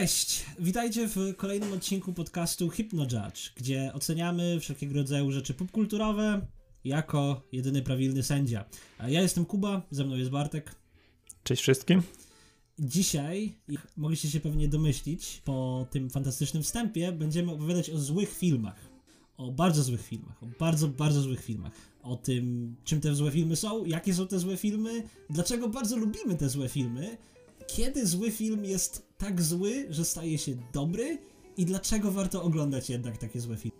Cześć, 0.00 0.44
witajcie 0.58 1.08
w 1.08 1.36
kolejnym 1.36 1.72
odcinku 1.72 2.12
podcastu 2.12 2.68
HypnoJudge, 2.68 3.52
gdzie 3.56 3.90
oceniamy 3.94 4.60
wszelkiego 4.60 4.94
rodzaju 4.94 5.32
rzeczy 5.32 5.54
popkulturowe 5.54 6.46
jako 6.84 7.42
jedyny 7.52 7.82
prawilny 7.82 8.22
sędzia. 8.22 8.64
A 8.98 9.08
Ja 9.08 9.22
jestem 9.22 9.44
Kuba, 9.44 9.82
ze 9.90 10.04
mną 10.04 10.16
jest 10.16 10.30
Bartek. 10.30 10.74
Cześć 11.42 11.62
wszystkim. 11.62 12.02
Dzisiaj, 12.78 13.54
jak 13.68 13.86
mogliście 13.96 14.30
się 14.30 14.40
pewnie 14.40 14.68
domyślić, 14.68 15.42
po 15.44 15.86
tym 15.90 16.10
fantastycznym 16.10 16.62
wstępie 16.62 17.12
będziemy 17.12 17.52
opowiadać 17.52 17.90
o 17.90 17.98
złych 17.98 18.36
filmach. 18.36 18.88
O 19.36 19.52
bardzo 19.52 19.82
złych 19.82 20.06
filmach, 20.06 20.42
o 20.42 20.46
bardzo, 20.58 20.88
bardzo 20.88 21.20
złych 21.20 21.44
filmach. 21.44 21.72
O 22.02 22.16
tym, 22.16 22.76
czym 22.84 23.00
te 23.00 23.14
złe 23.14 23.30
filmy 23.30 23.56
są, 23.56 23.84
jakie 23.84 24.14
są 24.14 24.26
te 24.26 24.38
złe 24.38 24.56
filmy, 24.56 25.02
dlaczego 25.30 25.68
bardzo 25.68 25.96
lubimy 25.96 26.34
te 26.34 26.48
złe 26.48 26.68
filmy, 26.68 27.16
kiedy 27.66 28.06
zły 28.06 28.30
film 28.30 28.64
jest 28.64 29.06
tak 29.18 29.42
zły, 29.42 29.86
że 29.90 30.04
staje 30.04 30.38
się 30.38 30.52
dobry 30.72 31.18
i 31.56 31.64
dlaczego 31.64 32.10
warto 32.10 32.42
oglądać 32.42 32.90
jednak 32.90 33.18
takie 33.18 33.40
złe 33.40 33.56
filmy. 33.56 33.76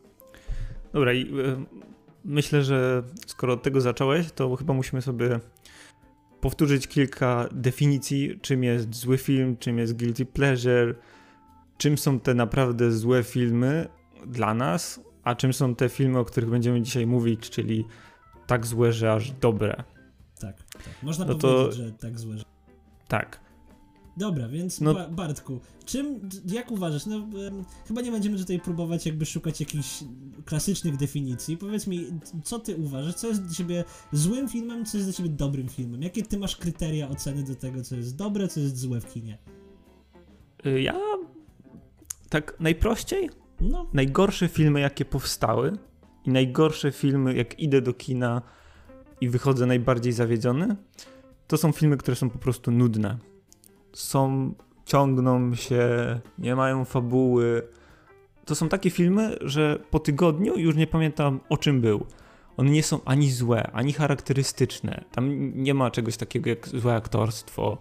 Dobra, 0.93 1.13
i 1.13 1.21
y, 1.23 1.57
myślę, 2.25 2.65
że 2.65 3.03
skoro 3.27 3.53
od 3.53 3.63
tego 3.63 3.81
zacząłeś, 3.81 4.33
to 4.33 4.57
chyba 4.57 4.75
musimy 4.75 5.03
sobie 5.03 5.41
powtórzyć 6.41 6.87
kilka 6.89 7.49
definicji, 7.53 8.39
czym 8.43 8.65
jest 8.65 8.95
zły 8.95 9.19
film, 9.19 9.57
czym 9.57 9.79
jest 9.79 9.99
guilty 9.99 10.27
pleasure, 10.27 10.95
czym 11.79 11.99
są 11.99 12.21
te 12.21 12.35
naprawdę 12.35 12.93
złe 12.93 13.23
filmy 13.23 13.89
dla 14.27 14.55
nas, 14.55 15.01
a 15.23 15.35
czym 15.35 15.53
są 15.53 15.75
te 15.75 15.89
filmy, 15.89 16.19
o 16.19 16.25
których 16.25 16.51
będziemy 16.51 16.83
dzisiaj 16.83 17.07
mówić, 17.07 17.51
czyli 17.51 17.85
tak 18.47 18.67
złe, 18.67 18.93
że 18.93 19.13
aż 19.13 19.31
dobre. 19.31 19.83
Tak, 20.41 20.57
tak. 20.73 21.03
Można 21.03 21.25
No 21.25 21.35
powiedzieć, 21.35 21.67
to- 21.67 21.73
że 21.73 21.93
tak 21.93 22.19
złe. 22.19 22.39
Że... 22.39 22.45
Tak. 23.09 23.46
Dobra, 24.17 24.49
więc 24.49 24.81
No- 24.81 24.95
ba- 24.95 25.09
Bartku, 25.09 25.61
czym, 25.85 26.29
jak 26.47 26.71
uważasz, 26.71 27.07
no 27.07 27.27
chyba 27.89 28.01
nie 28.01 28.11
będziemy 28.13 28.39
tutaj 28.39 28.61
próbować 28.61 29.07
jakby 29.07 29.27
szukać 29.27 29.61
jakichś 29.61 30.05
klasycznych 30.45 30.97
definicji. 30.97 31.57
Powiedz 31.57 31.87
mi, 31.87 32.07
co 32.45 32.59
ty 32.59 32.77
uważasz, 32.77 33.15
co 33.15 33.29
jest 33.29 33.43
dla 33.43 33.55
ciebie 33.55 33.85
złym 34.13 34.49
filmem, 34.49 34.85
co 34.85 34.97
jest 34.99 35.09
dla 35.09 35.15
ciebie 35.17 35.29
dobrym 35.29 35.69
filmem? 35.69 36.03
Jakie 36.03 36.23
ty 36.23 36.39
masz 36.39 36.57
kryteria 36.57 37.09
oceny 37.09 37.43
do 37.43 37.55
tego, 37.55 37.83
co 37.83 37.97
jest 37.97 38.17
dobre, 38.17 38.49
co 38.49 38.61
jest 38.61 38.79
złe 38.79 39.01
w 39.01 39.13
kinie? 39.13 39.39
Y, 40.67 40.81
Ja 40.83 41.01
tak 42.29 42.57
najprościej 42.61 43.31
No, 43.61 43.87
najgorsze 43.93 44.49
filmy, 44.49 44.81
jakie 44.81 45.05
powstały 45.05 45.73
i 46.25 46.31
najgorsze 46.31 46.93
filmy, 46.93 47.35
jak 47.35 47.61
idę 47.61 47.83
do 47.83 47.93
kina 47.95 48.43
i 49.21 49.29
wychodzę 49.29 49.67
najbardziej 49.67 50.13
zawiedziony, 50.13 50.77
to 51.47 51.57
są 51.57 51.73
filmy, 51.73 51.97
które 51.97 52.17
są 52.17 52.31
po 52.31 52.39
prostu 52.39 52.71
nudne. 52.71 53.19
Są, 53.97 54.55
ciągną 54.85 55.55
się, 55.55 55.89
nie 56.39 56.57
mają 56.57 56.85
fabuły. 56.85 57.69
To 58.45 58.55
są 58.55 58.69
takie 58.69 58.91
filmy, 58.91 59.37
że 59.41 59.79
po 59.91 59.99
tygodniu 59.99 60.59
już 60.59 60.77
nie 60.77 60.87
pamiętam 60.87 61.41
o 61.49 61.57
czym 61.57 61.81
był. 61.81 62.07
One 62.57 62.71
nie 62.71 62.83
są 62.83 63.01
ani 63.05 63.31
złe, 63.31 63.71
ani 63.73 63.93
charakterystyczne. 63.93 65.05
Tam 65.13 65.53
nie 65.55 65.75
ma 65.75 65.91
czegoś 65.91 66.17
takiego 66.17 66.51
jak 66.51 66.69
złe 66.69 66.95
aktorstwo, 66.95 67.79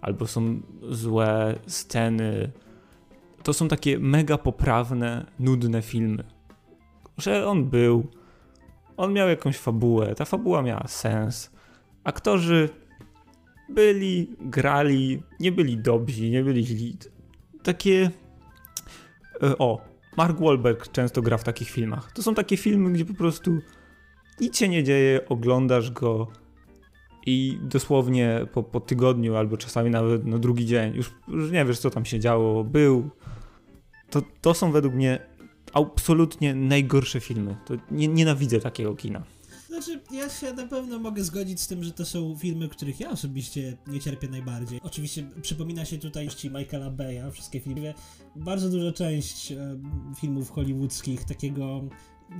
albo 0.00 0.26
są 0.26 0.60
złe 0.90 1.58
sceny, 1.66 2.52
to 3.42 3.52
są 3.52 3.68
takie 3.68 3.98
mega 3.98 4.38
poprawne, 4.38 5.26
nudne 5.38 5.82
filmy. 5.82 6.24
Że 7.18 7.46
on 7.46 7.64
był, 7.64 8.06
on 8.96 9.12
miał 9.12 9.28
jakąś 9.28 9.58
fabułę, 9.58 10.14
ta 10.14 10.24
fabuła 10.24 10.62
miała 10.62 10.86
sens. 10.86 11.50
Aktorzy 12.04 12.68
byli, 13.68 14.36
grali, 14.40 15.22
nie 15.40 15.52
byli 15.52 15.78
dobrzy, 15.78 16.30
nie 16.30 16.44
byli 16.44 16.66
źli. 16.66 16.96
Takie. 17.62 18.10
e, 19.42 19.58
O, 19.58 19.80
Mark 20.16 20.40
Wahlberg 20.40 20.92
często 20.92 21.22
gra 21.22 21.38
w 21.38 21.44
takich 21.44 21.70
filmach. 21.70 22.12
To 22.12 22.22
są 22.22 22.34
takie 22.34 22.56
filmy, 22.56 22.92
gdzie 22.92 23.04
po 23.04 23.14
prostu 23.14 23.58
nic 24.40 24.58
się 24.58 24.68
nie 24.68 24.84
dzieje, 24.84 25.28
oglądasz 25.28 25.90
go 25.90 26.28
i 27.26 27.58
dosłownie 27.62 28.46
po, 28.52 28.62
po 28.62 28.80
tygodniu, 28.80 29.36
albo 29.36 29.56
czasami 29.56 29.90
nawet 29.90 30.26
na 30.26 30.38
drugi 30.38 30.66
dzień, 30.66 30.94
już, 30.94 31.14
już 31.28 31.50
nie 31.50 31.64
wiesz, 31.64 31.78
co 31.78 31.90
tam 31.90 32.04
się 32.04 32.20
działo, 32.20 32.64
był. 32.64 33.10
To, 34.10 34.22
to 34.40 34.54
są 34.54 34.72
według 34.72 34.94
mnie 34.94 35.18
absolutnie 35.72 36.54
najgorsze 36.54 37.20
filmy. 37.20 37.56
To 37.66 37.74
nie, 37.90 38.08
nienawidzę 38.08 38.60
takiego 38.60 38.94
kina. 38.94 39.22
Znaczy, 39.78 40.00
ja 40.10 40.28
się 40.28 40.52
na 40.52 40.66
pewno 40.66 40.98
mogę 40.98 41.24
zgodzić 41.24 41.60
z 41.60 41.68
tym, 41.68 41.84
że 41.84 41.92
to 41.92 42.04
są 42.04 42.36
filmy, 42.36 42.68
których 42.68 43.00
ja 43.00 43.10
osobiście 43.10 43.76
nie 43.86 44.00
cierpię 44.00 44.28
najbardziej. 44.28 44.80
Oczywiście 44.82 45.30
przypomina 45.42 45.84
się 45.84 45.98
tutaj 45.98 46.28
ci 46.28 46.50
Michaela 46.50 46.90
Beya, 46.90 47.30
wszystkie 47.30 47.60
filmy. 47.60 47.94
Bardzo 48.36 48.68
duża 48.68 48.92
część 48.92 49.52
e, 49.52 49.78
filmów 50.20 50.50
hollywoodzkich, 50.50 51.24
takiego 51.24 51.88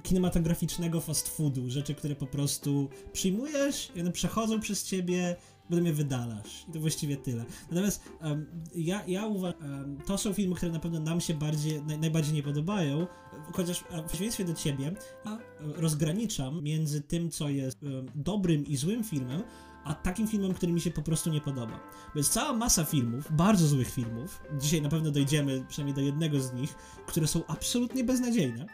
kinematograficznego 0.02 1.00
fast 1.00 1.28
foodu, 1.28 1.70
rzeczy, 1.70 1.94
które 1.94 2.16
po 2.16 2.26
prostu 2.26 2.88
przyjmujesz 3.12 3.92
one 4.00 4.12
przechodzą 4.12 4.60
przez 4.60 4.84
ciebie, 4.84 5.36
potem 5.68 5.86
je 5.86 5.92
wydalasz. 5.92 6.64
I 6.68 6.72
to 6.72 6.80
właściwie 6.80 7.16
tyle. 7.16 7.44
Natomiast 7.70 8.02
em, 8.20 8.46
ja, 8.74 9.04
ja 9.06 9.26
uważam, 9.26 9.62
em, 9.62 9.98
to 10.06 10.18
są 10.18 10.32
filmy, 10.32 10.54
które 10.54 10.72
na 10.72 10.80
pewno 10.80 11.00
nam 11.00 11.20
się 11.20 11.34
bardziej, 11.34 11.82
naj, 11.82 11.98
najbardziej 11.98 12.34
nie 12.34 12.42
podobają, 12.42 13.06
chociaż 13.52 13.80
w 13.80 14.02
przeciwieństwie 14.02 14.44
do 14.44 14.54
ciebie, 14.54 14.92
ja 15.24 15.38
rozgraniczam 15.60 16.62
między 16.62 17.00
tym, 17.00 17.30
co 17.30 17.48
jest 17.48 17.82
em, 17.82 18.06
dobrym 18.14 18.66
i 18.66 18.76
złym 18.76 19.04
filmem, 19.04 19.42
a 19.84 19.94
takim 19.94 20.28
filmem, 20.28 20.54
który 20.54 20.72
mi 20.72 20.80
się 20.80 20.90
po 20.90 21.02
prostu 21.02 21.30
nie 21.30 21.40
podoba. 21.40 21.80
Bo 22.14 22.18
jest 22.18 22.32
cała 22.32 22.52
masa 22.52 22.84
filmów, 22.84 23.36
bardzo 23.36 23.66
złych 23.66 23.90
filmów, 23.90 24.42
dzisiaj 24.60 24.82
na 24.82 24.88
pewno 24.88 25.10
dojdziemy 25.10 25.64
przynajmniej 25.68 25.94
do 25.94 26.00
jednego 26.00 26.40
z 26.40 26.52
nich, 26.52 26.74
które 27.06 27.26
są 27.26 27.46
absolutnie 27.46 28.04
beznadziejne, 28.04 28.66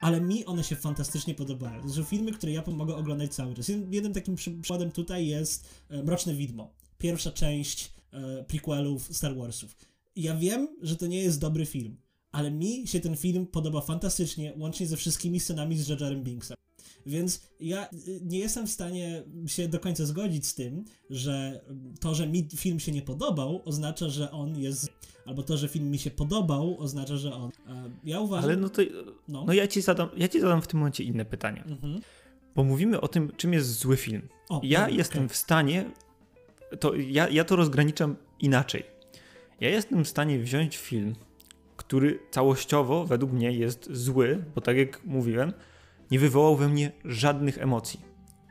ale 0.00 0.20
mi 0.20 0.44
one 0.44 0.64
się 0.64 0.76
fantastycznie 0.76 1.34
podobają. 1.34 1.82
To 1.82 1.88
są 1.88 2.04
filmy, 2.04 2.32
które 2.32 2.52
ja 2.52 2.64
mogę 2.66 2.96
oglądać 2.96 3.34
cały 3.34 3.54
czas. 3.54 3.68
Jednym, 3.68 4.12
takim 4.12 4.34
przy- 4.34 4.50
przykładem 4.60 4.90
tutaj 4.90 5.26
jest 5.26 5.68
e, 5.88 6.02
Mroczne 6.02 6.34
Widmo. 6.34 6.74
Pierwsza 6.98 7.30
część 7.32 7.92
e, 8.12 8.44
prequelów 8.44 9.16
Star 9.16 9.36
Warsów. 9.36 9.76
Ja 10.16 10.36
wiem, 10.36 10.68
że 10.82 10.96
to 10.96 11.06
nie 11.06 11.22
jest 11.22 11.40
dobry 11.40 11.66
film, 11.66 11.96
ale 12.32 12.50
mi 12.50 12.86
się 12.86 13.00
ten 13.00 13.16
film 13.16 13.46
podoba 13.46 13.80
fantastycznie, 13.80 14.52
łącznie 14.56 14.86
ze 14.86 14.96
wszystkimi 14.96 15.40
scenami 15.40 15.78
z 15.78 15.88
Jar 15.88 16.00
Jarem 16.00 16.22
Binksem. 16.24 16.56
Więc 17.06 17.40
ja 17.60 17.84
y, 17.84 18.20
nie 18.22 18.38
jestem 18.38 18.66
w 18.66 18.70
stanie 18.70 19.22
się 19.46 19.68
do 19.68 19.80
końca 19.80 20.06
zgodzić 20.06 20.46
z 20.46 20.54
tym, 20.54 20.84
że 21.10 21.60
to, 22.00 22.14
że 22.14 22.26
mi 22.26 22.48
film 22.56 22.80
się 22.80 22.92
nie 22.92 23.02
podobał, 23.02 23.62
oznacza, 23.64 24.08
że 24.08 24.30
on 24.30 24.58
jest. 24.58 24.92
Albo 25.26 25.42
to, 25.42 25.56
że 25.56 25.68
film 25.68 25.90
mi 25.90 25.98
się 25.98 26.10
podobał, 26.10 26.76
oznacza, 26.78 27.16
że 27.16 27.34
on. 27.34 27.50
Ja 28.04 28.20
uważam. 28.20 28.44
Ale 28.44 28.56
no 28.56 28.68
to. 28.68 28.82
no. 29.28 29.44
No 29.44 29.52
ja 29.52 29.66
ci 29.66 29.80
zadam, 29.82 30.08
ja 30.16 30.28
ci 30.28 30.40
zadam 30.40 30.62
w 30.62 30.66
tym 30.66 30.78
momencie 30.78 31.04
inne 31.04 31.24
pytanie. 31.24 31.64
Mhm. 31.66 32.00
Bo 32.54 32.64
mówimy 32.64 33.00
o 33.00 33.08
tym, 33.08 33.32
czym 33.36 33.52
jest 33.52 33.78
zły 33.78 33.96
film. 33.96 34.28
O, 34.48 34.60
Ja 34.64 34.80
dobra, 34.80 34.96
jestem 34.96 35.28
w 35.28 35.36
stanie. 35.36 35.90
To 36.80 36.94
ja, 36.94 37.28
ja 37.28 37.44
to 37.44 37.56
rozgraniczam 37.56 38.16
inaczej. 38.40 38.82
Ja 39.60 39.68
jestem 39.68 40.04
w 40.04 40.08
stanie 40.08 40.38
wziąć 40.38 40.76
film, 40.76 41.14
który 41.76 42.18
całościowo 42.30 43.04
według 43.04 43.32
mnie 43.32 43.52
jest 43.52 43.88
zły, 43.92 44.44
bo 44.54 44.60
tak 44.60 44.76
jak 44.76 45.04
mówiłem, 45.04 45.52
nie 46.10 46.18
wywołał 46.18 46.56
we 46.56 46.68
mnie 46.68 46.92
żadnych 47.04 47.58
emocji. 47.58 48.00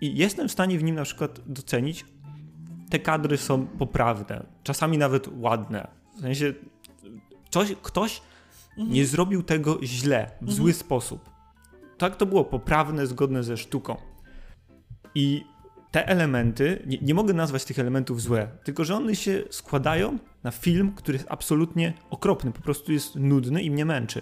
I 0.01 0.17
jestem 0.17 0.47
w 0.47 0.51
stanie 0.51 0.79
w 0.79 0.83
nim 0.83 0.95
na 0.95 1.03
przykład 1.03 1.41
docenić, 1.45 2.05
te 2.89 2.99
kadry 2.99 3.37
są 3.37 3.67
poprawne, 3.67 4.45
czasami 4.63 4.97
nawet 4.97 5.27
ładne. 5.37 5.87
W 6.17 6.21
sensie 6.21 6.53
coś, 7.49 7.75
ktoś 7.81 8.21
Mhm. 8.77 8.93
nie 8.93 9.05
zrobił 9.05 9.43
tego 9.43 9.79
źle, 9.83 10.31
w 10.41 10.51
zły 10.53 10.73
sposób. 10.73 11.29
Tak 11.97 12.15
to 12.15 12.25
było 12.25 12.43
poprawne, 12.45 13.07
zgodne 13.07 13.43
ze 13.43 13.57
sztuką. 13.57 13.97
I 15.15 15.43
te 15.91 16.07
elementy, 16.07 16.83
nie, 16.85 16.97
nie 17.01 17.13
mogę 17.13 17.33
nazwać 17.33 17.65
tych 17.65 17.79
elementów 17.79 18.21
złe, 18.21 18.47
tylko 18.63 18.83
że 18.83 18.95
one 18.95 19.15
się 19.15 19.43
składają 19.49 20.17
na 20.43 20.51
film, 20.51 20.91
który 20.95 21.17
jest 21.17 21.31
absolutnie 21.31 21.93
okropny, 22.09 22.51
po 22.51 22.61
prostu 22.61 22.91
jest 22.91 23.15
nudny 23.15 23.61
i 23.63 23.71
mnie 23.71 23.85
męczy. 23.85 24.21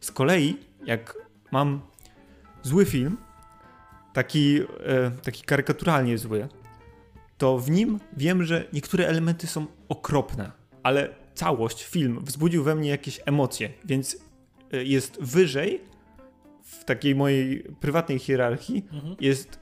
Z 0.00 0.10
kolei, 0.10 0.56
jak 0.86 1.14
mam 1.50 1.80
zły 2.66 2.84
film, 2.84 3.16
taki, 4.12 4.60
e, 4.60 5.10
taki 5.22 5.42
karykaturalnie 5.42 6.18
zły, 6.18 6.48
to 7.38 7.58
w 7.58 7.70
nim 7.70 8.00
wiem, 8.16 8.44
że 8.44 8.64
niektóre 8.72 9.06
elementy 9.06 9.46
są 9.46 9.66
okropne, 9.88 10.52
ale 10.82 11.08
całość, 11.34 11.84
film 11.84 12.18
wzbudził 12.22 12.64
we 12.64 12.74
mnie 12.74 12.90
jakieś 12.90 13.20
emocje, 13.26 13.70
więc 13.84 14.16
e, 14.72 14.84
jest 14.84 15.18
wyżej 15.20 15.80
w 16.62 16.84
takiej 16.84 17.14
mojej 17.14 17.64
prywatnej 17.80 18.18
hierarchii, 18.18 18.86
Mhm. 18.92 19.16
jest 19.20 19.58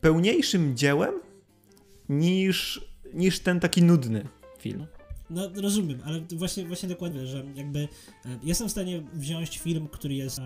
pełniejszym 0.00 0.76
dziełem 0.76 1.14
niż, 2.08 2.84
niż 3.14 3.40
ten 3.40 3.60
taki 3.60 3.82
nudny 3.82 4.28
film. 4.58 4.86
No 5.30 5.48
rozumiem, 5.54 5.98
ale 6.04 6.20
właśnie, 6.20 6.66
właśnie 6.66 6.88
dokładnie, 6.88 7.26
że 7.26 7.44
jakby 7.54 7.78
e, 7.80 7.88
jestem 8.42 8.68
w 8.68 8.70
stanie 8.70 9.02
wziąć 9.14 9.58
film, 9.58 9.88
który 9.92 10.14
jest 10.14 10.38
e, 10.38 10.42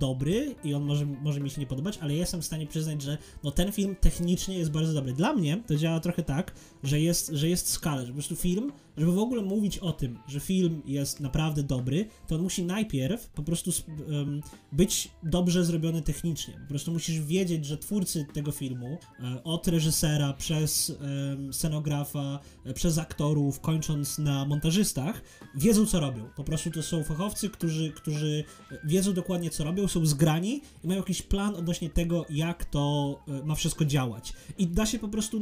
dobry 0.00 0.54
i 0.64 0.74
on 0.74 0.82
może, 0.82 1.06
może 1.06 1.40
mi 1.40 1.50
się 1.50 1.60
nie 1.60 1.66
podobać, 1.66 1.98
ale 1.98 2.14
jestem 2.14 2.42
w 2.42 2.44
stanie 2.44 2.66
przyznać, 2.66 3.02
że 3.02 3.18
no 3.44 3.50
ten 3.50 3.72
film 3.72 3.96
technicznie 4.00 4.58
jest 4.58 4.70
bardzo 4.70 4.92
dobry. 4.92 5.12
Dla 5.12 5.32
mnie 5.32 5.62
to 5.66 5.76
działa 5.76 6.00
trochę 6.00 6.22
tak, 6.22 6.52
że 6.82 7.00
jest, 7.00 7.30
że 7.32 7.48
jest 7.48 7.68
skala, 7.68 8.00
że 8.00 8.06
po 8.06 8.12
prostu 8.12 8.36
film 8.36 8.72
żeby 8.96 9.12
w 9.12 9.18
ogóle 9.18 9.42
mówić 9.42 9.78
o 9.78 9.92
tym, 9.92 10.18
że 10.28 10.40
film 10.40 10.82
jest 10.86 11.20
naprawdę 11.20 11.62
dobry, 11.62 12.08
to 12.26 12.34
on 12.34 12.42
musi 12.42 12.64
najpierw 12.64 13.28
po 13.28 13.42
prostu 13.42 13.70
um, 14.08 14.40
być 14.72 15.10
dobrze 15.22 15.64
zrobiony 15.64 16.02
technicznie. 16.02 16.54
Po 16.54 16.68
prostu 16.68 16.92
musisz 16.92 17.20
wiedzieć, 17.20 17.64
że 17.64 17.78
twórcy 17.78 18.26
tego 18.34 18.52
filmu, 18.52 18.98
e, 19.20 19.44
od 19.44 19.68
reżysera, 19.68 20.32
przez 20.32 20.90
e, 20.90 21.52
scenografa, 21.52 22.40
e, 22.64 22.74
przez 22.74 22.98
aktorów, 22.98 23.60
kończąc 23.60 24.18
na 24.18 24.44
montażystach, 24.44 25.22
wiedzą 25.54 25.86
co 25.86 26.00
robią. 26.00 26.28
Po 26.36 26.44
prostu 26.44 26.70
to 26.70 26.82
są 26.82 27.04
fachowcy, 27.04 27.50
którzy, 27.50 27.92
którzy 27.92 28.44
wiedzą 28.84 29.12
dokładnie 29.12 29.50
co 29.50 29.64
robią, 29.64 29.88
są 29.88 30.06
zgrani 30.06 30.60
i 30.84 30.88
mają 30.88 31.00
jakiś 31.00 31.22
plan 31.22 31.54
odnośnie 31.54 31.90
tego, 31.90 32.24
jak 32.30 32.64
to 32.64 33.16
e, 33.28 33.46
ma 33.46 33.54
wszystko 33.54 33.84
działać. 33.84 34.32
I 34.58 34.66
da 34.66 34.86
się 34.86 34.98
po 34.98 35.08
prostu 35.08 35.40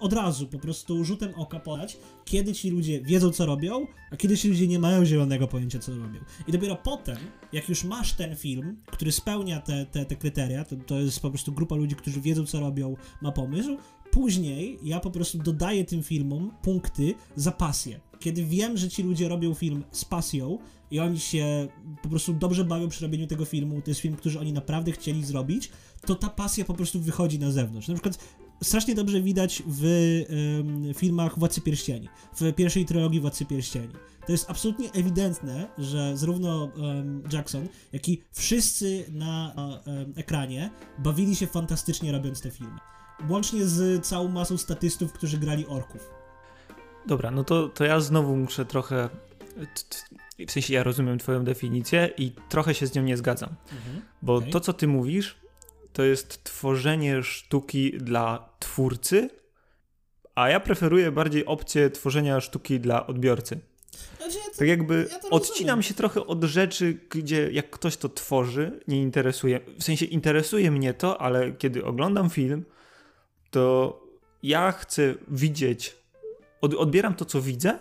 od 0.00 0.12
razu, 0.12 0.46
po 0.46 0.58
prostu 0.58 1.04
rzutem 1.04 1.34
oka 1.34 1.60
podać, 1.60 1.96
kiedy 2.24 2.54
ci 2.54 2.67
ludzie 2.70 3.00
wiedzą, 3.00 3.30
co 3.30 3.46
robią, 3.46 3.86
a 4.10 4.16
kiedy 4.16 4.36
ci 4.36 4.48
ludzie 4.48 4.68
nie 4.68 4.78
mają 4.78 5.04
zielonego 5.04 5.48
pojęcia, 5.48 5.78
co 5.78 5.92
robią. 5.92 6.20
I 6.48 6.52
dopiero 6.52 6.76
potem, 6.76 7.16
jak 7.52 7.68
już 7.68 7.84
masz 7.84 8.12
ten 8.12 8.36
film, 8.36 8.76
który 8.86 9.12
spełnia 9.12 9.60
te, 9.60 9.86
te, 9.86 10.04
te 10.04 10.16
kryteria, 10.16 10.64
to, 10.64 10.76
to 10.76 11.00
jest 11.00 11.20
po 11.20 11.30
prostu 11.30 11.52
grupa 11.52 11.74
ludzi, 11.74 11.96
którzy 11.96 12.20
wiedzą, 12.20 12.46
co 12.46 12.60
robią, 12.60 12.96
ma 13.22 13.32
pomysł, 13.32 13.76
później 14.10 14.78
ja 14.82 15.00
po 15.00 15.10
prostu 15.10 15.38
dodaję 15.38 15.84
tym 15.84 16.02
filmom 16.02 16.50
punkty 16.62 17.14
za 17.36 17.52
pasję. 17.52 18.00
Kiedy 18.20 18.44
wiem, 18.44 18.76
że 18.76 18.88
ci 18.88 19.02
ludzie 19.02 19.28
robią 19.28 19.54
film 19.54 19.84
z 19.90 20.04
pasją 20.04 20.58
i 20.90 21.00
oni 21.00 21.20
się 21.20 21.68
po 22.02 22.08
prostu 22.08 22.32
dobrze 22.32 22.64
bawią 22.64 22.88
przy 22.88 23.04
robieniu 23.04 23.26
tego 23.26 23.44
filmu, 23.44 23.82
to 23.82 23.90
jest 23.90 24.00
film, 24.00 24.16
który 24.16 24.38
oni 24.38 24.52
naprawdę 24.52 24.92
chcieli 24.92 25.24
zrobić, 25.24 25.70
to 26.06 26.14
ta 26.14 26.28
pasja 26.28 26.64
po 26.64 26.74
prostu 26.74 27.00
wychodzi 27.00 27.38
na 27.38 27.50
zewnątrz. 27.50 27.88
Na 27.88 27.94
przykład 27.94 28.18
strasznie 28.62 28.94
dobrze 28.94 29.20
widać 29.20 29.62
w 29.66 29.84
um, 30.56 30.94
filmach 30.94 31.38
Władcy 31.38 31.60
Pierścieni, 31.60 32.08
w 32.40 32.52
pierwszej 32.52 32.84
trylogii 32.84 33.20
Władcy 33.20 33.46
Pierścieni. 33.46 33.92
To 34.26 34.32
jest 34.32 34.50
absolutnie 34.50 34.92
ewidentne, 34.92 35.68
że 35.78 36.16
zarówno 36.16 36.64
um, 36.64 37.22
Jackson, 37.32 37.68
jak 37.92 38.08
i 38.08 38.22
wszyscy 38.32 39.04
na 39.12 39.52
um, 39.56 40.12
ekranie 40.16 40.70
bawili 40.98 41.36
się 41.36 41.46
fantastycznie 41.46 42.12
robiąc 42.12 42.40
te 42.40 42.50
filmy. 42.50 42.78
Łącznie 43.28 43.66
z 43.66 44.06
całą 44.06 44.28
masą 44.28 44.58
statystów, 44.58 45.12
którzy 45.12 45.38
grali 45.38 45.66
orków. 45.66 46.10
Dobra, 47.06 47.30
no 47.30 47.44
to, 47.44 47.68
to 47.68 47.84
ja 47.84 48.00
znowu 48.00 48.36
muszę 48.36 48.64
trochę. 48.64 49.08
W 50.48 50.52
sensie 50.52 50.74
ja 50.74 50.82
rozumiem 50.82 51.18
Twoją 51.18 51.44
definicję 51.44 52.10
i 52.18 52.32
trochę 52.48 52.74
się 52.74 52.86
z 52.86 52.94
nią 52.94 53.02
nie 53.02 53.16
zgadzam. 53.16 53.50
Mhm. 53.72 54.02
Bo 54.22 54.34
okay. 54.34 54.50
to, 54.50 54.60
co 54.60 54.72
Ty 54.72 54.88
mówisz, 54.88 55.36
to 55.92 56.02
jest 56.02 56.44
tworzenie 56.44 57.22
sztuki 57.22 57.92
dla 57.98 58.48
twórcy, 58.58 59.30
a 60.34 60.48
ja 60.48 60.60
preferuję 60.60 61.12
bardziej 61.12 61.46
opcję 61.46 61.90
tworzenia 61.90 62.40
sztuki 62.40 62.80
dla 62.80 63.06
odbiorcy. 63.06 63.60
Znaczy, 64.16 64.38
ja 64.38 64.44
to, 64.44 64.58
tak 64.58 64.68
jakby 64.68 65.08
ja 65.10 65.30
odcinam 65.30 65.82
się 65.82 65.94
trochę 65.94 66.26
od 66.26 66.44
rzeczy, 66.44 66.98
gdzie 67.10 67.50
jak 67.52 67.70
ktoś 67.70 67.96
to 67.96 68.08
tworzy, 68.08 68.80
nie 68.88 69.02
interesuje. 69.02 69.60
W 69.78 69.84
sensie 69.84 70.06
interesuje 70.06 70.70
mnie 70.70 70.94
to, 70.94 71.20
ale 71.20 71.52
kiedy 71.52 71.84
oglądam 71.84 72.30
film, 72.30 72.64
to 73.50 74.00
ja 74.42 74.72
chcę 74.72 75.14
widzieć, 75.28 75.96
od, 76.60 76.74
odbieram 76.74 77.14
to, 77.14 77.24
co 77.24 77.42
widzę, 77.42 77.78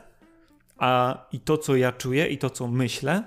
a 0.78 1.26
i 1.32 1.40
to, 1.40 1.58
co 1.58 1.76
ja 1.76 1.92
czuję, 1.92 2.28
i 2.28 2.38
to, 2.38 2.50
co 2.50 2.68
myślę, 2.68 3.24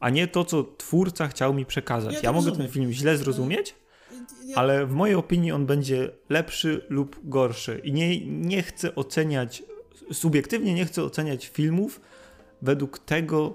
a 0.00 0.10
nie 0.10 0.28
to, 0.28 0.44
co 0.44 0.64
twórca 0.64 1.28
chciał 1.28 1.54
mi 1.54 1.66
przekazać. 1.66 2.14
Ja, 2.14 2.20
ja 2.22 2.32
mogę 2.32 2.52
ten 2.52 2.68
film 2.68 2.92
źle 2.92 3.16
zrozumieć, 3.16 3.74
ale 4.54 4.86
w 4.86 4.92
mojej 4.92 5.16
opinii 5.16 5.52
on 5.52 5.66
będzie 5.66 6.10
lepszy 6.28 6.86
lub 6.88 7.20
gorszy. 7.24 7.80
I 7.84 7.92
nie, 7.92 8.26
nie 8.26 8.62
chcę 8.62 8.94
oceniać, 8.94 9.62
subiektywnie 10.12 10.74
nie 10.74 10.84
chcę 10.84 11.02
oceniać 11.02 11.46
filmów 11.46 12.00
według 12.62 12.98
tego, 12.98 13.54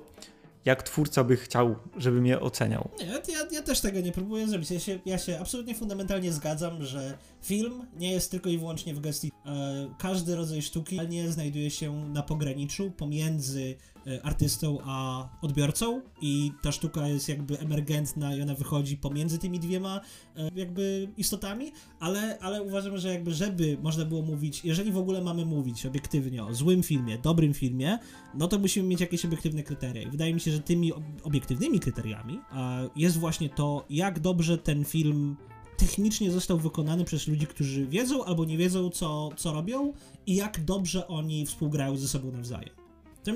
jak 0.65 0.83
twórca 0.83 1.23
by 1.23 1.37
chciał, 1.37 1.75
żeby 1.97 2.21
mnie 2.21 2.39
oceniał. 2.39 2.89
Nie, 2.99 3.33
ja, 3.33 3.47
ja 3.51 3.61
też 3.61 3.81
tego 3.81 4.01
nie 4.01 4.11
próbuję 4.11 4.47
zrobić. 4.47 4.71
Ja 4.71 4.79
się, 4.79 4.99
ja 5.05 5.17
się 5.17 5.39
absolutnie 5.39 5.75
fundamentalnie 5.75 6.33
zgadzam, 6.33 6.83
że 6.83 7.17
film 7.41 7.85
nie 7.97 8.11
jest 8.11 8.31
tylko 8.31 8.49
i 8.49 8.57
wyłącznie 8.57 8.93
w 8.93 8.99
gestii. 8.99 9.31
E, 9.45 9.95
każdy 9.99 10.35
rodzaj 10.35 10.61
sztuki 10.61 10.99
nie 11.09 11.31
znajduje 11.31 11.71
się 11.71 12.09
na 12.09 12.23
pograniczu 12.23 12.91
pomiędzy 12.91 13.75
artystą 14.23 14.77
a 14.83 15.27
odbiorcą 15.41 16.01
i 16.21 16.51
ta 16.61 16.71
sztuka 16.71 17.07
jest 17.07 17.29
jakby 17.29 17.59
emergentna 17.59 18.35
i 18.35 18.41
ona 18.41 18.55
wychodzi 18.55 18.97
pomiędzy 18.97 19.37
tymi 19.37 19.59
dwiema 19.59 20.01
e, 20.35 20.49
jakby 20.55 21.07
istotami, 21.17 21.71
ale, 21.99 22.39
ale 22.39 22.63
uważam, 22.63 22.97
że 22.97 23.13
jakby 23.13 23.33
żeby 23.33 23.77
można 23.81 24.05
było 24.05 24.21
mówić, 24.21 24.65
jeżeli 24.65 24.91
w 24.91 24.97
ogóle 24.97 25.21
mamy 25.21 25.45
mówić 25.45 25.85
obiektywnie 25.85 26.43
o 26.43 26.53
złym 26.53 26.83
filmie, 26.83 27.17
dobrym 27.17 27.53
filmie, 27.53 27.99
no 28.33 28.47
to 28.47 28.59
musimy 28.59 28.87
mieć 28.87 29.01
jakieś 29.01 29.25
obiektywne 29.25 29.63
kryteria. 29.63 30.01
I 30.01 30.09
wydaje 30.09 30.33
mi 30.33 30.39
się, 30.39 30.51
że 30.51 30.59
tymi 30.59 30.91
obiektywnymi 31.23 31.79
kryteriami 31.79 32.39
jest 32.95 33.17
właśnie 33.17 33.49
to, 33.49 33.85
jak 33.89 34.19
dobrze 34.19 34.57
ten 34.57 34.85
film 34.85 35.35
technicznie 35.77 36.31
został 36.31 36.57
wykonany 36.57 37.05
przez 37.05 37.27
ludzi, 37.27 37.47
którzy 37.47 37.87
wiedzą 37.87 38.25
albo 38.25 38.45
nie 38.45 38.57
wiedzą, 38.57 38.89
co, 38.89 39.29
co 39.37 39.53
robią 39.53 39.93
i 40.25 40.35
jak 40.35 40.63
dobrze 40.63 41.07
oni 41.07 41.45
współgrają 41.45 41.97
ze 41.97 42.07
sobą 42.07 42.31
nawzajem. 42.31 42.80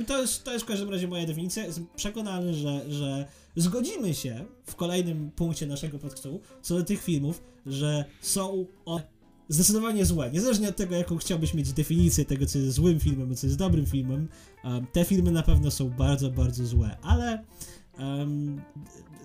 To 0.08 0.22
jest, 0.22 0.44
to 0.44 0.54
jest 0.54 0.66
w 0.66 0.68
każdym 0.68 0.90
razie 0.90 1.08
moja 1.08 1.26
definicja. 1.26 1.66
Jestem 1.66 1.88
przekonany, 1.96 2.54
że, 2.54 2.92
że 2.92 3.26
zgodzimy 3.56 4.14
się 4.14 4.46
w 4.66 4.76
kolejnym 4.76 5.32
punkcie 5.32 5.68
naszego 5.68 6.00
podcastu 6.00 6.40
co 6.62 6.78
do 6.78 6.84
tych 6.84 7.04
filmów, 7.04 7.44
że 7.66 8.06
są 8.22 8.66
one 8.86 9.16
zdecydowanie 9.50 10.06
złe. 10.06 10.32
Niezależnie 10.32 10.70
od 10.70 10.76
tego, 10.76 10.96
jaką 10.96 11.18
chciałbyś 11.18 11.54
mieć 11.54 11.74
definicję 11.74 12.26
tego, 12.26 12.46
co 12.46 12.60
jest 12.60 12.76
złym 12.76 13.00
filmem, 13.00 13.32
a 13.32 13.36
co 13.36 13.48
jest 13.48 13.60
dobrym 13.60 13.86
filmem, 13.86 14.28
um, 14.64 14.88
te 14.92 15.06
filmy 15.06 15.32
na 15.32 15.44
pewno 15.44 15.72
są 15.72 15.90
bardzo, 15.90 16.32
bardzo 16.32 16.66
złe, 16.66 16.98
ale 17.02 17.44
um, 18.00 18.62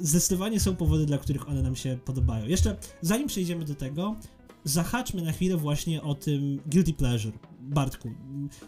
zdecydowanie 0.00 0.61
są 0.61 0.76
powody, 0.76 1.07
dla 1.07 1.19
których 1.19 1.49
one 1.49 1.62
nam 1.62 1.76
się 1.76 1.99
podobają. 2.05 2.47
Jeszcze 2.47 2.76
zanim 3.00 3.29
przejdziemy 3.29 3.64
do 3.64 3.75
tego, 3.75 4.17
zahaczmy 4.64 5.23
na 5.23 5.33
chwilę 5.33 5.57
właśnie 5.57 6.02
o 6.02 6.14
tym 6.14 6.61
guilty 6.67 6.93
pleasure. 6.93 7.38
Bartku, 7.61 8.11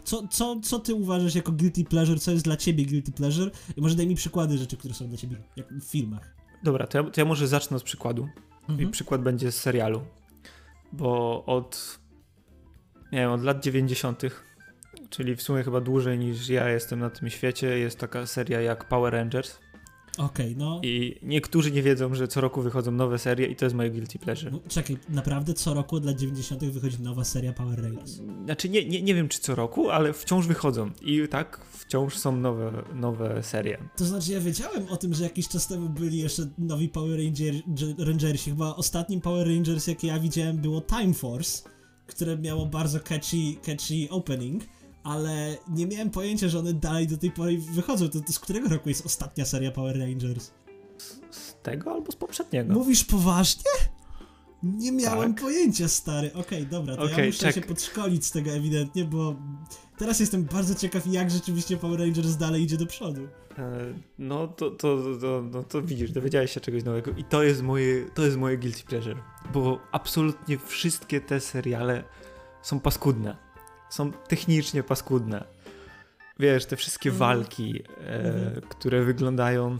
co, 0.03 0.27
co, 0.27 0.59
co 0.63 0.79
ty 0.79 0.93
uważasz 0.93 1.35
jako 1.35 1.51
guilty 1.51 1.83
pleasure, 1.83 2.19
co 2.19 2.31
jest 2.31 2.43
dla 2.43 2.57
ciebie 2.57 2.85
guilty 2.85 3.11
pleasure 3.11 3.51
i 3.77 3.81
może 3.81 3.95
daj 3.95 4.07
mi 4.07 4.15
przykłady 4.15 4.57
rzeczy, 4.57 4.77
które 4.77 4.93
są 4.93 5.07
dla 5.07 5.17
ciebie 5.17 5.37
jak 5.55 5.73
w 5.73 5.83
filmach. 5.83 6.35
Dobra, 6.63 6.87
to 6.87 6.97
ja, 6.97 7.03
to 7.03 7.21
ja 7.21 7.25
może 7.25 7.47
zacznę 7.47 7.77
od 7.77 7.83
przykładu. 7.83 8.27
Mhm. 8.69 8.89
I 8.89 8.91
przykład 8.91 9.21
będzie 9.21 9.51
z 9.51 9.61
serialu. 9.61 10.01
Bo 10.91 11.45
od 11.45 11.99
nie 13.13 13.19
wiem, 13.19 13.31
od 13.31 13.43
lat 13.43 13.63
90., 13.63 14.21
czyli 15.09 15.35
w 15.35 15.41
sumie 15.41 15.63
chyba 15.63 15.81
dłużej 15.81 16.19
niż 16.19 16.49
ja 16.49 16.69
jestem 16.69 16.99
na 16.99 17.09
tym 17.09 17.29
świecie, 17.29 17.67
jest 17.67 17.99
taka 17.99 18.25
seria 18.25 18.61
jak 18.61 18.87
Power 18.87 19.13
Rangers. 19.13 19.59
Okej, 20.17 20.45
okay, 20.45 20.55
no. 20.57 20.79
I 20.83 21.19
niektórzy 21.23 21.71
nie 21.71 21.83
wiedzą, 21.83 22.15
że 22.15 22.27
co 22.27 22.41
roku 22.41 22.61
wychodzą 22.61 22.91
nowe 22.91 23.19
serie 23.19 23.47
i 23.47 23.55
to 23.55 23.65
jest 23.65 23.75
moje 23.75 23.91
guilty 23.91 24.19
pleasure. 24.19 24.51
No, 24.51 24.59
czekaj, 24.67 24.97
naprawdę 25.09 25.53
co 25.53 25.73
roku 25.73 25.99
dla 25.99 26.13
90. 26.13 26.65
wychodzi 26.65 27.01
nowa 27.01 27.23
seria 27.23 27.53
Power 27.53 27.81
Rangers? 27.83 28.21
Znaczy 28.45 28.69
nie, 28.69 28.85
nie, 28.85 29.01
nie 29.01 29.15
wiem 29.15 29.29
czy 29.29 29.39
co 29.39 29.55
roku, 29.55 29.89
ale 29.89 30.13
wciąż 30.13 30.47
wychodzą 30.47 30.91
i 31.01 31.27
tak 31.27 31.65
wciąż 31.71 32.17
są 32.17 32.37
nowe, 32.37 32.83
nowe 32.95 33.43
serie. 33.43 33.77
To 33.97 34.05
znaczy 34.05 34.31
ja 34.31 34.39
wiedziałem 34.39 34.87
o 34.89 34.97
tym, 34.97 35.13
że 35.13 35.23
jakiś 35.23 35.47
czas 35.47 35.67
temu 35.67 35.89
byli 35.89 36.17
jeszcze 36.17 36.49
nowi 36.57 36.89
Power 36.89 37.19
Ranger, 37.19 37.53
Rangersi. 37.97 38.49
Chyba 38.49 38.75
ostatnim 38.75 39.21
Power 39.21 39.47
Rangers 39.47 39.87
jakie 39.87 40.07
ja 40.07 40.19
widziałem 40.19 40.57
było 40.57 40.81
Time 40.81 41.13
Force, 41.13 41.69
które 42.07 42.37
miało 42.37 42.65
bardzo 42.65 42.99
catchy, 42.99 43.55
catchy 43.65 44.09
opening 44.09 44.63
ale 45.03 45.57
nie 45.67 45.87
miałem 45.87 46.09
pojęcia, 46.09 46.47
że 46.47 46.59
one 46.59 46.73
dalej 46.73 47.07
do 47.07 47.17
tej 47.17 47.31
pory 47.31 47.57
wychodzą. 47.57 48.09
To, 48.09 48.21
to 48.21 48.33
z 48.33 48.39
którego 48.39 48.69
roku 48.69 48.89
jest 48.89 49.05
ostatnia 49.05 49.45
seria 49.45 49.71
Power 49.71 49.99
Rangers? 49.99 50.51
Z 51.31 51.55
tego 51.63 51.91
albo 51.91 52.11
z 52.11 52.15
poprzedniego. 52.15 52.73
Mówisz 52.73 53.03
poważnie? 53.03 53.71
Nie 54.63 54.91
miałem 54.91 55.33
tak. 55.33 55.43
pojęcia, 55.43 55.87
stary. 55.87 56.27
Okej, 56.27 56.41
okay, 56.41 56.65
dobra, 56.65 56.95
to 56.95 57.01
okay, 57.03 57.19
ja 57.19 57.25
muszę 57.25 57.45
check. 57.45 57.55
się 57.55 57.61
podszkolić 57.61 58.25
z 58.25 58.31
tego 58.31 58.51
ewidentnie, 58.51 59.05
bo 59.05 59.35
teraz 59.97 60.19
jestem 60.19 60.43
bardzo 60.43 60.75
ciekaw, 60.75 61.07
jak 61.07 61.31
rzeczywiście 61.31 61.77
Power 61.77 61.99
Rangers 61.99 62.35
dalej 62.35 62.63
idzie 62.63 62.77
do 62.77 62.85
przodu. 62.85 63.21
E, 63.57 63.93
no 64.19 64.47
to, 64.47 64.71
to, 64.71 64.97
to, 65.21 65.43
no 65.51 65.63
to 65.63 65.81
widzisz, 65.81 66.11
dowiedziałeś 66.11 66.51
się 66.51 66.59
czegoś 66.59 66.83
nowego 66.83 67.11
i 67.11 67.23
to 67.23 67.43
jest 67.43 67.61
moje, 67.61 68.05
to 68.13 68.25
jest 68.25 68.37
moje 68.37 68.57
guilty 68.57 68.83
pleasure, 68.83 69.17
bo 69.53 69.79
absolutnie 69.91 70.57
wszystkie 70.57 71.21
te 71.21 71.39
seriale 71.39 72.03
są 72.61 72.79
paskudne 72.79 73.42
są 73.93 74.11
technicznie 74.11 74.83
paskudne. 74.83 75.43
Wiesz, 76.39 76.65
te 76.65 76.75
wszystkie 76.75 77.09
mm. 77.09 77.19
walki, 77.19 77.83
e, 77.99 78.09
mm. 78.09 78.61
które 78.69 79.03
wyglądają 79.03 79.77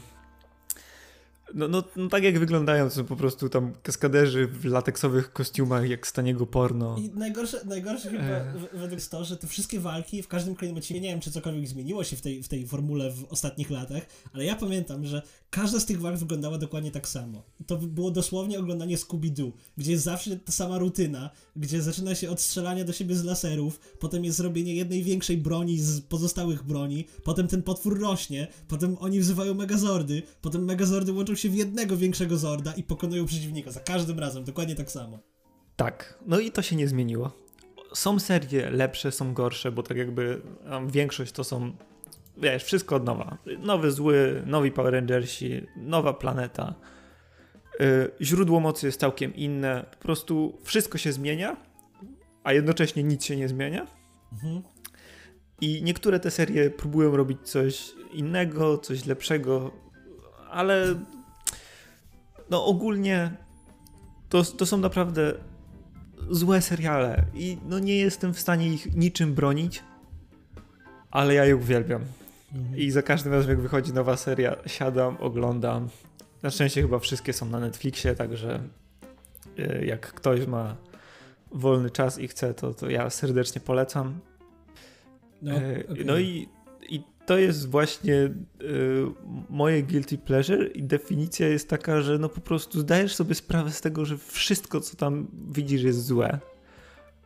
No, 1.54 1.68
no, 1.68 1.84
no 1.96 2.08
tak 2.10 2.24
jak 2.24 2.40
wyglądają, 2.40 2.90
to 2.90 2.96
są 2.96 3.04
po 3.06 3.16
prostu 3.16 3.50
tam 3.50 3.74
kaskaderzy 3.84 4.48
w 4.48 4.66
lateksowych 4.66 5.34
kostiumach 5.34 5.90
jak 5.90 6.08
z 6.08 6.14
taniego 6.14 6.46
porno. 6.46 6.98
I 6.98 7.10
najgorsze, 7.10 7.66
najgorsze 7.66 8.10
chyba 8.10 8.24
E. 8.24 8.54
w- 8.58 8.72
według 8.80 8.92
jest 8.92 9.12
to, 9.12 9.26
że 9.26 9.38
te 9.38 9.48
wszystkie 9.48 9.80
walki 9.80 10.22
w 10.24 10.28
każdym 10.28 10.56
kolejnym 10.56 10.78
odcinku, 10.78 11.04
nie 11.04 11.10
wiem 11.10 11.20
czy 11.20 11.32
cokolwiek 11.32 11.68
zmieniło 11.68 12.04
się 12.04 12.16
w 12.16 12.22
tej, 12.22 12.44
w 12.44 12.48
tej 12.48 12.68
formule 12.68 13.12
w 13.12 13.26
ostatnich 13.30 13.70
latach, 13.70 14.04
ale 14.34 14.46
ja 14.46 14.56
pamiętam, 14.56 15.06
że 15.06 15.22
każda 15.50 15.80
z 15.80 15.86
tych 15.86 16.02
walk 16.02 16.18
wyglądała 16.18 16.58
dokładnie 16.58 16.92
tak 16.92 17.08
samo. 17.08 17.44
To 17.68 17.78
było 17.78 18.12
dosłownie 18.12 18.60
oglądanie 18.60 18.98
Scooby-Doo, 18.98 19.52
gdzie 19.78 19.92
jest 19.92 20.04
zawsze 20.04 20.38
ta 20.38 20.52
sama 20.52 20.78
rutyna, 20.78 21.30
gdzie 21.56 21.82
zaczyna 21.82 22.16
się 22.16 22.30
od 22.30 22.42
strzelania 22.42 22.84
do 22.86 22.94
siebie 22.94 23.16
z 23.16 23.24
laserów, 23.24 23.80
potem 24.00 24.26
jest 24.26 24.38
zrobienie 24.38 24.76
jednej 24.76 25.04
większej 25.04 25.38
broni 25.38 25.80
z 25.80 26.02
pozostałych 26.02 26.64
broni, 26.64 27.06
potem 27.24 27.48
ten 27.48 27.64
potwór 27.64 28.00
rośnie, 28.02 28.48
potem 28.68 28.98
oni 29.00 29.20
wzywają 29.20 29.54
megazordy, 29.54 30.22
potem 30.42 30.66
megazordy 30.66 31.14
łączą 31.14 31.33
się 31.36 31.50
w 31.50 31.56
jednego 31.56 31.98
większego 31.98 32.38
zorda 32.38 32.74
i 32.74 32.84
pokonują 32.84 33.26
przeciwnika. 33.26 33.72
Za 33.72 33.80
każdym 33.80 34.20
razem, 34.20 34.44
dokładnie 34.44 34.76
tak 34.76 34.92
samo. 34.92 35.20
Tak, 35.76 36.20
no 36.26 36.40
i 36.40 36.52
to 36.52 36.62
się 36.62 36.76
nie 36.76 36.88
zmieniło. 36.88 37.32
Są 37.94 38.20
serie 38.20 38.70
lepsze, 38.70 39.12
są 39.12 39.34
gorsze, 39.34 39.72
bo 39.72 39.84
tak 39.84 39.98
jakby 39.98 40.42
większość 40.88 41.32
to 41.32 41.44
są, 41.44 41.72
wiesz, 42.38 42.64
wszystko 42.64 42.96
od 42.96 43.06
nowa. 43.06 43.38
Nowy 43.60 43.92
zły, 43.92 44.44
nowi 44.46 44.72
Power 44.72 44.94
Rangersi, 44.94 45.68
nowa 45.78 46.14
planeta. 46.14 46.76
Y, 47.82 48.12
źródło 48.22 48.60
mocy 48.60 48.86
jest 48.86 49.00
całkiem 49.00 49.36
inne. 49.36 49.86
Po 49.92 50.04
prostu 50.04 50.58
wszystko 50.64 50.98
się 50.98 51.12
zmienia, 51.12 51.58
a 52.44 52.54
jednocześnie 52.54 53.04
nic 53.04 53.26
się 53.26 53.36
nie 53.36 53.48
zmienia. 53.48 53.88
Mhm. 54.34 54.62
I 55.62 55.84
niektóre 55.84 56.20
te 56.20 56.32
serie 56.32 56.70
próbują 56.70 57.18
robić 57.18 57.38
coś 57.44 57.92
innego, 58.14 58.78
coś 58.78 59.06
lepszego, 59.06 59.72
ale 60.50 60.96
no 62.50 62.66
ogólnie 62.66 63.32
to, 64.30 64.44
to 64.44 64.66
są 64.66 64.78
naprawdę 64.78 65.34
złe 66.30 66.62
seriale 66.62 67.26
i 67.34 67.58
no 67.70 67.80
nie 67.80 67.98
jestem 67.98 68.34
w 68.34 68.40
stanie 68.40 68.74
ich 68.74 68.96
niczym 68.96 69.34
bronić, 69.34 69.84
ale 71.12 71.34
ja 71.34 71.46
je 71.46 71.56
uwielbiam. 71.56 72.02
Mhm. 72.54 72.78
I 72.78 72.92
za 72.92 73.02
każdym 73.02 73.34
razem 73.34 73.50
jak 73.50 73.62
wychodzi 73.62 73.94
nowa 73.94 74.18
seria, 74.18 74.56
siadam, 74.66 75.18
oglądam. 75.20 75.90
Na 76.44 76.50
szczęście 76.50 76.82
chyba 76.82 77.00
wszystkie 77.00 77.34
są 77.34 77.46
na 77.46 77.60
Netflixie, 77.60 78.16
także 78.16 78.60
y, 79.60 79.86
jak 79.86 80.14
ktoś 80.14 80.48
ma 80.48 80.76
wolny 81.52 81.90
czas 81.90 82.20
i 82.20 82.28
chce, 82.28 82.54
to, 82.54 82.74
to 82.74 82.90
ja 82.90 83.10
serdecznie 83.10 83.62
polecam. 83.62 84.20
No, 85.42 85.52
E, 85.52 85.84
okej. 85.90 86.06
No 86.06 86.18
i 86.18 86.48
to 87.26 87.38
jest 87.38 87.70
właśnie 87.70 88.16
e, 88.16 88.32
moje 89.50 89.84
guilty 89.84 90.18
pleasure 90.18 90.68
i 90.68 90.84
definicja 90.84 91.48
jest 91.48 91.70
taka, 91.70 92.02
że 92.02 92.18
no 92.18 92.30
po 92.30 92.42
prostu 92.42 92.80
zdajesz 92.80 93.16
sobie 93.16 93.36
sprawę 93.36 93.72
z 93.72 93.82
tego, 93.82 94.06
że 94.06 94.18
wszystko 94.18 94.82
co 94.82 94.96
tam 94.96 95.28
widzisz 95.52 95.84
jest 95.84 96.06
złe, 96.06 96.40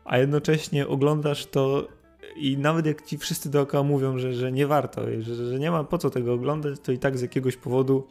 a 0.06 0.18
jednocześnie 0.18 0.88
oglądasz 0.88 1.46
to 1.46 1.88
i 2.36 2.58
nawet 2.58 2.86
jak 2.86 3.06
ci 3.06 3.18
wszyscy 3.18 3.52
dookoła 3.52 3.84
mówią, 3.84 4.18
że, 4.18 4.34
że 4.34 4.52
nie 4.52 4.68
warto, 4.68 5.02
że, 5.20 5.50
że 5.50 5.60
nie 5.60 5.72
ma 5.72 5.84
po 5.84 5.98
co 5.98 6.10
tego 6.10 6.34
oglądać, 6.34 6.80
to 6.84 6.92
i 6.92 6.98
tak 6.98 7.18
z 7.18 7.22
jakiegoś 7.22 7.58
powodu 7.58 8.08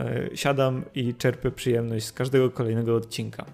e, 0.00 0.28
siadam 0.34 0.84
i 0.94 1.14
czerpię 1.14 1.50
przyjemność 1.50 2.06
z 2.06 2.12
każdego 2.12 2.50
kolejnego 2.50 2.96
odcinka. 2.96 3.46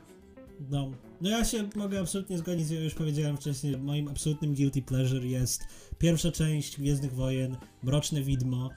No. 0.71 0.91
no 1.21 1.31
ja 1.31 1.45
się 1.45 1.69
mogę 1.77 2.01
absolutnie 2.01 2.39
zgodzić, 2.39 2.71
ja 2.71 2.81
już 2.81 2.95
powiedziałem 2.95 3.37
wcześniej, 3.37 3.79
moim 3.79 4.09
absolutnym 4.09 4.55
guilty 4.55 4.83
pleasure 4.83 5.27
jest 5.27 5.63
pierwsza 5.99 6.33
część 6.33 6.79
Gwiezdnych 6.79 7.15
Wojen, 7.15 7.57
Mroczne 7.83 8.23
Widmo 8.23 8.71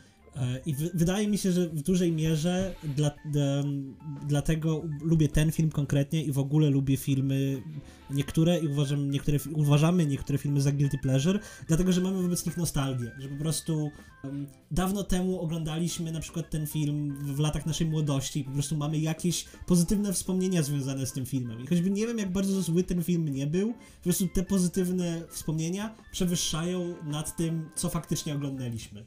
i 0.66 0.74
w, 0.74 0.78
wydaje 0.94 1.28
mi 1.28 1.38
się, 1.38 1.52
że 1.52 1.70
w 1.70 1.82
dużej 1.82 2.12
mierze 2.12 2.76
dla, 2.84 3.12
em, 3.36 3.96
dlatego 4.28 4.84
lubię 5.02 5.28
ten 5.28 5.52
film 5.52 5.70
konkretnie 5.70 6.24
i 6.24 6.32
w 6.32 6.40
ogóle 6.40 6.70
lubię 6.70 6.98
filmy 6.98 7.62
niektóre 8.10 8.60
i 8.60 8.68
uważam 8.68 9.12
niektóre, 9.12 9.38
uważamy 9.54 10.06
niektóre 10.06 10.38
filmy 10.38 10.62
za 10.62 10.72
guilty 10.72 10.98
pleasure, 10.98 11.40
dlatego 11.68 11.92
że 11.92 12.02
mamy 12.02 12.22
wobec 12.22 12.46
nich 12.46 12.58
nostalgię, 12.58 13.12
że 13.20 13.30
po 13.30 13.36
prostu 13.36 13.92
em, 14.24 14.48
dawno 14.72 15.04
temu 15.04 15.40
oglądaliśmy 15.40 16.12
na 16.12 16.20
przykład 16.20 16.50
ten 16.50 16.68
film 16.68 17.18
w 17.36 17.40
latach 17.40 17.66
naszej 17.66 17.88
młodości 17.88 18.40
i 18.40 18.44
po 18.44 18.52
prostu 18.52 18.78
mamy 18.78 19.00
jakieś 19.00 19.46
pozytywne 19.66 20.14
wspomnienia 20.14 20.64
związane 20.64 21.06
z 21.06 21.12
tym 21.12 21.26
filmem. 21.26 21.64
I 21.64 21.68
choćby 21.68 21.90
nie 21.90 22.08
wiem, 22.08 22.18
jak 22.18 22.32
bardzo 22.32 22.62
zły 22.62 22.84
ten 22.84 23.04
film 23.04 23.30
nie 23.30 23.48
był, 23.48 23.74
po 23.74 24.04
prostu 24.04 24.28
te 24.28 24.44
pozytywne 24.44 25.22
wspomnienia 25.30 25.96
przewyższają 26.12 26.96
nad 27.04 27.36
tym, 27.36 27.70
co 27.76 27.90
faktycznie 27.90 28.36
oglądaliśmy. 28.36 29.06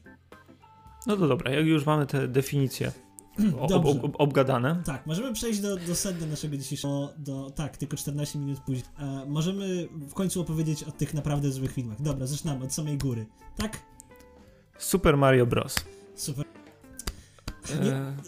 No 1.07 1.17
to 1.17 1.27
dobra, 1.27 1.51
jak 1.51 1.65
już 1.65 1.85
mamy 1.85 2.05
te 2.05 2.27
definicje 2.27 2.91
ob, 3.59 3.71
ob, 3.71 3.85
ob, 3.85 4.15
obgadane, 4.17 4.81
Tak, 4.85 5.05
możemy 5.05 5.33
przejść 5.33 5.59
do, 5.59 5.77
do 5.77 5.95
sedna 5.95 6.27
naszego 6.27 6.57
dzisiejszego, 6.57 7.13
do, 7.17 7.51
tak, 7.51 7.77
tylko 7.77 7.97
14 7.97 8.39
minut 8.39 8.59
później. 8.59 8.85
E, 8.99 9.25
możemy 9.27 9.87
w 9.91 10.13
końcu 10.13 10.41
opowiedzieć 10.41 10.83
o 10.83 10.91
tych 10.91 11.13
naprawdę 11.13 11.51
złych 11.51 11.71
filmach. 11.73 12.01
Dobra, 12.01 12.27
zaczynamy 12.27 12.65
od 12.65 12.73
samej 12.73 12.97
góry. 12.97 13.25
Tak? 13.57 13.79
Super 14.77 15.17
Mario 15.17 15.45
Bros. 15.45 15.75
Super. 16.15 16.45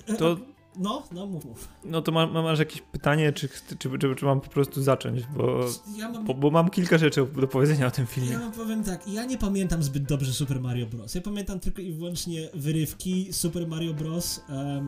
E, 0.08 0.14
to, 0.18 0.38
No, 0.78 1.04
no, 1.12 1.26
mów, 1.26 1.46
mów. 1.46 1.68
no 1.86 2.02
to 2.02 2.12
ma, 2.12 2.28
ma- 2.28 2.42
masz 2.42 2.60
jakieś 2.60 2.82
pytanie, 2.82 3.34
czy, 3.34 3.50
czy, 3.50 3.78
czy, 4.00 4.16
czy 4.16 4.26
mam 4.26 4.42
po 4.42 4.50
prostu 4.50 4.82
zacząć, 4.82 5.24
bo, 5.38 5.60
Ja 5.98 6.10
mam, 6.12 6.26
bo, 6.26 6.34
bo 6.34 6.52
mam 6.52 6.70
kilka 6.70 6.98
rzeczy 6.98 7.26
do 7.42 7.48
powiedzenia 7.48 7.88
o 7.88 7.92
tym 7.92 8.06
filmie. 8.08 8.30
ja 8.32 8.52
powiem 8.56 8.84
tak, 8.84 9.08
ja 9.08 9.26
nie 9.26 9.38
pamiętam 9.38 9.84
zbyt 9.84 10.04
dobrze 10.04 10.34
Super 10.34 10.62
Mario 10.62 10.86
Bros. 10.88 11.16
Ja 11.16 11.22
pamiętam 11.22 11.60
tylko 11.60 11.82
i 11.82 11.92
wyłącznie 11.94 12.50
wyrywki 12.54 13.34
Super 13.34 13.68
Mario 13.68 13.94
Bros. 13.94 14.42
Em, 14.50 14.88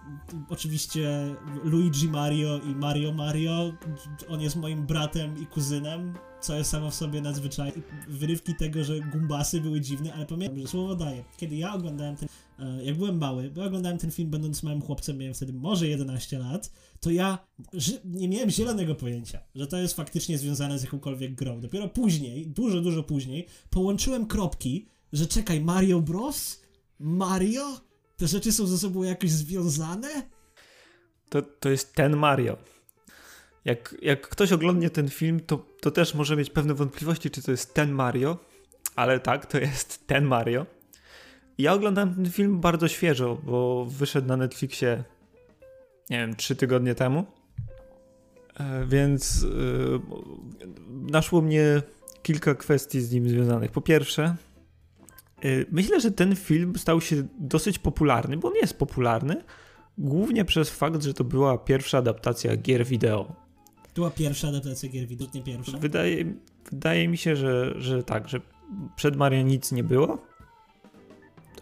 oczywiście 0.49 1.35
Luigi 1.63 2.07
Mario 2.09 2.57
i 2.59 2.75
Mario 2.75 3.13
Mario. 3.13 3.73
On 4.29 4.41
jest 4.41 4.55
moim 4.55 4.85
bratem 4.85 5.41
i 5.41 5.45
kuzynem, 5.45 6.13
co 6.45 6.55
jest 6.55 6.69
samo 6.69 6.91
w 6.91 6.95
sobie 6.95 7.21
nadzwyczajne. 7.21 7.81
Wyrywki 8.07 8.55
tego, 8.55 8.83
że 8.83 8.99
gumbasy 8.99 9.61
były 9.61 9.81
dziwne, 9.81 10.13
ale 10.13 10.25
pamiętam, 10.25 10.59
że 10.59 10.67
słowo 10.67 10.95
daję. 10.95 11.23
Kiedy 11.37 11.55
ja 11.55 11.73
oglądałem 11.73 12.15
ten, 12.15 12.29
e, 12.59 12.83
jak 12.83 12.97
byłem 12.97 13.17
mały, 13.17 13.51
bo 13.51 13.61
ja 13.61 13.67
oglądałem 13.67 13.97
ten 13.97 14.11
film 14.11 14.29
będąc 14.29 14.63
małym 14.63 14.81
chłopcem, 14.81 15.17
miałem 15.17 15.33
wtedy 15.33 15.53
może 15.53 15.87
11 15.87 16.39
lat, 16.39 16.71
to 16.99 17.11
ja 17.11 17.37
nie 18.05 18.29
miałem 18.29 18.49
zielonego 18.49 18.95
pojęcia, 18.95 19.39
że 19.55 19.67
to 19.67 19.77
jest 19.77 19.95
faktycznie 19.95 20.37
związane 20.37 20.79
z 20.79 20.83
jakąkolwiek 20.83 21.35
grą. 21.35 21.61
Dopiero 21.61 21.89
później, 21.89 22.47
dużo, 22.47 22.81
dużo 22.81 23.03
później, 23.03 23.47
połączyłem 23.69 24.25
kropki, 24.25 24.85
że 25.13 25.27
czekaj, 25.27 25.61
Mario 25.61 26.01
Bros? 26.01 26.61
Mario? 26.99 27.81
Te 28.17 28.27
rzeczy 28.27 28.51
są 28.51 28.67
ze 28.67 28.77
sobą 28.77 29.03
jakoś 29.03 29.31
związane? 29.31 30.09
To, 31.29 31.41
to 31.41 31.69
jest 31.69 31.93
ten 31.93 32.17
Mario. 32.17 32.57
Jak, 33.65 33.95
jak 34.01 34.29
ktoś 34.29 34.51
oglądnie 34.51 34.89
ten 34.89 35.09
film, 35.09 35.39
to, 35.39 35.65
to 35.81 35.91
też 35.91 36.13
może 36.13 36.35
mieć 36.35 36.49
pewne 36.49 36.73
wątpliwości, 36.73 37.31
czy 37.31 37.41
to 37.41 37.51
jest 37.51 37.73
ten 37.73 37.91
Mario, 37.91 38.37
ale 38.95 39.19
tak, 39.19 39.45
to 39.45 39.57
jest 39.57 40.07
ten 40.07 40.25
Mario. 40.25 40.65
Ja 41.57 41.73
oglądałem 41.73 42.15
ten 42.15 42.31
film 42.31 42.59
bardzo 42.59 42.87
świeżo, 42.87 43.37
bo 43.43 43.85
wyszedł 43.85 44.27
na 44.27 44.37
Netflixie, 44.37 45.03
nie 46.09 46.17
wiem, 46.17 46.35
trzy 46.35 46.55
tygodnie 46.55 46.95
temu. 46.95 47.25
E, 48.59 48.85
Więc 48.85 49.43
e, 49.43 49.47
naszło 51.11 51.41
mnie 51.41 51.81
kilka 52.23 52.55
kwestii 52.55 53.01
z 53.01 53.11
nim 53.11 53.29
związanych. 53.29 53.71
Po 53.71 53.81
pierwsze, 53.81 54.23
e, 54.23 54.35
myślę, 55.71 56.01
że 56.01 56.11
ten 56.11 56.35
film 56.35 56.75
stał 56.77 57.01
się 57.01 57.27
dosyć 57.39 57.79
popularny, 57.79 58.37
bo 58.37 58.47
on 58.47 58.55
jest 58.55 58.77
popularny, 58.77 59.43
głównie 59.97 60.45
przez 60.45 60.69
fakt, 60.69 61.03
że 61.03 61.13
to 61.13 61.23
była 61.23 61.57
pierwsza 61.57 61.97
adaptacja 61.97 62.57
gier 62.57 62.85
wideo. 62.85 63.44
Była 63.95 64.09
pierwsza 64.11 64.47
adaptacja 64.47 64.89
gier 64.89 65.07
wideo, 65.07 65.27
nie 65.33 65.41
pierwsza. 65.43 65.77
Wydaje, 65.77 66.33
wydaje 66.71 67.07
mi 67.07 67.17
się, 67.17 67.35
że, 67.35 67.73
że 67.81 68.03
tak, 68.03 68.29
że 68.29 68.41
przed 68.95 69.15
Mario 69.15 69.41
nic 69.41 69.71
nie 69.71 69.83
było. 69.83 70.17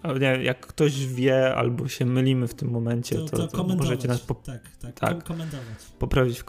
Ale 0.03 0.19
nie, 0.19 0.43
jak 0.43 0.67
ktoś 0.67 1.05
wie 1.07 1.55
albo 1.55 1.87
się 1.87 2.05
mylimy 2.05 2.47
w 2.47 2.53
tym 2.53 2.69
momencie, 2.69 3.15
To, 3.15 3.25
to, 3.25 3.47
to, 3.47 3.63
możecie 3.63 4.07
nas 4.07 4.19
po, 4.21 4.33
Tak, 4.33 4.61
tak, 4.81 4.99
Tak. 4.99 5.09
Kom- 5.09 5.21
komentować. 5.21 5.65
poprawić 5.99 6.39
w, 6.39 6.45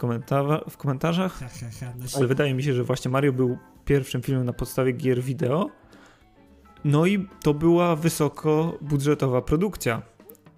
w 0.69 0.77
komentarzach. 0.77 1.33
Ha, 1.33 1.49
ha, 1.59 1.67
ha. 1.79 1.93
Ale 2.15 2.27
wydaje 2.27 2.53
mi 2.53 2.63
się, 2.63 2.73
że 2.73 2.83
właśnie 2.83 3.11
Mario 3.11 3.33
był 3.33 3.57
pierwszym 3.85 4.21
filmem 4.21 4.45
na 4.45 4.53
podstawie 4.53 4.91
gier 4.91 5.21
wideo. 5.21 5.69
No 6.85 7.05
i 7.05 7.27
to 7.43 7.53
była 7.53 7.95
wysoko 7.95 8.77
budżetowa 8.81 9.41
produkcja. 9.41 10.01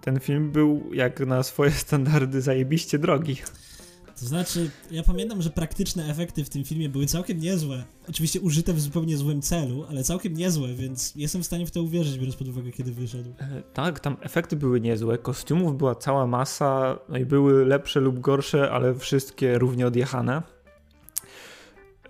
Ten 0.02 0.20
film 0.20 0.52
był 0.52 0.94
jak 0.94 1.20
na 1.20 1.44
swoje 1.44 1.72
standardy 1.86 2.42
zajebiście 2.42 3.00
drogi. 3.00 3.36
To 4.20 4.26
znaczy, 4.26 4.70
ja 4.92 5.04
pamiętam, 5.04 5.42
że 5.42 5.50
praktyczne 5.50 6.06
efekty 6.06 6.44
w 6.44 6.50
tym 6.50 6.64
filmie 6.64 6.90
były 6.90 7.06
całkiem 7.06 7.40
niezłe. 7.40 7.84
Oczywiście 8.10 8.42
użyte 8.42 8.74
w 8.74 8.80
zupełnie 8.80 9.18
złym 9.18 9.42
celu, 9.42 9.86
ale 9.90 10.04
całkiem 10.04 10.34
niezłe, 10.34 10.74
więc 10.74 11.16
jestem 11.16 11.44
w 11.44 11.46
stanie 11.46 11.66
w 11.66 11.72
to 11.72 11.84
uwierzyć, 11.84 12.18
biorąc 12.18 12.36
pod 12.36 12.48
uwagę, 12.48 12.72
kiedy 12.72 12.92
wyszedł. 12.92 13.34
E, 13.40 13.62
Tak, 13.74 14.00
tam 14.00 14.18
efekty 14.22 14.56
były 14.56 14.82
niezłe, 14.82 15.18
kostiumów 15.18 15.78
była 15.78 15.96
cała 15.96 16.28
masa, 16.28 17.00
no 17.10 17.18
i 17.18 17.26
były 17.26 17.66
lepsze 17.66 18.00
lub 18.00 18.20
gorsze, 18.20 18.72
ale 18.72 18.96
wszystkie 18.96 19.58
równie 19.60 19.88
odjechane. 19.88 20.44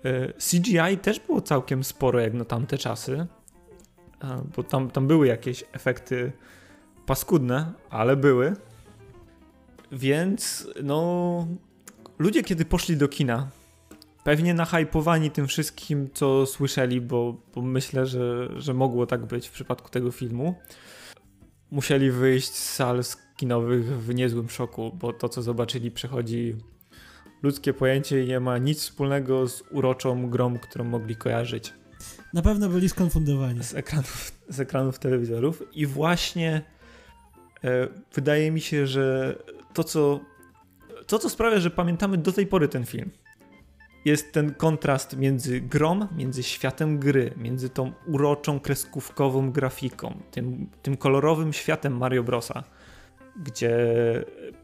E, 0.04 0.32
CGI 0.32 0.98
też 1.02 1.20
było 1.20 1.40
całkiem 1.40 1.84
sporo 1.84 2.20
jak 2.20 2.34
na 2.34 2.44
tamte 2.44 2.78
czasy, 2.78 3.26
e, 4.24 4.42
bo 4.56 4.62
tam, 4.62 4.90
tam 4.90 5.06
były 5.06 5.26
jakieś 5.26 5.64
efekty 5.72 6.32
paskudne, 7.06 7.72
ale 7.90 8.16
były. 8.16 8.56
Więc 9.92 10.68
no 10.82 11.46
ludzie 12.18 12.42
kiedy 12.42 12.64
poszli 12.64 12.96
do 12.96 13.08
kina, 13.08 13.50
pewnie 14.24 14.54
nahypowani 14.54 15.30
tym 15.30 15.46
wszystkim, 15.46 16.08
co 16.14 16.46
słyszeli, 16.46 17.00
bo, 17.00 17.36
bo 17.54 17.62
myślę, 17.62 18.06
że, 18.06 18.48
że 18.60 18.74
mogło 18.74 19.06
tak 19.06 19.26
być 19.26 19.48
w 19.48 19.52
przypadku 19.52 19.90
tego 19.90 20.10
filmu, 20.10 20.54
musieli 21.70 22.10
wyjść 22.10 22.48
z 22.48 22.74
sal 22.74 23.00
kinowych 23.36 23.84
w 23.84 24.14
niezłym 24.14 24.48
szoku, 24.48 24.92
bo 24.94 25.12
to, 25.12 25.28
co 25.28 25.42
zobaczyli, 25.42 25.90
przechodzi 25.90 26.56
ludzkie 27.42 27.74
pojęcie 27.74 28.24
i 28.24 28.28
nie 28.28 28.40
ma 28.40 28.58
nic 28.58 28.80
wspólnego 28.80 29.48
z 29.48 29.62
uroczą 29.70 30.30
grą, 30.30 30.58
którą 30.58 30.84
mogli 30.84 31.16
kojarzyć. 31.16 31.72
Na 32.32 32.42
pewno 32.42 32.68
byli 32.68 32.88
skonfundowani. 32.88 33.64
Z 33.64 33.74
ekranów, 33.74 34.32
z 34.48 34.60
ekranów 34.60 34.98
telewizorów 34.98 35.62
i 35.72 35.86
właśnie 35.86 36.62
e, 37.64 37.88
wydaje 38.14 38.50
mi 38.50 38.60
się, 38.60 38.86
że 38.86 39.36
to 39.74 39.84
co, 39.84 40.20
to, 41.08 41.18
co 41.18 41.30
sprawia, 41.30 41.60
że 41.60 41.70
pamiętamy 41.70 42.18
do 42.18 42.32
tej 42.32 42.46
pory 42.46 42.68
ten 42.68 42.86
film, 42.86 43.10
jest 44.04 44.32
ten 44.32 44.54
kontrast 44.54 45.16
między 45.16 45.60
grą, 45.60 46.06
między 46.16 46.42
światem 46.42 46.98
gry, 46.98 47.34
między 47.36 47.68
tą 47.68 47.92
uroczą, 48.06 48.60
kreskówkową 48.60 49.52
grafiką, 49.52 50.18
tym, 50.30 50.70
tym 50.82 50.96
kolorowym 50.96 51.52
światem 51.52 51.96
Mario 51.96 52.22
Brosa, 52.22 52.64
gdzie 53.42 53.76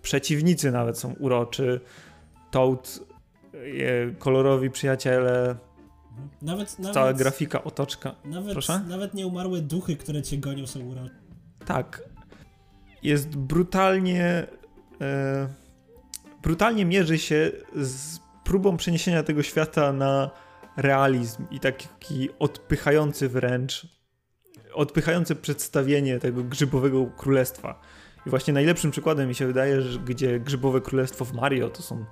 przeciwnicy 0.02 0.70
nawet 0.70 0.98
są 0.98 1.12
uroczy, 1.12 1.80
Toad, 2.50 3.00
kolorowi 4.18 4.70
przyjaciele, 4.70 5.56
nawet, 6.42 6.78
nawet, 6.78 6.94
cała 6.94 7.12
grafika, 7.12 7.64
otoczka. 7.64 8.14
Nawet, 8.24 8.52
Proszę? 8.52 8.80
nawet 8.88 9.14
nieumarłe 9.14 9.60
duchy, 9.60 9.96
które 9.96 10.22
cię 10.22 10.38
gonią 10.38 10.66
są 10.66 10.80
urocze. 10.80 11.14
Tak. 11.66 12.02
Jest 13.02 13.36
brutalnie... 13.36 14.46
E, 15.00 15.63
brutalnie 16.44 16.84
mierzy 16.84 17.18
się 17.18 17.52
z 17.76 18.18
próbą 18.44 18.76
przeniesienia 18.76 19.22
tego 19.22 19.42
świata 19.42 19.92
na 19.92 20.30
realizm 20.76 21.46
i 21.50 21.60
taki 21.60 22.28
odpychający 22.38 23.28
wręcz, 23.28 23.86
odpychające 24.74 25.34
przedstawienie 25.34 26.18
tego 26.18 26.44
grzybowego 26.44 27.06
królestwa. 27.06 27.80
I 28.26 28.30
właśnie 28.30 28.54
najlepszym 28.54 28.90
przykładem 28.90 29.28
mi 29.28 29.34
się 29.34 29.46
wydaje, 29.46 29.82
że 29.82 29.98
gdzie 29.98 30.40
grzybowe 30.40 30.80
królestwo 30.80 31.24
w 31.24 31.32
Mario 31.32 31.70
to 31.70 31.82
są 31.82 32.04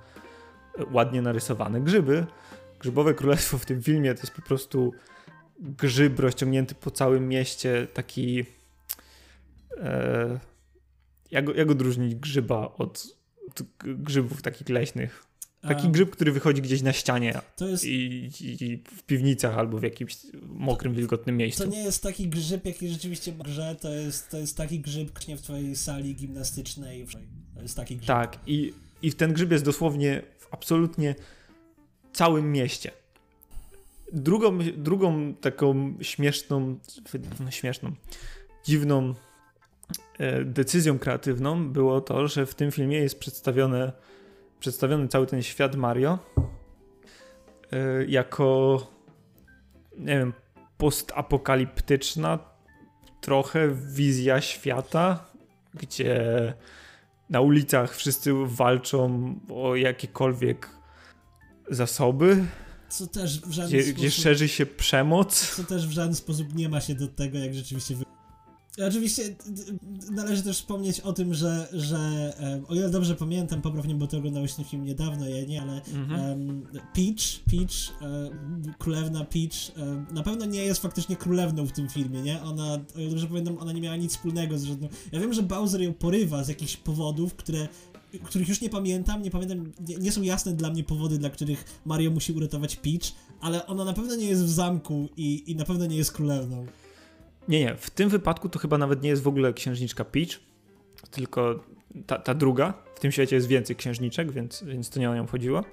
ładnie 0.91 1.21
narysowane 1.21 1.81
grzyby. 1.81 2.25
Grzybowe 2.79 3.13
królestwo 3.13 3.57
w 3.57 3.65
tym 3.65 3.81
filmie 3.81 4.13
to 4.13 4.21
jest 4.21 4.35
po 4.35 4.41
prostu 4.41 4.91
grzyb 5.59 6.19
rozciągnięty 6.19 6.75
po 6.75 6.91
całym 6.91 7.27
mieście, 7.27 7.87
taki. 7.93 8.45
E, 9.77 10.39
jak, 11.31 11.55
jak 11.55 11.71
odróżnić 11.71 12.15
grzyba 12.15 12.73
od 12.77 13.22
grzybów 13.83 14.41
takich 14.41 14.69
leśnych? 14.69 15.25
Taki 15.67 15.89
grzyb, 15.89 16.09
który 16.09 16.31
wychodzi 16.31 16.61
gdzieś 16.61 16.81
na 16.81 16.93
ścianie 16.93 17.41
jest... 17.61 17.85
i, 17.85 18.29
i, 18.41 18.83
w 18.97 19.03
piwnicach 19.03 19.57
albo 19.57 19.77
w 19.77 19.83
jakimś 19.83 20.17
mokrym, 20.47 20.93
wilgotnym 20.93 21.37
miejscu. 21.37 21.63
To 21.63 21.69
nie 21.69 21.83
jest 21.83 22.03
taki 22.03 22.27
grzyb, 22.27 22.65
jaki 22.65 22.89
rzeczywiście 22.89 23.31
grze, 23.31 23.75
to 23.81 23.93
jest, 23.93 24.29
to 24.29 24.37
jest 24.37 24.57
taki 24.57 24.79
grzyb 24.79 25.19
w 25.19 25.41
twojej 25.41 25.75
sali 25.75 26.15
gimnastycznej. 26.15 27.05
To 27.55 27.61
jest 27.61 27.75
taki 27.75 27.95
grzyb. 27.95 28.07
Tak, 28.07 28.39
i, 28.47 28.73
i 29.01 29.13
ten 29.13 29.33
grzyb 29.33 29.51
jest 29.51 29.63
dosłownie 29.63 30.21
w 30.39 30.47
absolutnie 30.53 31.15
całym 32.13 32.51
mieście. 32.51 32.91
Drugą, 34.13 34.59
drugą 34.77 35.33
taką 35.33 35.93
śmieszną, 36.01 36.79
no 37.39 37.51
śmieszną, 37.51 37.91
dziwną 38.65 39.13
decyzją 40.45 40.99
kreatywną 40.99 41.69
było 41.69 42.01
to, 42.01 42.27
że 42.27 42.45
w 42.45 42.55
tym 42.55 42.71
filmie 42.71 42.97
jest 42.97 43.19
przedstawione 43.19 43.91
przedstawiony 44.59 45.07
cały 45.07 45.27
ten 45.27 45.41
świat 45.41 45.75
Mario 45.75 46.19
yy, 47.71 48.05
jako 48.07 48.77
nie 49.97 50.17
wiem, 50.17 50.33
postapokaliptyczna 50.77 52.39
trochę 53.21 53.69
wizja 53.69 54.41
świata, 54.41 55.25
gdzie 55.73 56.53
na 57.29 57.41
ulicach 57.41 57.95
wszyscy 57.95 58.33
walczą 58.45 59.35
o 59.49 59.75
jakiekolwiek 59.75 60.69
zasoby. 61.69 62.45
Co 62.89 63.07
też 63.07 63.41
w 63.41 63.51
żaden 63.51 63.69
gdzie, 63.69 63.83
sposób, 63.83 63.97
gdzie 63.97 64.11
szerzy 64.11 64.47
się 64.47 64.65
przemoc. 64.65 65.55
Co 65.55 65.63
też 65.63 65.87
w 65.87 65.91
żaden 65.91 66.15
sposób 66.15 66.55
nie 66.55 66.69
ma 66.69 66.81
się 66.81 66.95
do 66.95 67.07
tego, 67.07 67.37
jak 67.37 67.53
rzeczywiście 67.53 67.95
Oczywiście 68.87 69.35
należy 70.11 70.43
też 70.43 70.57
wspomnieć 70.57 70.99
o 70.99 71.13
tym, 71.13 71.33
że, 71.33 71.67
że 71.73 72.33
um, 72.41 72.65
o 72.67 72.75
ile 72.75 72.89
dobrze 72.89 73.15
pamiętam, 73.15 73.61
poprawnie, 73.61 73.95
bo 73.95 74.07
to 74.07 74.17
oglądałeś 74.17 74.53
ten 74.53 74.65
film 74.65 74.85
niedawno, 74.85 75.29
ja 75.29 75.45
nie, 75.45 75.61
ale 75.61 75.81
um, 76.29 76.65
Peach, 76.93 77.43
Peach, 77.51 78.01
um, 78.01 78.73
królewna 78.77 79.25
Peach, 79.25 79.71
na 80.13 80.23
pewno 80.23 80.45
nie 80.45 80.63
jest 80.63 80.81
faktycznie 80.81 81.15
królewną 81.15 81.65
w 81.65 81.71
tym 81.71 81.89
filmie, 81.89 82.21
nie? 82.21 82.41
Ona, 82.41 82.79
o 82.95 82.99
ile 82.99 83.09
dobrze 83.09 83.27
pamiętam, 83.27 83.57
ona 83.57 83.71
nie 83.71 83.81
miała 83.81 83.95
nic 83.95 84.11
wspólnego 84.11 84.57
z 84.57 84.63
żadną... 84.63 84.89
Ja 85.11 85.19
wiem, 85.19 85.33
że 85.33 85.43
Bowser 85.43 85.81
ją 85.81 85.93
porywa 85.93 86.43
z 86.43 86.47
jakichś 86.47 86.77
powodów, 86.77 87.35
które 87.35 87.67
których 88.23 88.49
już 88.49 88.61
nie 88.61 88.69
pamiętam, 88.69 89.21
nie 89.21 89.31
pamiętam, 89.31 89.71
nie, 89.87 89.95
nie, 89.95 90.11
są 90.11 90.21
jasne 90.21 90.53
dla 90.53 90.69
mnie 90.69 90.83
powody, 90.83 91.17
dla 91.17 91.29
których 91.29 91.81
Mario 91.85 92.11
musi 92.11 92.33
uratować 92.33 92.75
Peach, 92.75 93.11
ale 93.41 93.65
ona 93.65 93.85
na 93.85 93.93
pewno 93.93 94.15
nie 94.15 94.25
jest 94.25 94.43
w 94.43 94.49
zamku 94.49 95.09
i, 95.17 95.51
i 95.51 95.55
na 95.55 95.65
pewno 95.65 95.85
nie 95.85 95.95
jest 95.95 96.11
królewną. 96.11 96.65
Nie, 97.47 97.59
nie. 97.59 97.75
W 97.75 97.89
tym 97.89 98.09
wypadku 98.09 98.49
to 98.49 98.59
chyba 98.59 98.77
nawet 98.77 99.01
nie 99.01 99.09
jest 99.09 99.23
w 99.23 99.27
ogóle 99.27 99.53
księżniczka 99.53 100.05
Peach, 100.05 100.29
tylko 101.11 101.63
ta, 102.07 102.17
ta 102.17 102.33
druga. 102.33 102.73
W 102.95 102.99
tym 102.99 103.11
świecie 103.11 103.35
jest 103.35 103.47
więcej 103.47 103.75
księżniczek, 103.75 104.31
więc, 104.31 104.63
więc 104.63 104.89
to 104.89 104.99
nie 104.99 105.09
o 105.09 105.15
nią 105.15 105.27
chodziło. 105.27 105.63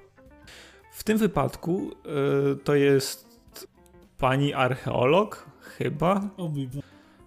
W 0.93 1.05
tym 1.05 1.19
wypadku 1.19 1.91
yy, 2.05 2.57
to 2.65 2.75
jest 2.75 3.31
pani 4.19 4.55
archeolog, 4.55 5.47
chyba. 5.61 6.21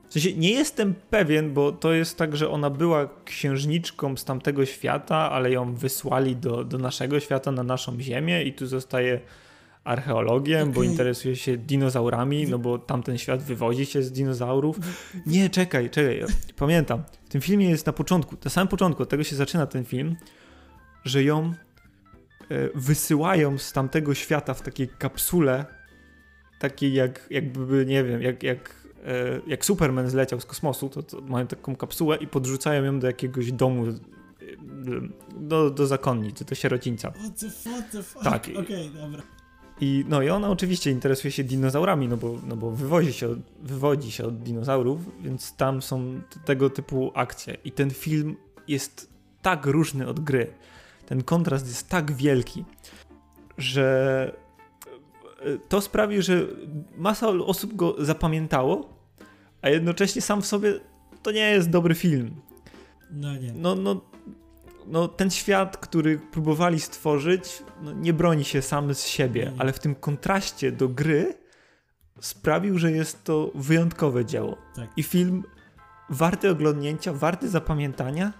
W 0.09 0.13
sensie 0.13 0.33
nie 0.33 0.51
jestem 0.51 0.95
pewien, 1.09 1.53
bo 1.53 1.71
to 1.71 1.93
jest 1.93 2.17
tak, 2.17 2.35
że 2.37 2.49
ona 2.49 2.69
była 2.69 3.09
księżniczką 3.25 4.17
z 4.17 4.25
tamtego 4.25 4.65
świata, 4.65 5.31
ale 5.31 5.51
ją 5.51 5.75
wysłali 5.75 6.35
do, 6.35 6.63
do 6.63 6.77
naszego 6.77 7.19
świata, 7.19 7.51
na 7.51 7.63
naszą 7.63 8.01
ziemię 8.01 8.43
i 8.43 8.53
tu 8.53 8.67
zostaje 8.67 9.19
archeologiem, 9.83 10.71
bo 10.71 10.83
interesuje 10.83 11.35
się 11.35 11.57
dinozaurami, 11.57 12.47
no 12.47 12.59
bo 12.59 12.77
tamten 12.79 13.17
świat 13.17 13.43
wywodzi 13.43 13.85
się 13.85 14.03
z 14.03 14.11
dinozaurów. 14.11 14.79
Nie, 15.25 15.49
czekaj, 15.49 15.89
czekaj, 15.89 16.23
pamiętam. 16.55 17.03
W 17.25 17.29
tym 17.29 17.41
filmie 17.41 17.69
jest 17.69 17.85
na 17.85 17.93
początku, 17.93 18.35
na 18.45 18.51
samym 18.51 18.67
początku, 18.67 19.03
od 19.03 19.09
tego 19.09 19.23
się 19.23 19.35
zaczyna 19.35 19.67
ten 19.67 19.85
film, 19.85 20.15
że 21.05 21.23
ją 21.23 21.53
e, 22.49 22.69
wysyłają 22.75 23.57
z 23.57 23.73
tamtego 23.73 24.13
świata 24.13 24.53
w 24.53 24.61
takiej 24.61 24.87
kapsule, 24.87 25.65
takiej 26.59 26.93
jak, 26.93 27.27
jakby, 27.29 27.85
nie 27.85 28.03
wiem, 28.03 28.21
jak, 28.21 28.43
jak, 28.43 28.75
e, 29.05 29.41
jak 29.47 29.65
Superman 29.65 30.09
zleciał 30.09 30.39
z 30.41 30.45
kosmosu, 30.45 30.89
to, 30.89 31.03
to 31.03 31.21
mają 31.21 31.47
taką 31.47 31.75
kapsułę 31.75 32.17
i 32.17 32.27
podrzucają 32.27 32.83
ją 32.83 32.99
do 32.99 33.07
jakiegoś 33.07 33.51
domu 33.51 33.87
e, 33.87 33.93
do, 35.35 35.69
do 35.69 35.87
zakonnicy, 35.87 36.45
do 36.45 36.55
sierocińca. 36.55 37.11
What 37.11 37.39
the, 37.39 37.49
what 37.49 37.91
the 37.91 38.03
fuck? 38.03 38.23
Tak. 38.23 38.43
Okej, 38.43 38.57
okay, 38.57 38.89
dobra. 39.01 39.23
I, 39.81 40.05
no 40.07 40.21
i 40.21 40.29
ona 40.29 40.49
oczywiście 40.49 40.91
interesuje 40.91 41.31
się 41.31 41.43
dinozaurami, 41.43 42.07
no 42.07 42.17
bo, 42.17 42.35
no 42.47 42.55
bo 42.55 42.71
wywodzi, 42.71 43.13
się 43.13 43.29
od, 43.29 43.39
wywodzi 43.61 44.11
się 44.11 44.25
od 44.25 44.37
dinozaurów, 44.37 45.23
więc 45.23 45.55
tam 45.55 45.81
są 45.81 46.21
tego 46.45 46.69
typu 46.69 47.11
akcje. 47.15 47.57
I 47.65 47.71
ten 47.71 47.89
film 47.89 48.35
jest 48.67 49.09
tak 49.41 49.65
różny 49.65 50.07
od 50.07 50.19
gry, 50.19 50.53
ten 51.05 51.23
kontrast 51.23 51.67
jest 51.67 51.89
tak 51.89 52.11
wielki, 52.11 52.65
że 53.57 54.35
e, 55.41 55.57
to 55.69 55.81
sprawi, 55.81 56.21
że 56.21 56.47
masa 56.97 57.27
osób 57.27 57.75
go 57.75 57.95
zapamiętało, 57.99 58.93
a 59.61 59.69
jednocześnie 59.69 60.21
sam 60.21 60.41
w 60.41 60.45
sobie 60.45 60.79
to 61.23 61.31
nie 61.31 61.51
jest 61.51 61.69
dobry 61.69 61.95
film. 61.95 62.35
No 63.11 63.37
nie. 63.37 63.53
No, 63.53 63.75
no 63.75 64.01
no, 64.87 65.07
ten 65.07 65.31
świat, 65.31 65.77
który 65.77 66.19
próbowali 66.19 66.79
stworzyć, 66.79 67.63
no, 67.81 67.93
nie 67.93 68.13
broni 68.13 68.43
się 68.43 68.61
sam 68.61 68.93
z 68.93 69.05
siebie, 69.05 69.47
mm. 69.47 69.61
ale 69.61 69.73
w 69.73 69.79
tym 69.79 69.95
kontraście 69.95 70.71
do 70.71 70.89
gry 70.89 71.37
sprawił, 72.21 72.77
że 72.79 72.91
jest 72.91 73.23
to 73.23 73.51
wyjątkowe 73.55 74.25
dzieło. 74.25 74.57
Tak. 74.75 74.89
I 74.97 75.03
film 75.03 75.43
warty 76.09 76.49
oglądnięcia, 76.49 77.13
warty 77.13 77.49
zapamiętania, 77.49 78.33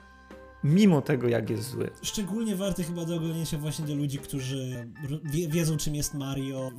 mimo 0.64 1.02
tego, 1.02 1.28
jak 1.28 1.50
jest 1.50 1.70
zły. 1.70 1.90
Szczególnie 2.02 2.56
warty 2.56 2.84
chyba 2.84 3.06
do 3.06 3.16
oglądnięcia 3.16 3.58
właśnie 3.58 3.86
do 3.86 3.96
ludzi, 3.96 4.18
którzy 4.18 4.92
wie, 5.24 5.48
wiedzą, 5.48 5.78
czym 5.78 5.96
jest 5.96 6.14
Mario, 6.14 6.72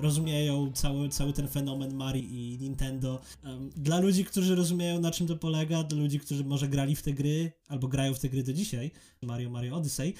rozumieją 0.00 0.72
cały, 0.72 1.08
cały 1.08 1.32
ten 1.32 1.48
fenomen 1.48 1.94
Mario 1.94 2.22
i 2.22 2.58
Nintendo. 2.60 3.20
Dla 3.76 4.00
ludzi, 4.00 4.24
którzy 4.24 4.54
rozumieją, 4.54 5.00
na 5.00 5.10
czym 5.10 5.26
to 5.26 5.36
polega, 5.36 5.82
dla 5.82 5.98
ludzi, 5.98 6.20
którzy 6.20 6.44
może 6.44 6.68
grali 6.68 6.96
w 6.96 7.02
te 7.02 7.12
gry, 7.12 7.52
albo 7.68 7.88
grają 7.88 8.14
w 8.14 8.18
te 8.18 8.28
gry 8.28 8.42
do 8.42 8.52
dzisiaj, 8.52 8.90
Mario, 9.22 9.50
Mario 9.50 9.76
Odyssey, 9.76 10.14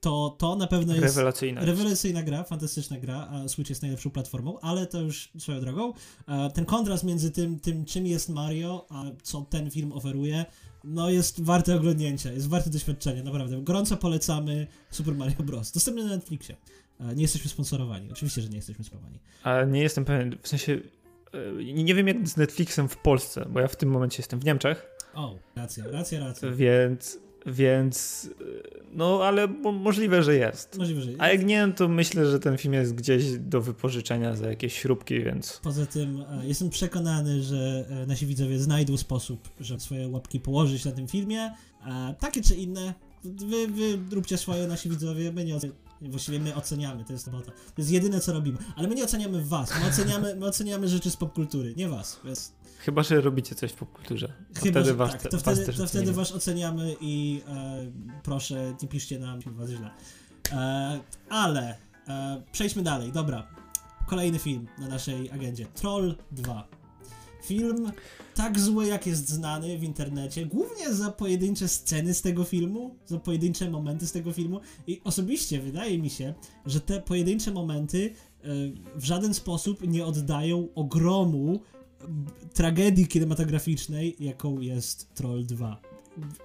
to, 0.00 0.36
to 0.38 0.56
na 0.56 0.66
pewno 0.66 0.94
jest 0.94 1.16
rewelacyjna, 1.16 1.64
rewelacyjna 1.64 2.22
gra, 2.22 2.44
fantastyczna 2.44 2.98
gra, 2.98 3.28
a 3.30 3.48
Switch 3.48 3.70
jest 3.70 3.82
najlepszą 3.82 4.10
platformą, 4.10 4.60
ale 4.60 4.86
to 4.86 5.00
już 5.00 5.32
swoją 5.38 5.60
drogą. 5.60 5.92
Ten 6.54 6.64
kontrast 6.64 7.04
między 7.04 7.30
tym, 7.30 7.60
tym 7.60 7.84
czym 7.84 8.06
jest 8.06 8.28
Mario, 8.28 8.86
a 8.90 9.04
co 9.22 9.40
ten 9.40 9.70
film 9.70 9.92
oferuje, 9.92 10.44
no 10.84 11.10
jest 11.10 11.42
warte 11.44 11.76
oglądnięcia, 11.76 12.32
jest 12.32 12.48
warte 12.48 12.70
doświadczenia, 12.70 13.22
naprawdę. 13.22 13.62
Gorąco 13.62 13.96
polecamy 13.96 14.66
Super 14.90 15.14
Mario 15.14 15.36
Bros. 15.42 15.72
Dostępny 15.72 16.02
na 16.04 16.08
Netflixie. 16.08 16.56
E, 17.00 17.14
Nie 17.14 17.22
jesteśmy 17.22 17.50
sponsorowani. 17.50 18.12
Oczywiście, 18.12 18.42
że 18.42 18.48
nie 18.48 18.56
jesteśmy 18.56 18.84
sponsorowani. 18.84 19.18
A 19.42 19.64
nie 19.64 19.82
jestem 19.82 20.04
pewien, 20.04 20.38
w 20.42 20.48
sensie 20.48 20.80
e, 21.32 21.74
nie 21.84 21.94
wiem 21.94 22.08
jak 22.08 22.28
z 22.28 22.36
Netflixem 22.36 22.88
w 22.88 22.96
Polsce, 22.96 23.46
bo 23.50 23.60
ja 23.60 23.68
w 23.68 23.76
tym 23.76 23.88
momencie 23.90 24.16
jestem 24.18 24.40
w 24.40 24.44
Niemczech, 24.44 24.86
O, 25.14 25.38
racja, 25.56 25.84
racja, 25.90 26.20
racja. 26.20 26.50
więc, 26.50 27.18
więc 27.46 28.28
no 28.92 29.20
ale 29.24 29.46
mo- 29.46 29.72
możliwe, 29.72 30.22
że 30.22 30.36
jest. 30.36 30.78
Możliwe, 30.78 31.00
że 31.00 31.10
A 31.18 31.28
jak 31.28 31.44
nie, 31.44 31.72
to 31.76 31.88
myślę, 31.88 32.26
że 32.26 32.40
ten 32.40 32.58
film 32.58 32.74
jest 32.74 32.94
gdzieś 32.94 33.24
do 33.38 33.60
wypożyczenia 33.60 34.36
za 34.36 34.48
jakieś 34.48 34.74
śrubki, 34.74 35.22
więc 35.22 35.60
Poza 35.62 35.86
tym 35.86 36.24
e, 36.30 36.46
jestem 36.46 36.70
przekonany, 36.70 37.42
że 37.42 37.84
e, 37.90 38.06
nasi 38.06 38.26
widzowie 38.26 38.58
znajdą 38.58 38.96
sposób, 38.96 39.48
żeby 39.60 39.80
swoje 39.80 40.08
łapki 40.08 40.40
położyć 40.40 40.84
na 40.84 40.92
tym 40.92 41.08
filmie. 41.08 41.40
E, 41.86 42.14
takie 42.20 42.42
czy 42.42 42.54
inne. 42.54 42.94
Wy, 43.24 43.68
wy 43.68 44.14
róbcie 44.14 44.38
swoje, 44.38 44.66
nasi 44.66 44.88
widzowie. 44.88 45.32
My 45.32 45.44
nie. 45.44 45.58
Właściwie 46.02 46.40
my 46.40 46.54
oceniamy, 46.54 47.04
to 47.04 47.12
jest 47.12 47.26
robota. 47.26 47.52
To 47.52 47.74
jest 47.78 47.90
jedyne, 47.90 48.20
co 48.20 48.32
robimy. 48.32 48.58
Ale 48.76 48.88
my 48.88 48.94
nie 48.94 49.04
oceniamy 49.04 49.44
was. 49.44 49.70
My 49.80 49.86
oceniamy, 49.86 50.36
my 50.36 50.46
oceniamy 50.46 50.88
rzeczy 50.88 51.10
z 51.10 51.16
popkultury, 51.16 51.74
nie 51.76 51.88
was. 51.88 52.20
Więc 52.24 52.52
chyba, 52.78 53.02
że 53.02 53.20
robicie 53.20 53.54
coś 53.54 53.72
w 53.72 53.74
popkulturze. 53.74 54.32
Chyba, 54.54 54.80
wtedy 54.80 54.94
was, 54.94 55.12
tak, 55.12 55.22
to 55.22 55.38
wtedy, 55.38 55.72
to 55.72 55.86
wtedy 55.86 56.12
was 56.12 56.32
oceniamy 56.32 56.96
i 57.00 57.42
e, 57.48 57.86
proszę, 58.22 58.74
nie 58.82 58.88
piszcie 58.88 59.18
nam 59.18 59.40
was 59.46 59.70
źle. 59.70 59.90
E, 60.52 61.00
ale 61.28 61.76
e, 62.08 62.42
przejdźmy 62.52 62.82
dalej, 62.82 63.12
dobra. 63.12 63.46
Kolejny 64.06 64.38
film 64.38 64.66
na 64.78 64.88
naszej 64.88 65.30
agendzie. 65.30 65.66
Troll 65.66 66.14
2. 66.32 66.79
Film 67.50 67.92
tak 68.34 68.60
zły, 68.60 68.86
jak 68.86 69.06
jest 69.06 69.28
znany 69.28 69.78
w 69.78 69.84
internecie, 69.84 70.46
głównie 70.46 70.94
za 70.94 71.10
pojedyncze 71.10 71.68
sceny 71.68 72.14
z 72.14 72.22
tego 72.22 72.44
filmu, 72.44 72.96
za 73.06 73.18
pojedyncze 73.18 73.70
momenty 73.70 74.06
z 74.06 74.12
tego 74.12 74.32
filmu. 74.32 74.60
I 74.86 75.00
osobiście 75.04 75.60
wydaje 75.60 75.98
mi 75.98 76.10
się, 76.10 76.34
że 76.66 76.80
te 76.80 77.00
pojedyncze 77.00 77.50
momenty 77.50 78.10
e, 78.10 78.46
w 78.96 79.04
żaden 79.04 79.34
sposób 79.34 79.86
nie 79.88 80.06
oddają 80.06 80.68
ogromu 80.74 81.60
tragedii 82.54 83.06
kinematograficznej, 83.06 84.16
jaką 84.20 84.60
jest 84.60 85.14
Troll 85.14 85.46
2. 85.46 85.80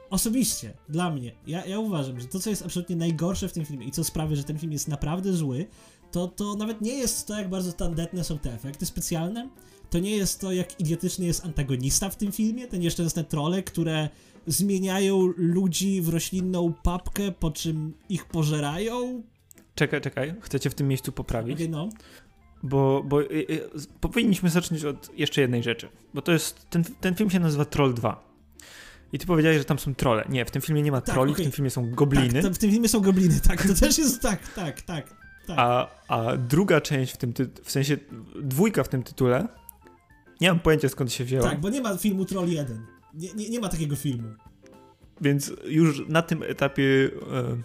Osobiście, 0.10 0.74
dla 0.90 1.12
mnie, 1.12 1.32
ja, 1.48 1.66
ja 1.66 1.80
uważam, 1.80 2.20
że 2.20 2.28
to, 2.28 2.40
co 2.40 2.50
jest 2.50 2.66
absolutnie 2.66 2.96
najgorsze 2.96 3.48
w 3.48 3.54
tym 3.54 3.66
filmie 3.66 3.88
i 3.88 3.92
co 3.92 4.04
sprawia, 4.04 4.36
że 4.36 4.44
ten 4.44 4.60
film 4.60 4.72
jest 4.72 4.88
naprawdę 4.88 5.34
zły, 5.34 5.66
to, 6.12 6.28
to 6.28 6.56
nawet 6.56 6.82
nie 6.82 6.94
jest 6.94 7.28
to, 7.28 7.38
jak 7.38 7.50
bardzo 7.50 7.74
tandetne 7.74 8.24
są 8.24 8.40
te 8.40 8.54
efekty 8.54 8.86
specjalne, 8.86 9.50
to 9.90 10.00
nie 10.00 10.18
jest 10.18 10.42
to, 10.42 10.52
jak 10.52 10.80
idiotyczny 10.80 11.26
jest 11.26 11.46
antagonista 11.46 12.10
w 12.10 12.16
tym 12.16 12.32
filmie, 12.32 12.68
te 12.68 12.80
nieszczęsne 12.80 13.24
trole, 13.24 13.64
które 13.64 14.10
zmieniają 14.48 15.34
ludzi 15.38 16.02
w 16.02 16.10
roślinną 16.10 16.74
papkę, 16.84 17.32
po 17.32 17.52
czym 17.52 17.94
ich 18.10 18.26
pożerają. 18.26 19.24
Czekaj, 19.76 20.02
czekaj, 20.02 20.36
chcecie 20.42 20.70
w 20.70 20.76
tym 20.76 20.88
miejscu 20.88 21.12
poprawić? 21.12 21.56
Okej, 21.56 21.70
no. 21.70 21.90
Bo, 22.64 23.04
bo 23.06 23.22
y, 23.22 23.26
y, 23.32 23.70
powinniśmy 24.02 24.50
zacząć 24.50 24.84
od 24.86 25.18
jeszcze 25.18 25.42
jednej 25.42 25.64
rzeczy. 25.64 25.90
Bo 26.14 26.22
to 26.22 26.32
jest. 26.32 26.70
Ten, 26.70 26.84
ten 26.84 27.16
film 27.16 27.30
się 27.30 27.40
nazywa 27.40 27.66
Troll 27.66 27.94
2. 27.94 28.36
I 29.14 29.20
ty 29.20 29.26
powiedziałeś, 29.26 29.58
że 29.58 29.66
tam 29.66 29.80
są 29.80 29.96
trole. 29.96 30.26
Nie, 30.30 30.46
w 30.46 30.52
tym 30.52 30.62
filmie 30.62 30.82
nie 30.82 30.92
ma 30.92 31.02
Tak, 31.02 31.16
troli, 31.16 31.32
okej. 31.32 31.46
w 31.46 31.48
tym 31.48 31.52
filmie 31.52 31.70
są 31.70 31.92
gobliny. 31.92 32.34
Tak, 32.34 32.42
to 32.42 32.54
w 32.54 32.58
tym 32.58 32.72
filmie 32.72 32.90
są 32.90 33.00
gobliny, 33.00 33.40
tak, 33.48 33.68
to 33.68 33.74
też 33.74 33.98
jest 33.98 34.22
tak, 34.22 34.54
tak, 34.54 34.82
tak. 34.82 35.25
Tak. 35.46 35.56
A, 35.60 35.88
a 36.08 36.38
druga 36.38 36.82
część 36.82 37.14
w 37.14 37.18
tym 37.18 37.34
ty- 37.34 37.50
w 37.64 37.72
sensie 37.72 37.98
dwójka 38.42 38.84
w 38.84 38.90
tym 38.90 39.04
tytule. 39.04 39.48
Nie 40.42 40.48
mam 40.50 40.60
pojęcia 40.60 40.90
skąd 40.90 41.14
się 41.14 41.24
wzięła. 41.26 41.50
Tak, 41.50 41.62
bo 41.62 41.70
nie 41.70 41.82
ma 41.82 41.98
filmu 41.98 42.26
Troll 42.26 42.50
1. 42.50 42.86
Nie, 43.14 43.34
nie, 43.34 43.50
nie 43.50 43.60
ma 43.60 43.70
takiego 43.70 43.96
filmu. 43.96 44.28
Więc 45.22 45.52
już 45.66 46.02
na 46.08 46.22
tym 46.22 46.44
etapie 46.44 46.84
e, 46.84 47.58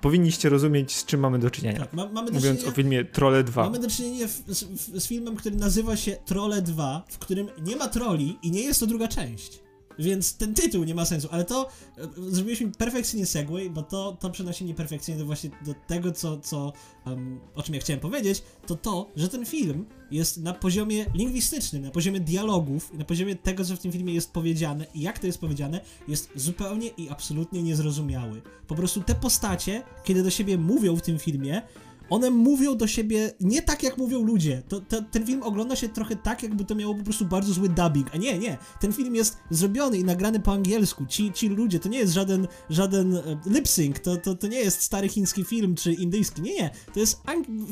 powinniście 0.00 0.48
rozumieć, 0.48 0.96
z 0.96 1.04
czym 1.04 1.20
mamy 1.20 1.38
do 1.38 1.50
czynienia. 1.50 1.78
Tak, 1.80 1.92
ma, 1.92 2.06
mamy 2.08 2.26
do 2.30 2.34
Mówiąc 2.34 2.58
czynienia... 2.58 2.72
o 2.72 2.76
filmie 2.76 3.04
Trolle 3.04 3.44
2. 3.44 3.64
Mamy 3.64 3.78
do 3.78 3.90
czynienia 3.90 4.26
w, 4.26 4.30
z, 4.30 4.64
w, 4.64 5.00
z 5.00 5.06
filmem, 5.06 5.36
który 5.36 5.56
nazywa 5.56 5.96
się 5.96 6.16
Trolle 6.26 6.62
2, 6.62 7.04
w 7.08 7.18
którym 7.18 7.48
nie 7.62 7.76
ma 7.76 7.88
troli 7.88 8.38
i 8.42 8.50
nie 8.50 8.60
jest 8.62 8.80
to 8.80 8.86
druga 8.86 9.08
część. 9.08 9.65
Więc 9.98 10.36
ten 10.36 10.54
tytuł 10.54 10.84
nie 10.84 10.94
ma 10.94 11.04
sensu, 11.04 11.28
ale 11.30 11.44
to 11.44 11.68
e, 11.98 12.08
zrobiliśmy 12.28 12.72
perfekcyjnie 12.72 13.26
segway, 13.26 13.70
bo 13.70 13.82
to, 13.82 14.16
to 14.20 14.30
przenosi 14.30 14.64
mnie 14.64 14.74
perfekcyjnie 14.74 15.18
do 15.18 15.26
właśnie 15.26 15.50
do 15.66 15.74
tego, 15.86 16.12
co, 16.12 16.40
co 16.40 16.72
em, 17.06 17.40
o 17.54 17.62
czym 17.62 17.74
ja 17.74 17.80
chciałem 17.80 18.00
powiedzieć, 18.00 18.42
to 18.66 18.76
to, 18.76 19.10
że 19.16 19.28
ten 19.28 19.46
film 19.46 19.86
jest 20.10 20.38
na 20.38 20.52
poziomie 20.52 21.06
lingwistycznym, 21.14 21.82
na 21.82 21.90
poziomie 21.90 22.20
dialogów, 22.20 22.94
na 22.94 23.04
poziomie 23.04 23.36
tego, 23.36 23.64
co 23.64 23.76
w 23.76 23.78
tym 23.78 23.92
filmie 23.92 24.14
jest 24.14 24.32
powiedziane 24.32 24.86
i 24.94 25.00
jak 25.00 25.18
to 25.18 25.26
jest 25.26 25.38
powiedziane, 25.38 25.80
jest 26.08 26.30
zupełnie 26.34 26.88
i 26.88 27.08
absolutnie 27.08 27.62
niezrozumiały. 27.62 28.42
Po 28.66 28.74
prostu 28.74 29.00
te 29.00 29.14
postacie, 29.14 29.82
kiedy 30.04 30.22
do 30.22 30.30
siebie 30.30 30.58
mówią 30.58 30.96
w 30.96 31.02
tym 31.02 31.18
filmie, 31.18 31.62
one 32.10 32.30
mówią 32.30 32.76
do 32.76 32.86
siebie 32.86 33.32
nie 33.40 33.62
tak, 33.62 33.82
jak 33.82 33.98
mówią 33.98 34.22
ludzie. 34.22 34.62
To, 34.68 34.80
to, 34.80 35.02
ten 35.02 35.26
film 35.26 35.42
ogląda 35.42 35.76
się 35.76 35.88
trochę 35.88 36.16
tak, 36.16 36.42
jakby 36.42 36.64
to 36.64 36.74
miało 36.74 36.94
po 36.94 37.04
prostu 37.04 37.24
bardzo 37.24 37.52
zły 37.52 37.68
dubbing. 37.68 38.10
A 38.14 38.16
nie, 38.16 38.38
nie. 38.38 38.58
Ten 38.80 38.92
film 38.92 39.14
jest 39.14 39.36
zrobiony 39.50 39.98
i 39.98 40.04
nagrany 40.04 40.40
po 40.40 40.52
angielsku. 40.52 41.06
Ci, 41.06 41.32
ci 41.32 41.48
ludzie, 41.48 41.80
to 41.80 41.88
nie 41.88 41.98
jest 41.98 42.12
żaden, 42.12 42.46
żaden 42.70 43.14
e, 43.14 43.22
lip 43.46 43.68
sync, 43.68 44.00
to, 44.00 44.16
to, 44.16 44.34
to 44.34 44.46
nie 44.46 44.58
jest 44.58 44.82
stary 44.82 45.08
chiński 45.08 45.44
film 45.44 45.74
czy 45.74 45.92
indyjski. 45.92 46.42
Nie, 46.42 46.54
nie. 46.54 46.70
To 46.94 47.00
jest 47.00 47.20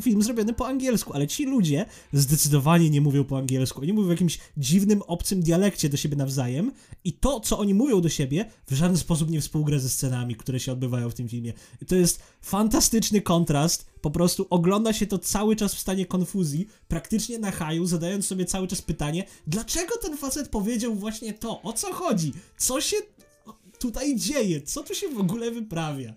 film 0.01 0.23
zrobiony 0.23 0.53
po 0.53 0.67
angielsku, 0.67 1.13
ale 1.13 1.27
ci 1.27 1.47
ludzie 1.47 1.87
zdecydowanie 2.13 2.91
nie 2.91 3.01
mówią 3.01 3.25
po 3.25 3.39
angielsku. 3.39 3.81
Oni 3.81 3.93
mówią 3.93 4.07
w 4.07 4.11
jakimś 4.11 4.39
dziwnym, 4.57 5.03
obcym 5.03 5.41
dialekcie 5.41 5.89
do 5.89 5.97
siebie 5.97 6.17
nawzajem 6.17 6.73
i 7.05 7.13
to, 7.13 7.41
co 7.41 7.59
oni 7.59 7.75
mówią 7.75 8.01
do 8.01 8.09
siebie, 8.09 8.51
w 8.67 8.75
żaden 8.75 8.97
sposób 8.97 9.31
nie 9.31 9.41
współgra 9.41 9.79
ze 9.79 9.89
scenami, 9.89 10.37
które 10.37 10.61
się 10.61 10.73
odbywają 10.73 11.11
w 11.11 11.15
tym 11.15 11.29
filmie. 11.29 11.53
To 11.87 11.97
jest 11.97 12.23
fantastyczny 12.45 13.21
kontrast. 13.21 13.87
Po 14.01 14.11
prostu 14.11 14.47
ogląda 14.51 14.93
się 14.93 15.07
to 15.07 15.19
cały 15.19 15.57
czas 15.57 15.75
w 15.75 15.79
stanie 15.79 16.07
konfuzji, 16.07 16.67
praktycznie 16.89 17.39
na 17.39 17.51
haju, 17.51 17.87
zadając 17.87 18.27
sobie 18.27 18.45
cały 18.45 18.69
czas 18.69 18.83
pytanie, 18.83 19.25
dlaczego 19.47 19.97
ten 20.03 20.17
facet 20.17 20.49
powiedział 20.49 20.95
właśnie 20.95 21.33
to? 21.33 21.63
O 21.63 21.73
co 21.73 21.93
chodzi? 21.93 22.33
Co 22.57 22.81
się 22.81 22.97
tutaj 23.79 24.17
dzieje? 24.17 24.63
Co 24.63 24.83
tu 24.83 24.95
się 24.95 25.09
w 25.09 25.19
ogóle 25.19 25.51
wyprawia? 25.51 26.15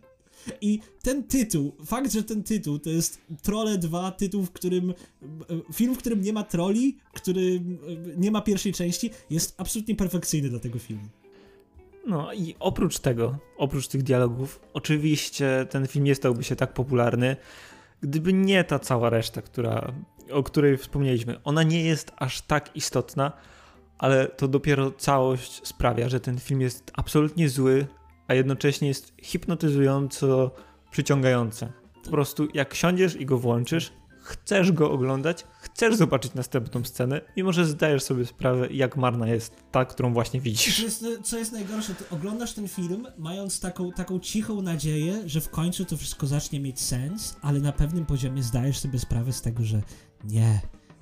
I 0.62 0.80
ten 1.02 1.24
tytuł, 1.24 1.76
fakt, 1.86 2.14
że 2.14 2.24
ten 2.24 2.44
tytuł 2.44 2.80
to 2.80 2.90
jest 2.90 3.18
Trolle 3.42 3.78
2, 3.78 4.12
tytuł, 4.12 4.46
w 4.46 4.52
którym. 4.52 4.94
Film, 5.74 5.96
w 5.96 5.98
którym 5.98 6.22
nie 6.22 6.34
ma 6.34 6.44
troli, 6.44 6.98
który 7.14 7.62
nie 8.18 8.32
ma 8.32 8.42
pierwszej 8.42 8.74
części, 8.74 9.10
jest 9.30 9.54
absolutnie 9.58 9.96
perfekcyjny 9.96 10.50
dla 10.50 10.60
tego 10.60 10.80
filmu. 10.80 11.08
No 12.08 12.34
i 12.34 12.56
oprócz 12.60 13.00
tego, 13.00 13.38
oprócz 13.58 13.88
tych 13.88 14.04
dialogów, 14.04 14.60
oczywiście 14.74 15.68
ten 15.70 15.88
film 15.88 16.06
nie 16.06 16.16
stałby 16.16 16.44
się 16.44 16.56
tak 16.56 16.74
popularny, 16.74 17.36
gdyby 18.02 18.34
nie 18.34 18.64
ta 18.64 18.80
cała 18.80 19.10
reszta, 19.10 19.42
która, 19.42 19.94
o 20.32 20.44
której 20.44 20.78
wspomnieliśmy. 20.78 21.44
Ona 21.44 21.64
nie 21.64 21.84
jest 21.84 22.12
aż 22.18 22.42
tak 22.42 22.76
istotna, 22.76 23.32
ale 23.98 24.28
to 24.28 24.48
dopiero 24.48 24.92
całość 24.92 25.68
sprawia, 25.68 26.10
że 26.10 26.20
ten 26.20 26.40
film 26.40 26.62
jest 26.62 26.92
absolutnie 26.96 27.50
zły, 27.50 27.88
a 28.28 28.34
jednocześnie 28.34 28.88
jest 28.88 29.14
hipnotyzująco 29.22 30.52
przyciągający. 30.92 31.72
Po 32.04 32.12
prostu 32.12 32.48
jak 32.54 32.74
siądziesz 32.74 33.16
i 33.16 33.26
go 33.26 33.38
włączysz, 33.38 33.94
chcesz 34.28 34.72
go 34.72 34.92
oglądać, 34.92 35.46
chcesz 35.60 35.96
zobaczyć 35.96 36.34
następną 36.34 36.84
scenę, 36.84 37.22
mimo 37.38 37.54
że 37.54 37.66
zdajesz 37.66 38.04
sobie 38.04 38.26
sprawę, 38.26 38.68
jak 38.74 38.98
marna 38.98 39.28
jest 39.28 39.54
ta, 39.72 39.86
którą 39.86 40.14
właśnie 40.14 40.40
Co 40.40 40.44
widzisz. 40.44 40.80
jest, 40.80 41.06
co 41.24 41.38
jest 41.38 41.52
najgorsze, 41.52 41.96
ty 41.96 42.10
oglądasz 42.10 42.54
ten 42.54 42.68
film, 42.68 43.08
mając 43.18 43.60
taką, 43.60 43.92
taką 43.92 44.20
cichą 44.20 44.62
nadzieję, 44.62 45.22
że 45.26 45.42
w 45.42 45.50
końcu 45.50 45.86
to 45.86 45.98
wszystko 45.98 46.28
zacznie 46.28 46.60
mieć 46.60 46.80
sens, 46.82 47.36
ale 47.42 47.60
na 47.60 47.72
pewnym 47.72 48.06
poziomie 48.06 48.44
zdajesz 48.44 48.78
sobie 48.80 49.00
sprawę 49.00 49.34
z 49.34 49.42
tego, 49.42 49.64
że 49.64 49.82
nie, 50.24 50.62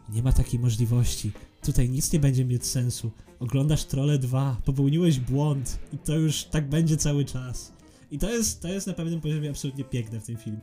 nie 0.09 0.23
ma 0.23 0.31
takiej 0.31 0.59
możliwości. 0.59 1.31
Tutaj 1.65 1.89
nic 1.89 2.13
nie 2.13 2.19
będzie 2.19 2.45
mieć 2.45 2.65
sensu. 2.65 3.11
Oglądasz 3.39 3.83
Trolle 3.85 4.17
2, 4.17 4.57
popełniłeś 4.65 5.19
błąd 5.19 5.79
i 5.93 5.97
to 5.97 6.13
już 6.17 6.43
tak 6.43 6.69
będzie 6.69 6.97
cały 6.97 7.25
czas. 7.25 7.71
I 8.15 8.19
to 8.19 8.29
jest, 8.29 8.61
to 8.61 8.67
jest 8.67 8.87
na 8.87 8.93
pewnym 8.93 9.21
poziomie 9.21 9.49
absolutnie 9.49 9.83
piękne 9.83 10.19
w 10.19 10.25
tym 10.25 10.37
filmie. 10.37 10.59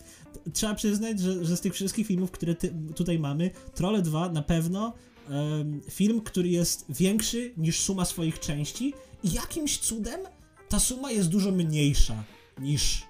Trzeba 0.53 0.75
przyznać, 0.75 1.21
że, 1.21 1.45
że 1.45 1.57
z 1.57 1.61
tych 1.61 1.75
wszystkich 1.75 2.07
filmów, 2.07 2.31
które 2.31 2.55
ty, 2.55 2.75
tutaj 2.95 3.19
mamy, 3.19 3.51
Trolle 3.75 4.03
2 4.03 4.29
na 4.29 4.43
pewno 4.43 4.93
em, 5.29 5.81
film, 5.91 6.21
który 6.21 6.49
jest 6.49 6.85
większy 6.88 7.53
niż 7.57 7.81
suma 7.81 8.05
swoich 8.05 8.41
części 8.41 8.95
i 9.23 9.33
jakimś 9.33 9.79
cudem 9.79 10.21
ta 10.69 10.79
suma 10.79 11.11
jest 11.11 11.29
dużo 11.29 11.51
mniejsza 11.51 12.25
niż 12.59 13.03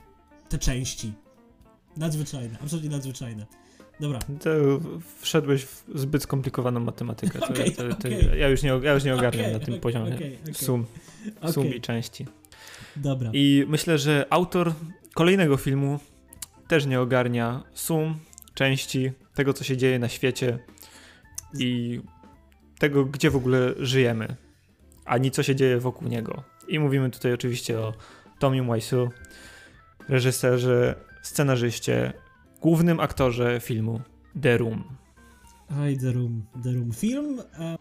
te 0.48 0.58
części. 0.58 1.12
Nadzwyczajne, 1.96 2.58
absolutnie 2.62 2.90
nadzwyczajne. 2.90 3.46
Dobra, 4.00 4.18
To 4.18 4.50
wszedłeś 5.20 5.64
w 5.64 5.84
zbyt 5.94 6.22
skomplikowaną 6.22 6.80
matematykę. 6.80 7.38
To, 7.38 7.46
Okej, 7.52 7.72
to, 7.72 7.88
to, 7.88 7.94
okej. 7.94 8.40
Ja 8.40 8.48
już 8.48 8.62
nie, 8.62 8.80
ja 8.82 8.94
już 8.94 9.04
nie 9.04 9.14
ogarniam 9.14 9.44
Okej, 9.44 9.60
na 9.60 9.66
tym 9.66 9.80
poziomie 9.80 10.18
sum, 10.52 10.86
sum 11.52 11.74
i 11.74 11.80
części. 11.80 12.26
Dobra. 12.96 13.30
I 13.32 13.64
myślę, 13.68 13.98
że 13.98 14.26
autor 14.30 14.72
kolejnego 15.14 15.56
filmu 15.56 15.98
też 16.68 16.86
nie 16.86 17.00
ogarnia 17.00 17.62
sum, 17.74 18.18
części, 18.54 19.12
tego 19.34 19.52
co 19.52 19.64
się 19.64 19.76
dzieje 19.76 19.98
na 19.98 20.08
świecie 20.08 20.58
i 21.58 22.00
tego, 22.78 23.04
gdzie 23.04 23.30
w 23.30 23.36
ogóle 23.36 23.74
żyjemy, 23.78 24.36
ani 25.04 25.30
co 25.30 25.42
się 25.42 25.56
dzieje 25.56 25.78
wokół 25.78 26.08
niego. 26.08 26.42
I 26.68 26.78
mówimy 26.78 27.10
tutaj 27.10 27.32
oczywiście 27.32 27.78
o 27.78 27.92
Tomie 28.38 28.74
Wiseau, 28.74 29.10
reżyserze, 30.08 30.94
scenarzyście, 31.22 32.12
głównym 32.60 33.00
aktorze 33.00 33.60
filmu 33.60 34.00
The 34.42 34.58
Room. 34.58 35.01
Oj, 35.80 35.96
The 35.96 36.12
Room. 36.12 36.42
The 36.62 36.72
Room. 36.72 36.92
Film 36.92 37.40
e, 37.58 37.76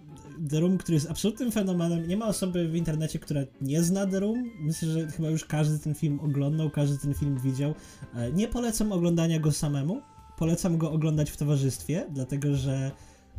The 0.49 0.59
Room, 0.59 0.77
który 0.77 0.95
jest 0.95 1.11
absolutnym 1.11 1.51
fenomenem. 1.51 2.07
Nie 2.07 2.17
ma 2.17 2.27
osoby 2.27 2.67
w 2.67 2.75
internecie, 2.75 3.19
która 3.19 3.41
nie 3.61 3.83
zna 3.83 4.07
The 4.07 4.19
Room. 4.19 4.51
Myślę, 4.59 4.87
że 4.89 5.07
chyba 5.07 5.29
już 5.29 5.45
każdy 5.45 5.79
ten 5.79 5.95
film 5.95 6.19
oglądał, 6.19 6.69
każdy 6.69 6.97
ten 6.97 7.13
film 7.13 7.39
widział. 7.39 7.73
E, 8.15 8.31
nie 8.31 8.47
polecam 8.47 8.91
oglądania 8.91 9.39
go 9.39 9.51
samemu. 9.51 10.01
Polecam 10.37 10.77
go 10.77 10.91
oglądać 10.91 11.31
w 11.31 11.37
towarzystwie, 11.37 12.07
dlatego 12.09 12.55
że 12.55 12.91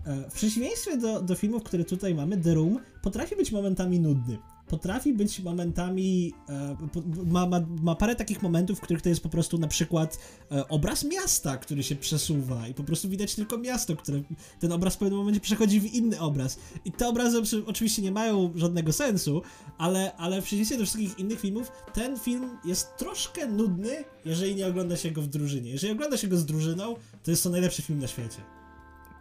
e, 0.07 0.31
w 0.31 0.35
przeciwieństwie 0.35 0.97
do, 0.97 1.23
do 1.23 1.35
filmów, 1.35 1.63
które 1.63 1.85
tutaj 1.85 2.15
mamy, 2.15 2.37
The 2.37 2.55
Room 2.55 2.79
potrafi 3.03 3.37
być 3.37 3.53
momentami 3.53 4.01
nudny 4.01 4.39
potrafi 4.73 5.13
być 5.13 5.41
momentami, 5.41 6.35
e, 6.49 6.77
ma, 7.25 7.47
ma, 7.47 7.61
ma 7.83 7.95
parę 7.95 8.17
takich 8.17 8.43
momentów, 8.43 8.79
w 8.79 8.81
których 8.81 9.03
to 9.03 9.09
jest 9.09 9.23
po 9.23 9.29
prostu 9.29 9.59
na 9.59 9.69
przykład 9.69 10.19
e, 10.53 10.69
obraz 10.69 11.05
miasta, 11.05 11.57
który 11.57 11.83
się 11.83 11.97
przesuwa 11.97 12.69
i 12.69 12.75
po 12.75 12.85
prostu 12.85 13.09
widać 13.09 13.35
tylko 13.35 13.59
miasto, 13.59 13.97
które 13.97 14.23
ten 14.61 14.73
obraz 14.73 14.95
w 14.95 14.99
pewnym 14.99 15.19
momencie 15.19 15.41
przechodzi 15.41 15.81
w 15.81 15.95
inny 15.95 16.21
obraz. 16.21 16.59
I 16.85 16.93
te 16.93 17.09
obrazy 17.09 17.43
oczywiście 17.67 18.03
nie 18.03 18.13
mają 18.13 18.53
żadnego 18.55 18.93
sensu, 18.93 19.43
ale, 19.79 20.17
ale 20.17 20.41
w 20.41 20.45
przeciwieństwie 20.45 20.79
do 20.79 20.85
wszystkich 20.85 21.19
innych 21.19 21.41
filmów, 21.41 21.73
ten 21.95 22.19
film 22.19 22.59
jest 22.65 22.97
troszkę 22.97 23.47
nudny, 23.47 24.05
jeżeli 24.25 24.55
nie 24.55 24.67
ogląda 24.67 24.97
się 24.97 25.11
go 25.11 25.23
w 25.23 25.27
drużynie. 25.27 25.71
Jeżeli 25.71 25.93
ogląda 25.93 26.17
się 26.17 26.29
go 26.29 26.37
z 26.37 26.47
drużyną, 26.47 26.95
to 27.23 27.31
jest 27.31 27.43
to 27.43 27.51
najlepszy 27.51 27.83
film 27.83 27.99
na 27.99 28.07
świecie. 28.07 28.39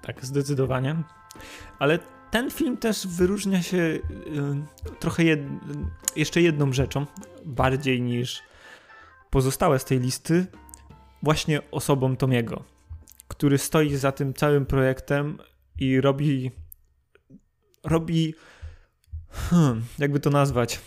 Tak, 0.02 0.26
zdecydowanie. 0.26 1.04
Ale 1.80 2.00
ten 2.32 2.52
film 2.52 2.78
też 2.78 3.08
wyróżnia 3.08 3.64
się 3.64 3.78
y, 3.78 4.02
trochę 5.00 5.24
jed, 5.24 5.40
jeszcze 6.16 6.42
jedną 6.42 6.74
rzeczą, 6.74 7.06
bardziej 7.46 8.02
niż 8.02 8.42
pozostałe 9.30 9.80
z 9.80 9.86
tej 9.86 10.00
listy, 10.00 10.46
właśnie 11.24 11.72
osobą 11.72 12.16
Tomiego, 12.16 12.64
który 13.28 13.58
stoi 13.58 13.96
za 13.96 14.12
tym 14.12 14.34
całym 14.34 14.66
projektem 14.66 15.38
i 15.80 16.02
robi 16.02 16.52
robi 17.84 18.36
hmm, 19.32 19.84
jakby 20.00 20.20
to 20.20 20.30
nazwać 20.30 20.80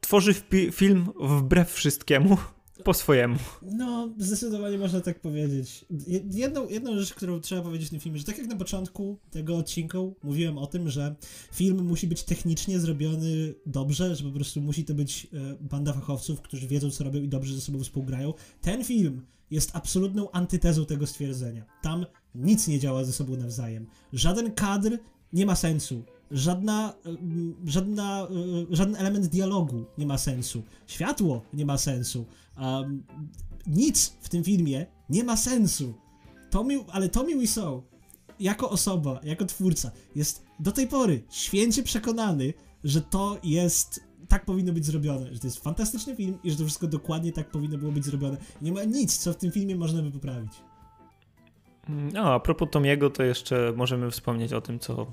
tworzy 0.00 0.34
film 0.72 1.12
wbrew 1.20 1.72
wszystkiemu 1.72 2.38
po 2.84 2.94
swojemu. 2.94 3.36
No, 3.62 4.14
zdecydowanie 4.18 4.78
można 4.78 5.00
tak 5.00 5.20
powiedzieć. 5.20 5.84
Jedną, 6.30 6.68
jedną 6.68 6.98
rzecz, 6.98 7.14
którą 7.14 7.40
trzeba 7.40 7.62
powiedzieć 7.62 7.88
w 7.88 7.90
tym 7.90 8.00
filmie, 8.00 8.18
że 8.18 8.24
tak 8.24 8.38
jak 8.38 8.46
na 8.46 8.56
początku 8.56 9.18
tego 9.30 9.56
odcinka 9.56 9.98
mówiłem 10.22 10.58
o 10.58 10.66
tym, 10.66 10.90
że 10.90 11.14
film 11.52 11.84
musi 11.84 12.06
być 12.06 12.22
technicznie 12.22 12.80
zrobiony 12.80 13.54
dobrze, 13.66 14.16
że 14.16 14.24
po 14.24 14.30
prostu 14.30 14.60
musi 14.60 14.84
to 14.84 14.94
być 14.94 15.26
e, 15.32 15.56
banda 15.60 15.92
fachowców, 15.92 16.40
którzy 16.40 16.66
wiedzą, 16.66 16.90
co 16.90 17.04
robią 17.04 17.22
i 17.22 17.28
dobrze 17.28 17.54
ze 17.54 17.60
sobą 17.60 17.78
współgrają. 17.78 18.34
Ten 18.60 18.84
film 18.84 19.26
jest 19.50 19.70
absolutną 19.72 20.30
antytezą 20.30 20.86
tego 20.86 21.06
stwierdzenia. 21.06 21.64
Tam 21.82 22.06
nic 22.34 22.68
nie 22.68 22.78
działa 22.78 23.04
ze 23.04 23.12
sobą 23.12 23.36
nawzajem. 23.36 23.86
Żaden 24.12 24.52
kadr 24.52 24.98
nie 25.32 25.46
ma 25.46 25.56
sensu 25.56 26.04
żadna, 26.34 26.94
żadna, 27.64 28.28
e, 28.70 28.76
żaden 28.76 28.96
element 28.96 29.26
dialogu 29.26 29.84
nie 29.98 30.06
ma 30.06 30.18
sensu. 30.18 30.62
Światło 30.86 31.42
nie 31.52 31.66
ma 31.66 31.78
sensu. 31.78 32.24
Um, 32.60 33.02
nic 33.66 34.16
w 34.20 34.28
tym 34.28 34.44
filmie 34.44 34.86
nie 35.10 35.24
ma 35.24 35.36
sensu. 35.36 35.94
Tommy, 36.50 36.84
ale 36.92 37.08
Tommy 37.08 37.38
Wiseau 37.38 37.82
jako 38.40 38.70
osoba, 38.70 39.20
jako 39.22 39.44
twórca 39.44 39.90
jest 40.14 40.44
do 40.60 40.72
tej 40.72 40.86
pory 40.86 41.22
święcie 41.30 41.82
przekonany, 41.82 42.54
że 42.84 43.00
to 43.00 43.38
jest 43.42 44.00
tak 44.28 44.44
powinno 44.44 44.72
być 44.72 44.86
zrobione, 44.86 45.34
że 45.34 45.40
to 45.40 45.46
jest 45.46 45.58
fantastyczny 45.58 46.16
film 46.16 46.38
i 46.44 46.50
że 46.50 46.56
to 46.56 46.64
wszystko 46.64 46.86
dokładnie 46.86 47.32
tak 47.32 47.50
powinno 47.50 47.78
było 47.78 47.92
być 47.92 48.04
zrobione. 48.04 48.36
Nie 48.62 48.72
ma 48.72 48.84
nic, 48.84 49.18
co 49.18 49.32
w 49.32 49.36
tym 49.36 49.52
filmie 49.52 49.76
można 49.76 50.02
by 50.02 50.10
poprawić. 50.10 50.52
No, 51.88 52.34
a 52.34 52.40
propos 52.40 52.68
Tomiego, 52.70 53.10
to 53.10 53.22
jeszcze 53.22 53.72
możemy 53.76 54.10
wspomnieć 54.10 54.52
o 54.52 54.60
tym, 54.60 54.78
co 54.78 55.06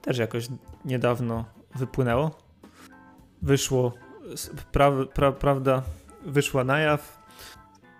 też 0.00 0.18
jakoś 0.18 0.48
niedawno 0.84 1.44
wypłynęło. 1.74 2.38
Wyszło, 3.42 3.92
pra, 4.72 4.92
pra, 5.14 5.32
prawda, 5.32 5.82
wyszła 6.26 6.64
na 6.64 6.78
jaw. 6.78 7.26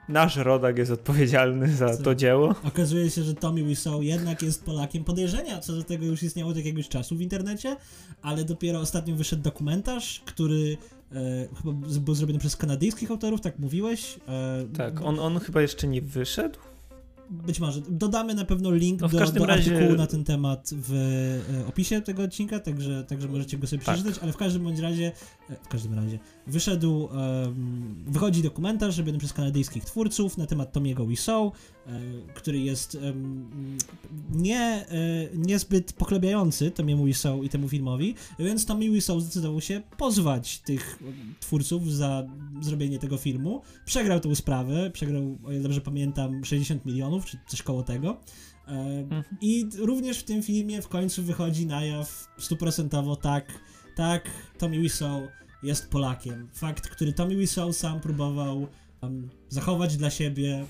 Nasz 0.09 0.37
rodak 0.37 0.79
jest 0.79 0.91
odpowiedzialny 0.91 1.77
za 1.77 1.97
to 1.97 2.15
dzieło. 2.15 2.55
Okazuje 2.65 3.11
się, 3.11 3.23
że 3.23 3.35
Tommy 3.35 3.63
Wiseau 3.65 4.03
jednak 4.03 4.43
jest 4.43 4.65
Polakiem. 4.65 5.05
Podejrzenia 5.05 5.61
co 5.61 5.73
do 5.73 5.83
tego 5.83 6.05
już 6.05 6.23
istniało 6.23 6.51
od 6.51 6.57
jakiegoś 6.57 6.89
czasu 6.89 7.17
w 7.17 7.21
internecie, 7.21 7.77
ale 8.23 8.45
dopiero 8.45 8.81
ostatnio 8.81 9.17
wyszedł 9.17 9.43
dokumentarz, 9.43 10.23
który 10.25 10.77
e, 11.13 11.49
chyba 11.63 11.73
był 12.01 12.15
zrobiony 12.15 12.39
przez 12.39 12.57
kanadyjskich 12.57 13.11
autorów, 13.11 13.41
tak 13.41 13.59
mówiłeś. 13.59 14.19
E, 14.29 14.65
tak, 14.77 15.01
on, 15.03 15.19
on 15.19 15.39
chyba 15.39 15.63
jeszcze 15.63 15.87
nie 15.87 16.03
wyszedł. 16.03 16.59
Być 17.31 17.61
może. 17.61 17.81
Dodamy 17.89 18.35
na 18.35 18.45
pewno 18.45 18.71
link 18.71 19.01
no 19.01 19.09
do, 19.09 19.33
do 19.33 19.47
razie... 19.47 19.73
artykułu 19.73 19.97
na 19.99 20.07
ten 20.07 20.25
temat 20.25 20.71
w 20.73 20.95
e, 21.65 21.67
opisie 21.67 22.03
tego 22.03 22.23
odcinka, 22.23 22.61
także, 22.61 23.05
także 23.05 23.29
możecie 23.29 23.59
go 23.59 23.67
sobie 23.67 23.83
tak. 23.83 23.95
przeczytać, 23.95 24.23
ale 24.23 24.33
w 24.33 24.37
każdym 24.37 24.65
bądź 24.65 24.79
razie, 24.79 25.13
w 25.63 25.69
każdym 25.69 25.95
razie, 25.95 26.19
wyszedł, 26.47 27.05
um, 27.05 28.05
wychodzi 28.07 28.43
dokumentarz 28.43 28.99
robiony 28.99 29.19
przez 29.19 29.33
kanadyjskich 29.33 29.85
twórców 29.85 30.39
na 30.39 30.47
temat 30.47 30.73
Tomiego 30.73 31.07
Wiseau, 31.07 31.53
e, 31.87 32.01
który 32.35 32.59
jest 32.59 32.95
um, 32.95 33.79
nie, 34.31 34.59
e, 34.61 34.87
niezbyt 35.35 35.93
poklebiający 35.93 36.71
Tomiemu 36.71 37.05
Wiseau 37.05 37.43
i 37.43 37.49
temu 37.49 37.69
filmowi, 37.69 38.15
więc 38.39 38.67
Tommy 38.67 38.91
Wiseau 38.91 39.21
zdecydował 39.21 39.61
się 39.61 39.83
pozwać 39.99 40.59
tych 40.59 40.99
twórców 41.41 41.93
za 41.93 42.27
zrobienie 42.61 42.99
tego 42.99 43.17
filmu. 43.17 43.63
Przegrał 43.85 44.21
tę 44.21 44.37
sprawę, 44.37 44.91
przegrał, 44.91 45.39
o 45.45 45.53
ile 45.53 45.61
dobrze 45.61 45.81
pamiętam, 45.81 46.45
60 46.45 46.87
milionów, 46.87 47.27
czy 47.27 47.39
coś 47.49 47.63
koło 47.63 47.83
tego. 47.83 48.17
E, 48.69 48.71
mhm. 48.71 49.25
I 49.41 49.67
również 49.79 50.19
w 50.19 50.25
tym 50.25 50.43
filmie 50.43 50.83
w 50.83 50.89
końcu 50.89 51.23
wychodzi 51.23 51.67
na 51.67 51.85
jaw 51.85 52.29
stuprocentowo 52.39 53.17
tak, 53.17 53.53
tak, 53.97 54.31
Tommy 54.59 54.81
Wiseau 54.81 55.29
jest 55.63 55.91
Polakiem. 55.91 56.49
Fakt, 56.53 56.89
który 56.89 57.13
Tommy 57.13 57.37
Wiseau 57.37 57.73
sam 57.73 58.01
próbował 58.01 58.67
um, 59.03 59.31
zachować 59.49 59.97
dla 59.97 60.11
siebie 60.11 60.65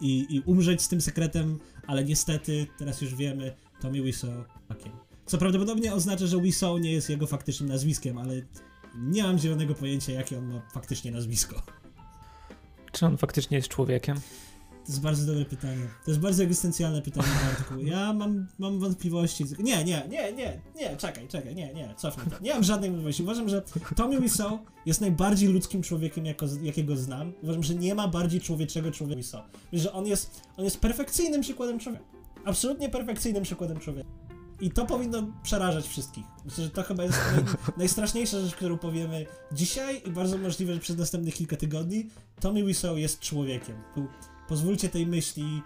i, 0.00 0.26
i 0.30 0.40
umrzeć 0.40 0.82
z 0.82 0.88
tym 0.88 1.00
sekretem, 1.00 1.58
ale 1.86 2.04
niestety 2.04 2.66
teraz 2.78 3.00
już 3.00 3.14
wiemy, 3.14 3.54
Tommy 3.80 4.02
Wiseau 4.02 4.44
Polakiem. 4.68 4.92
Co 5.26 5.38
prawdopodobnie 5.38 5.94
oznacza, 5.94 6.26
że 6.26 6.40
Wiseau 6.40 6.78
nie 6.78 6.92
jest 6.92 7.10
jego 7.10 7.26
faktycznym 7.26 7.68
nazwiskiem, 7.68 8.18
ale 8.18 8.34
nie 8.94 9.22
mam 9.22 9.38
zielonego 9.38 9.74
pojęcia, 9.74 10.12
jakie 10.12 10.38
on 10.38 10.44
ma 10.44 10.62
faktycznie 10.72 11.10
nazwisko. 11.10 11.62
Czy 12.92 13.06
on 13.06 13.16
faktycznie 13.16 13.56
jest 13.56 13.68
człowiekiem? 13.68 14.20
To 14.86 14.92
jest 14.92 15.00
bardzo 15.00 15.26
dobre 15.26 15.44
pytanie. 15.44 15.86
To 16.04 16.10
jest 16.10 16.20
bardzo 16.20 16.42
egzystencjalne 16.42 17.02
pytanie, 17.02 17.28
Bartku. 17.44 17.80
Ja 17.80 18.12
mam, 18.12 18.46
mam 18.58 18.80
wątpliwości. 18.80 19.44
Nie, 19.58 19.84
nie, 19.84 20.06
nie, 20.08 20.32
nie, 20.32 20.60
nie, 20.76 20.96
czekaj, 20.96 21.28
czekaj, 21.28 21.54
nie, 21.54 21.74
nie, 21.74 21.94
cofnij 21.96 22.26
to. 22.26 22.36
Nie 22.40 22.54
mam 22.54 22.64
żadnej 22.64 22.90
wątpliwości. 22.90 23.22
Uważam, 23.22 23.48
że 23.48 23.62
Tommy 23.96 24.20
Wiseau 24.20 24.58
jest 24.86 25.00
najbardziej 25.00 25.48
ludzkim 25.48 25.82
człowiekiem, 25.82 26.26
jako, 26.26 26.46
jakiego 26.62 26.96
znam. 26.96 27.32
Uważam, 27.42 27.62
że 27.62 27.74
nie 27.74 27.94
ma 27.94 28.08
bardziej 28.08 28.40
człowieczego 28.40 28.90
człowieka 28.90 29.16
Wiseau. 29.16 29.42
Myślę, 29.72 29.82
że 29.82 29.92
on 29.92 30.06
jest, 30.06 30.40
on 30.56 30.64
jest 30.64 30.80
perfekcyjnym 30.80 31.40
przykładem 31.40 31.78
człowieka. 31.78 32.04
Absolutnie 32.44 32.88
perfekcyjnym 32.88 33.42
przykładem 33.42 33.78
człowieka. 33.78 34.08
I 34.60 34.70
to 34.70 34.86
powinno 34.86 35.26
przerażać 35.42 35.88
wszystkich. 35.88 36.24
Myślę, 36.44 36.64
że 36.64 36.70
to 36.70 36.82
chyba 36.82 37.04
jest 37.04 37.18
naj, 37.32 37.44
najstraszniejsza 37.76 38.40
rzecz, 38.40 38.54
którą 38.54 38.78
powiemy 38.78 39.26
dzisiaj 39.52 40.02
i 40.06 40.10
bardzo 40.10 40.38
możliwe, 40.38 40.74
że 40.74 40.80
przez 40.80 40.96
następnych 40.96 41.34
kilka 41.34 41.56
tygodni 41.56 42.06
Tommy 42.40 42.64
Wiseau 42.64 42.96
jest 42.96 43.20
człowiekiem. 43.20 43.76
Pozwólcie 44.48 44.88
tej 44.88 45.06
myśli 45.06 45.62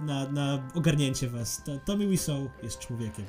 na, 0.00 0.28
na 0.28 0.62
ogarnięcie 0.74 1.28
was. 1.28 1.62
To 1.64 1.78
Tommy 1.84 2.06
Wiseau 2.06 2.50
jest 2.62 2.78
człowiekiem. 2.78 3.24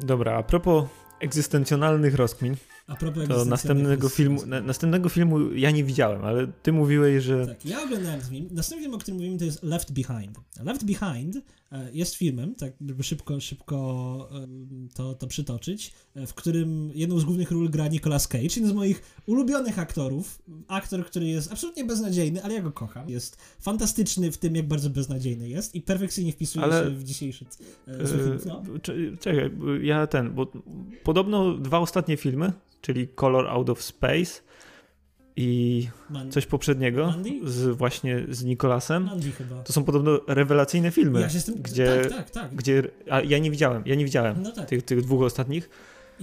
Dobra, 0.00 0.36
a 0.36 0.42
propos 0.42 0.84
egzystencjonalnych 1.20 2.14
rozkmin, 2.14 2.56
a 2.86 2.96
propos 2.96 3.28
to 3.28 3.44
następnego 3.44 4.08
filmu, 4.08 4.46
na, 4.46 4.60
następnego 4.60 5.08
filmu 5.08 5.52
ja 5.52 5.70
nie 5.70 5.84
widziałem, 5.84 6.24
ale 6.24 6.46
ty 6.46 6.72
mówiłeś, 6.72 7.24
że... 7.24 7.46
Tak, 7.46 7.64
ja 7.64 7.82
oglądałem 7.82 8.20
ten 8.20 8.30
film. 8.30 8.48
Następny 8.50 8.84
film, 8.84 8.94
o 8.94 8.98
którym 8.98 9.18
mówimy, 9.18 9.38
to 9.38 9.44
jest 9.44 9.62
Left 9.62 9.92
Behind. 9.92 10.38
Left 10.64 10.84
Behind 10.84 11.36
e, 11.72 11.90
jest 11.92 12.14
filmem, 12.14 12.54
tak 12.54 12.72
żeby 12.88 13.02
szybko, 13.02 13.40
szybko 13.40 14.28
to, 14.94 15.14
to 15.14 15.26
przytoczyć, 15.26 15.92
e, 16.14 16.26
w 16.26 16.34
którym 16.34 16.90
jedną 16.94 17.18
z 17.18 17.24
głównych 17.24 17.50
ról 17.50 17.70
gra 17.70 17.88
Nicolas 17.88 18.28
Cage, 18.28 18.44
jeden 18.56 18.70
z 18.70 18.72
moich 18.72 19.02
ulubionych 19.26 19.78
aktorów. 19.78 20.42
Aktor, 20.68 21.06
który 21.06 21.26
jest 21.26 21.52
absolutnie 21.52 21.84
beznadziejny, 21.84 22.42
ale 22.42 22.54
ja 22.54 22.62
go 22.62 22.72
kocham. 22.72 23.08
Jest 23.08 23.36
fantastyczny 23.60 24.32
w 24.32 24.38
tym, 24.38 24.56
jak 24.56 24.68
bardzo 24.68 24.90
beznadziejny 24.90 25.48
jest 25.48 25.74
i 25.74 25.82
perfekcyjnie 25.82 26.32
wpisuje 26.32 26.64
ale... 26.64 26.84
się 26.84 26.90
w 26.90 27.04
dzisiejszy 27.04 27.44
yy, 27.86 27.94
no. 28.46 28.62
Czekaj, 29.20 29.50
ja 29.82 30.06
ten, 30.06 30.34
bo 30.34 30.52
podobno 31.04 31.54
dwa 31.54 31.78
ostatnie 31.78 32.16
filmy 32.16 32.52
czyli 32.86 33.08
Color 33.08 33.48
Out 33.48 33.70
of 33.70 33.82
Space 33.82 34.40
i 35.36 35.88
coś 36.30 36.46
poprzedniego 36.46 37.14
z 37.44 37.76
właśnie 37.76 38.26
z 38.28 38.44
Nikolasem. 38.44 39.10
To 39.64 39.72
są 39.72 39.84
podobno 39.84 40.20
rewelacyjne 40.28 40.90
filmy. 40.90 41.20
Ja 41.20 41.28
jestem... 41.34 41.54
gdzie, 41.54 42.00
tak, 42.02 42.12
tak, 42.12 42.30
tak. 42.30 42.54
Gdzie, 42.54 42.82
a 43.10 43.20
ja 43.20 43.38
nie 43.38 43.50
widziałem, 43.50 43.82
ja 43.86 43.94
nie 43.94 44.04
widziałem 44.04 44.42
no 44.42 44.52
tak. 44.52 44.68
tych, 44.68 44.82
tych 44.82 45.02
dwóch 45.02 45.22
ostatnich. 45.22 45.70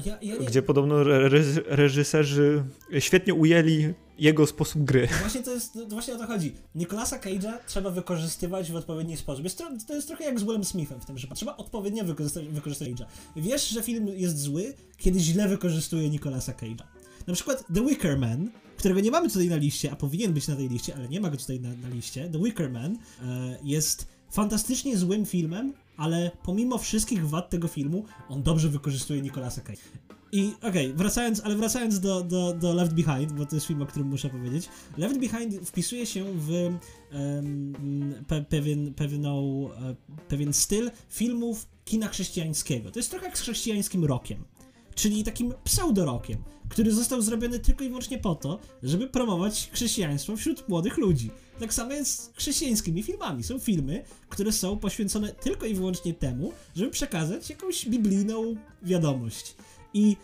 Ja, 0.06 0.17
ja 0.21 0.36
gdzie 0.38 0.62
podobno 0.62 1.01
re- 1.01 1.29
reżyserzy 1.65 2.63
świetnie 2.99 3.34
ujęli 3.34 3.93
jego 4.17 4.47
sposób 4.47 4.84
gry. 4.84 5.08
Właśnie 5.19 5.43
to 5.43 5.53
jest, 5.53 5.73
to 5.73 5.86
właśnie 5.86 6.15
o 6.15 6.17
to 6.17 6.27
chodzi. 6.27 6.53
Nicolasa 6.75 7.19
Cage'a 7.19 7.53
trzeba 7.67 7.91
wykorzystywać 7.91 8.71
w 8.71 8.75
odpowiedni 8.75 9.17
sposób. 9.17 9.43
Jest 9.43 9.63
to 9.88 9.95
jest 9.95 10.08
trochę 10.08 10.23
jak 10.23 10.39
z 10.39 10.43
Willem 10.43 10.63
Smithem 10.63 11.01
w 11.01 11.06
tym 11.06 11.15
przypadku. 11.15 11.36
Trzeba 11.36 11.58
odpowiednio 11.58 12.03
wykorzystać, 12.03 12.47
wykorzystać 12.47 12.89
Cage'a. 12.89 13.06
Wiesz, 13.36 13.69
że 13.69 13.84
film 13.84 14.08
jest 14.08 14.39
zły, 14.39 14.73
kiedy 14.97 15.19
źle 15.19 15.47
wykorzystuje 15.47 16.10
Nicolasa 16.10 16.51
Cage'a. 16.51 16.84
Na 17.27 17.34
przykład 17.34 17.63
The 17.73 17.86
Wicker 17.86 18.17
Man, 18.17 18.51
którego 18.77 18.99
nie 18.99 19.12
mamy 19.12 19.29
tutaj 19.29 19.49
na 19.49 19.56
liście, 19.56 19.91
a 19.91 19.95
powinien 19.95 20.34
być 20.34 20.47
na 20.47 20.56
tej 20.56 20.69
liście, 20.69 20.95
ale 20.95 21.10
nie 21.10 21.21
ma 21.21 21.29
go 21.29 21.38
tutaj 21.38 21.60
na, 21.60 21.69
na 21.69 21.89
liście. 21.89 22.29
The 22.29 22.39
Wicker 22.39 22.71
Man 22.71 22.97
e, 23.23 23.58
jest 23.63 24.08
fantastycznie 24.32 24.97
złym 24.97 25.25
filmem, 25.25 25.73
ale 25.97 26.32
pomimo 26.43 26.77
wszystkich 26.77 27.29
wad 27.29 27.49
tego 27.49 27.67
filmu, 27.67 28.06
on 28.29 28.43
dobrze 28.43 28.69
wykorzystuje 28.69 29.21
Nicolasa 29.21 29.62
Cage. 29.62 29.82
I 30.32 30.53
okej, 30.62 30.86
okay, 30.86 30.93
wracając, 30.93 31.41
ale 31.45 31.56
wracając 31.56 31.99
do, 31.99 32.23
do, 32.23 32.53
do 32.53 32.73
Left 32.73 32.93
Behind, 32.93 33.32
bo 33.32 33.45
to 33.45 33.56
jest 33.56 33.67
film, 33.67 33.82
o 33.82 33.86
którym 33.86 34.08
muszę 34.08 34.29
powiedzieć. 34.29 34.69
Left 34.97 35.19
Behind 35.19 35.69
wpisuje 35.69 36.06
się 36.06 36.25
w 36.36 36.49
um, 37.13 38.15
pe, 38.27 38.41
pewien, 38.41 38.93
pewną, 38.93 39.67
e, 39.73 39.95
pewien 40.27 40.53
styl 40.53 40.91
filmów 41.10 41.67
kina 41.86 42.08
chrześcijańskiego. 42.08 42.91
To 42.91 42.99
jest 42.99 43.12
trochę 43.12 43.25
jak 43.25 43.38
z 43.38 43.41
chrześcijańskim 43.41 44.06
rokiem, 44.06 44.43
czyli 44.95 45.23
takim 45.23 45.53
pseudorokiem, 45.63 46.38
który 46.69 46.91
został 46.91 47.21
zrobiony 47.21 47.60
tylko 47.60 47.84
i 47.84 47.88
wyłącznie 47.88 48.17
po 48.17 48.36
to, 48.36 48.60
żeby 48.84 49.08
promować 49.08 49.69
chrześcijaństwo 49.73 50.36
wśród 50.36 50.69
młodych 50.69 50.97
ludzi. 50.97 51.32
Tak 51.59 51.73
samo 51.73 51.93
jest 51.93 52.23
z 52.23 52.31
chrześcijańskimi 52.37 53.03
filmami. 53.03 53.43
Są 53.43 53.59
filmy, 53.59 54.03
które 54.29 54.51
są 54.51 54.77
poświęcone 54.77 55.33
tylko 55.33 55.65
i 55.65 55.73
wyłącznie 55.73 56.13
temu, 56.13 56.51
żeby 56.75 56.91
przekazać 56.91 57.49
jakąś 57.49 57.89
biblijną 57.89 58.55
wiadomość. 58.83 59.55
I 59.93 60.17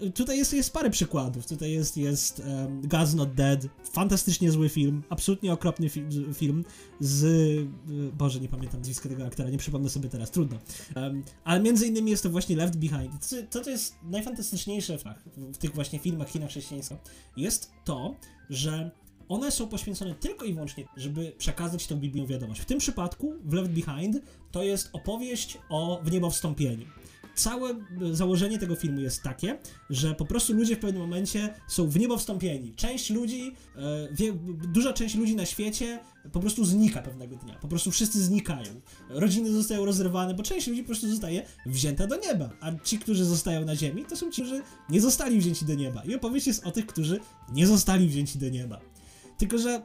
e, 0.00 0.10
tutaj 0.10 0.38
jest, 0.38 0.52
jest 0.52 0.72
parę 0.72 0.90
przykładów. 0.90 1.46
Tutaj 1.46 1.72
jest, 1.72 1.96
jest 1.96 2.38
um, 2.38 2.82
God's 2.82 3.14
Not 3.14 3.34
Dead, 3.34 3.60
fantastycznie 3.92 4.50
zły 4.50 4.68
film, 4.68 5.02
absolutnie 5.08 5.52
okropny 5.52 5.88
fi 5.88 6.04
film 6.34 6.64
z... 7.00 7.24
E, 7.24 8.12
Boże, 8.16 8.40
nie 8.40 8.48
pamiętam 8.48 8.80
nazwiska 8.80 9.08
tego 9.08 9.26
aktora, 9.26 9.50
nie 9.50 9.58
przypomnę 9.58 9.90
sobie 9.90 10.08
teraz, 10.08 10.30
trudno. 10.30 10.58
Um, 10.96 11.22
ale 11.44 11.60
między 11.60 11.86
innymi 11.86 12.10
jest 12.10 12.22
to 12.22 12.30
właśnie 12.30 12.56
Left 12.56 12.76
Behind. 12.76 13.28
To, 13.50 13.60
to 13.60 13.70
jest 13.70 13.94
najfantastyczniejsze 14.02 14.98
w, 14.98 15.04
w 15.36 15.58
tych 15.58 15.74
właśnie 15.74 15.98
filmach 15.98 16.28
China 16.28 16.46
chrześcijańska. 16.46 16.96
Jest 17.36 17.70
to, 17.84 18.16
że 18.50 18.90
one 19.28 19.50
są 19.50 19.68
poświęcone 19.68 20.14
tylko 20.14 20.44
i 20.44 20.54
wyłącznie, 20.54 20.84
żeby 20.96 21.32
przekazać 21.38 21.86
tę 21.86 21.96
biblijną 21.96 22.28
wiadomość. 22.28 22.60
W 22.60 22.64
tym 22.64 22.78
przypadku 22.78 23.34
w 23.44 23.52
Left 23.52 23.70
Behind 23.70 24.16
to 24.52 24.62
jest 24.62 24.90
opowieść 24.92 25.58
o 25.68 26.00
wniebowstąpieniu 26.04 26.86
całe 27.34 27.74
założenie 28.12 28.58
tego 28.58 28.76
filmu 28.76 29.00
jest 29.00 29.22
takie, 29.22 29.58
że 29.90 30.14
po 30.14 30.24
prostu 30.24 30.52
ludzie 30.52 30.76
w 30.76 30.78
pewnym 30.78 31.02
momencie 31.02 31.54
są 31.68 31.88
w 31.88 31.98
niebo 31.98 32.18
wstąpieni. 32.18 32.74
Część 32.74 33.10
ludzi, 33.10 33.54
e, 33.76 34.08
wie, 34.12 34.32
duża 34.72 34.92
część 34.92 35.14
ludzi 35.14 35.36
na 35.36 35.46
świecie 35.46 35.98
po 36.32 36.40
prostu 36.40 36.64
znika 36.64 37.02
pewnego 37.02 37.36
dnia. 37.36 37.54
Po 37.54 37.68
prostu 37.68 37.90
wszyscy 37.90 38.22
znikają. 38.22 38.80
Rodziny 39.08 39.52
zostają 39.52 39.84
rozrywane, 39.84 40.34
bo 40.34 40.42
część 40.42 40.66
ludzi 40.66 40.82
po 40.82 40.86
prostu 40.86 41.10
zostaje 41.10 41.46
wzięta 41.66 42.06
do 42.06 42.16
nieba. 42.16 42.50
A 42.60 42.72
ci, 42.84 42.98
którzy 42.98 43.24
zostają 43.24 43.64
na 43.64 43.76
ziemi, 43.76 44.04
to 44.04 44.16
są 44.16 44.30
ci, 44.30 44.42
którzy 44.42 44.62
nie 44.88 45.00
zostali 45.00 45.38
wzięci 45.38 45.64
do 45.64 45.74
nieba. 45.74 46.02
I 46.04 46.14
opowieść 46.14 46.46
jest 46.46 46.66
o 46.66 46.70
tych, 46.70 46.86
którzy 46.86 47.20
nie 47.52 47.66
zostali 47.66 48.08
wzięci 48.08 48.38
do 48.38 48.48
nieba. 48.48 48.80
Tylko, 49.38 49.58
że 49.58 49.82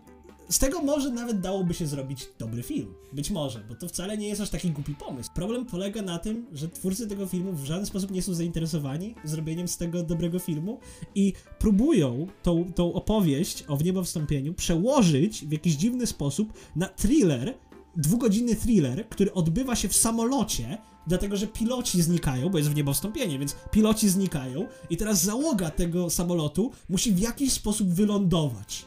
z 0.49 0.59
tego 0.59 0.81
może 0.81 1.09
nawet 1.09 1.39
dałoby 1.39 1.73
się 1.73 1.87
zrobić 1.87 2.27
dobry 2.39 2.63
film. 2.63 2.93
Być 3.13 3.31
może, 3.31 3.63
bo 3.69 3.75
to 3.75 3.87
wcale 3.87 4.17
nie 4.17 4.27
jest 4.27 4.41
aż 4.41 4.49
taki 4.49 4.71
głupi 4.71 4.95
pomysł. 4.95 5.29
Problem 5.35 5.65
polega 5.65 6.01
na 6.01 6.19
tym, 6.19 6.45
że 6.51 6.69
twórcy 6.69 7.07
tego 7.07 7.27
filmu 7.27 7.53
w 7.53 7.65
żaden 7.65 7.85
sposób 7.85 8.11
nie 8.11 8.21
są 8.21 8.33
zainteresowani 8.33 9.15
zrobieniem 9.23 9.67
z 9.67 9.77
tego 9.77 10.03
dobrego 10.03 10.39
filmu 10.39 10.79
i 11.15 11.33
próbują 11.59 12.27
tą, 12.43 12.73
tą 12.73 12.93
opowieść 12.93 13.63
o 13.67 13.77
wniebowstąpieniu 13.77 14.53
przełożyć 14.53 15.45
w 15.45 15.51
jakiś 15.51 15.73
dziwny 15.73 16.07
sposób 16.07 16.53
na 16.75 16.87
thriller, 16.87 17.57
dwugodzinny 17.95 18.55
thriller, 18.55 19.09
który 19.09 19.33
odbywa 19.33 19.75
się 19.75 19.87
w 19.87 19.95
samolocie, 19.95 20.77
dlatego 21.07 21.37
że 21.37 21.47
piloci 21.47 22.01
znikają, 22.01 22.49
bo 22.49 22.57
jest 22.57 22.69
w 22.69 22.75
niebo 22.75 22.93
wstąpienie, 22.93 23.39
więc 23.39 23.55
piloci 23.71 24.09
znikają 24.09 24.67
i 24.89 24.97
teraz 24.97 25.23
załoga 25.23 25.69
tego 25.71 26.09
samolotu 26.09 26.71
musi 26.89 27.11
w 27.11 27.19
jakiś 27.19 27.53
sposób 27.53 27.93
wylądować. 27.93 28.85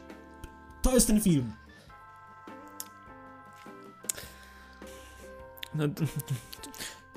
To 0.83 0.95
jest 0.95 1.07
ten 1.07 1.21
film. 1.21 1.53
No, 5.75 5.85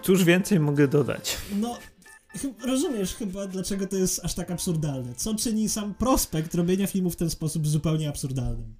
cóż 0.02 0.24
więcej 0.24 0.60
mogę 0.60 0.88
dodać? 0.88 1.38
No, 1.56 1.78
rozumiesz 2.66 3.16
chyba, 3.16 3.48
dlaczego 3.48 3.88
to 3.88 3.96
jest 3.96 4.26
aż 4.26 4.36
tak 4.36 4.52
absurdalne. 4.52 5.16
Co 5.16 5.36
czyni 5.36 5.70
sam 5.70 5.94
prospekt 5.94 6.56
robienia 6.56 6.88
filmu 6.88 7.10
w 7.10 7.16
ten 7.16 7.30
sposób 7.30 7.68
zupełnie 7.68 8.10
absurdalnym? 8.10 8.76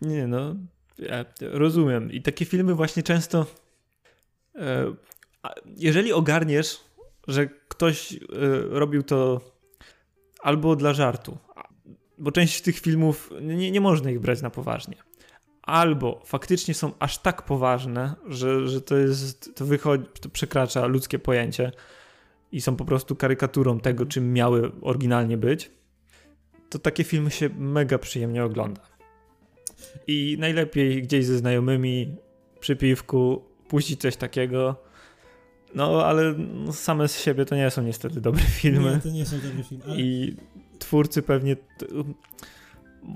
Nie, 0.00 0.26
no, 0.26 0.54
ja 0.98 1.24
rozumiem. 1.40 2.12
I 2.12 2.22
takie 2.22 2.44
filmy 2.44 2.74
właśnie 2.74 3.02
często. 3.02 3.46
E, 4.54 4.94
jeżeli 5.76 6.12
ogarniesz, 6.12 6.80
że 7.28 7.46
ktoś 7.46 8.12
e, 8.12 8.18
robił 8.68 9.02
to 9.02 9.40
albo 10.40 10.76
dla 10.76 10.94
żartu, 10.94 11.38
bo 12.22 12.32
część 12.32 12.60
tych 12.60 12.78
filmów 12.78 13.30
nie, 13.40 13.70
nie 13.70 13.80
można 13.80 14.10
ich 14.10 14.20
brać 14.20 14.42
na 14.42 14.50
poważnie. 14.50 14.96
Albo 15.62 16.22
faktycznie 16.24 16.74
są 16.74 16.92
aż 16.98 17.18
tak 17.18 17.42
poważne, 17.42 18.14
że, 18.28 18.68
że 18.68 18.80
to 18.80 18.96
jest, 18.96 19.54
to 19.54 19.66
wychodzi, 19.66 20.04
to 20.20 20.28
przekracza 20.28 20.86
ludzkie 20.86 21.18
pojęcie 21.18 21.72
i 22.52 22.60
są 22.60 22.76
po 22.76 22.84
prostu 22.84 23.16
karykaturą 23.16 23.80
tego, 23.80 24.06
czym 24.06 24.32
miały 24.32 24.72
oryginalnie 24.80 25.36
być, 25.36 25.70
to 26.70 26.78
takie 26.78 27.04
filmy 27.04 27.30
się 27.30 27.50
mega 27.58 27.98
przyjemnie 27.98 28.44
ogląda. 28.44 28.80
I 30.06 30.36
najlepiej 30.40 31.02
gdzieś 31.02 31.26
ze 31.26 31.38
znajomymi 31.38 32.16
przy 32.60 32.76
piwku 32.76 33.44
puścić 33.68 34.00
coś 34.00 34.16
takiego. 34.16 34.76
No, 35.74 36.06
ale 36.06 36.34
same 36.72 37.08
z 37.08 37.20
siebie 37.20 37.44
to 37.44 37.56
nie 37.56 37.70
są 37.70 37.82
niestety 37.82 38.20
dobre 38.20 38.42
filmy. 38.42 38.90
Nie, 38.90 39.00
to 39.00 39.08
nie 39.08 39.26
są 39.26 39.36
dobre 39.36 39.64
filmy. 39.64 39.84
Ale... 39.84 40.00
I 40.00 40.36
twórcy 40.82 41.22
pewnie 41.22 41.56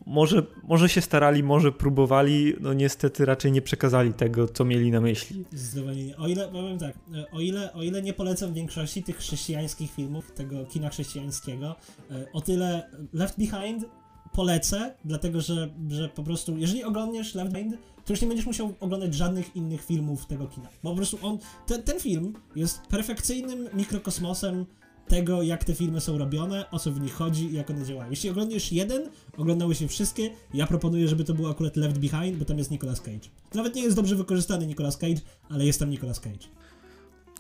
może, 0.06 0.42
może 0.62 0.88
się 0.88 1.00
starali, 1.00 1.42
może 1.42 1.72
próbowali, 1.72 2.54
no 2.60 2.72
niestety 2.72 3.24
raczej 3.24 3.52
nie 3.52 3.62
przekazali 3.62 4.12
tego, 4.12 4.48
co 4.48 4.64
mieli 4.64 4.90
na 4.90 5.00
myśli. 5.00 5.44
Zdecydowanie 5.52 6.04
nie. 6.04 6.16
O 6.16 6.28
ile, 6.28 6.48
powiem 6.48 6.78
tak, 6.78 6.98
o 7.32 7.40
ile, 7.40 7.72
o 7.72 7.82
ile 7.82 8.02
nie 8.02 8.12
polecam 8.12 8.54
większości 8.54 9.02
tych 9.02 9.16
chrześcijańskich 9.16 9.90
filmów, 9.90 10.32
tego 10.32 10.66
kina 10.66 10.88
chrześcijańskiego, 10.88 11.76
e, 12.10 12.32
o 12.32 12.40
tyle 12.40 12.90
Left 13.12 13.38
Behind 13.38 13.84
polecę, 14.32 14.94
dlatego 15.04 15.40
że, 15.40 15.68
że 15.88 16.08
po 16.08 16.22
prostu, 16.22 16.58
jeżeli 16.58 16.84
oglądniesz 16.84 17.34
Left 17.34 17.52
Behind, 17.52 17.76
to 18.04 18.12
już 18.12 18.20
nie 18.20 18.28
będziesz 18.28 18.46
musiał 18.46 18.74
oglądać 18.80 19.14
żadnych 19.14 19.56
innych 19.56 19.84
filmów 19.84 20.26
tego 20.26 20.46
kina. 20.46 20.68
Bo 20.82 20.90
po 20.90 20.96
prostu 20.96 21.18
on, 21.22 21.38
ten, 21.66 21.82
ten 21.82 22.00
film 22.00 22.32
jest 22.56 22.86
perfekcyjnym 22.86 23.68
mikrokosmosem 23.74 24.66
tego, 25.08 25.42
jak 25.42 25.64
te 25.64 25.74
filmy 25.74 26.00
są 26.00 26.18
robione, 26.18 26.70
o 26.70 26.78
co 26.78 26.92
w 26.92 27.00
nich 27.00 27.14
chodzi 27.14 27.44
i 27.44 27.52
jak 27.52 27.70
one 27.70 27.84
działają. 27.84 28.10
Jeśli 28.10 28.30
oglądasz 28.30 28.72
jeden, 28.72 29.10
oglądały 29.36 29.74
się 29.74 29.88
wszystkie, 29.88 30.30
ja 30.54 30.66
proponuję, 30.66 31.08
żeby 31.08 31.24
to 31.24 31.34
było 31.34 31.50
akurat 31.50 31.76
Left 31.76 31.98
Behind, 31.98 32.38
bo 32.38 32.44
tam 32.44 32.58
jest 32.58 32.70
Nicolas 32.70 33.00
Cage. 33.00 33.28
Nawet 33.54 33.74
nie 33.74 33.82
jest 33.82 33.96
dobrze 33.96 34.16
wykorzystany 34.16 34.66
Nicolas 34.66 34.96
Cage, 34.96 35.20
ale 35.48 35.66
jest 35.66 35.78
tam 35.78 35.90
Nicolas 35.90 36.20
Cage. 36.20 36.46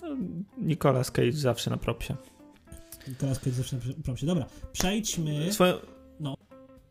No, 0.02 0.08
Nicolas 0.58 1.10
Cage 1.10 1.32
zawsze 1.32 1.70
na 1.70 1.76
propsie. 1.76 2.14
Nicolas 3.08 3.38
Cage 3.38 3.56
zawsze 3.56 3.76
na 3.76 3.82
propsie. 4.04 4.26
Dobra, 4.26 4.46
przejdźmy... 4.72 5.52
Swoją... 5.52 5.74
No. 6.20 6.36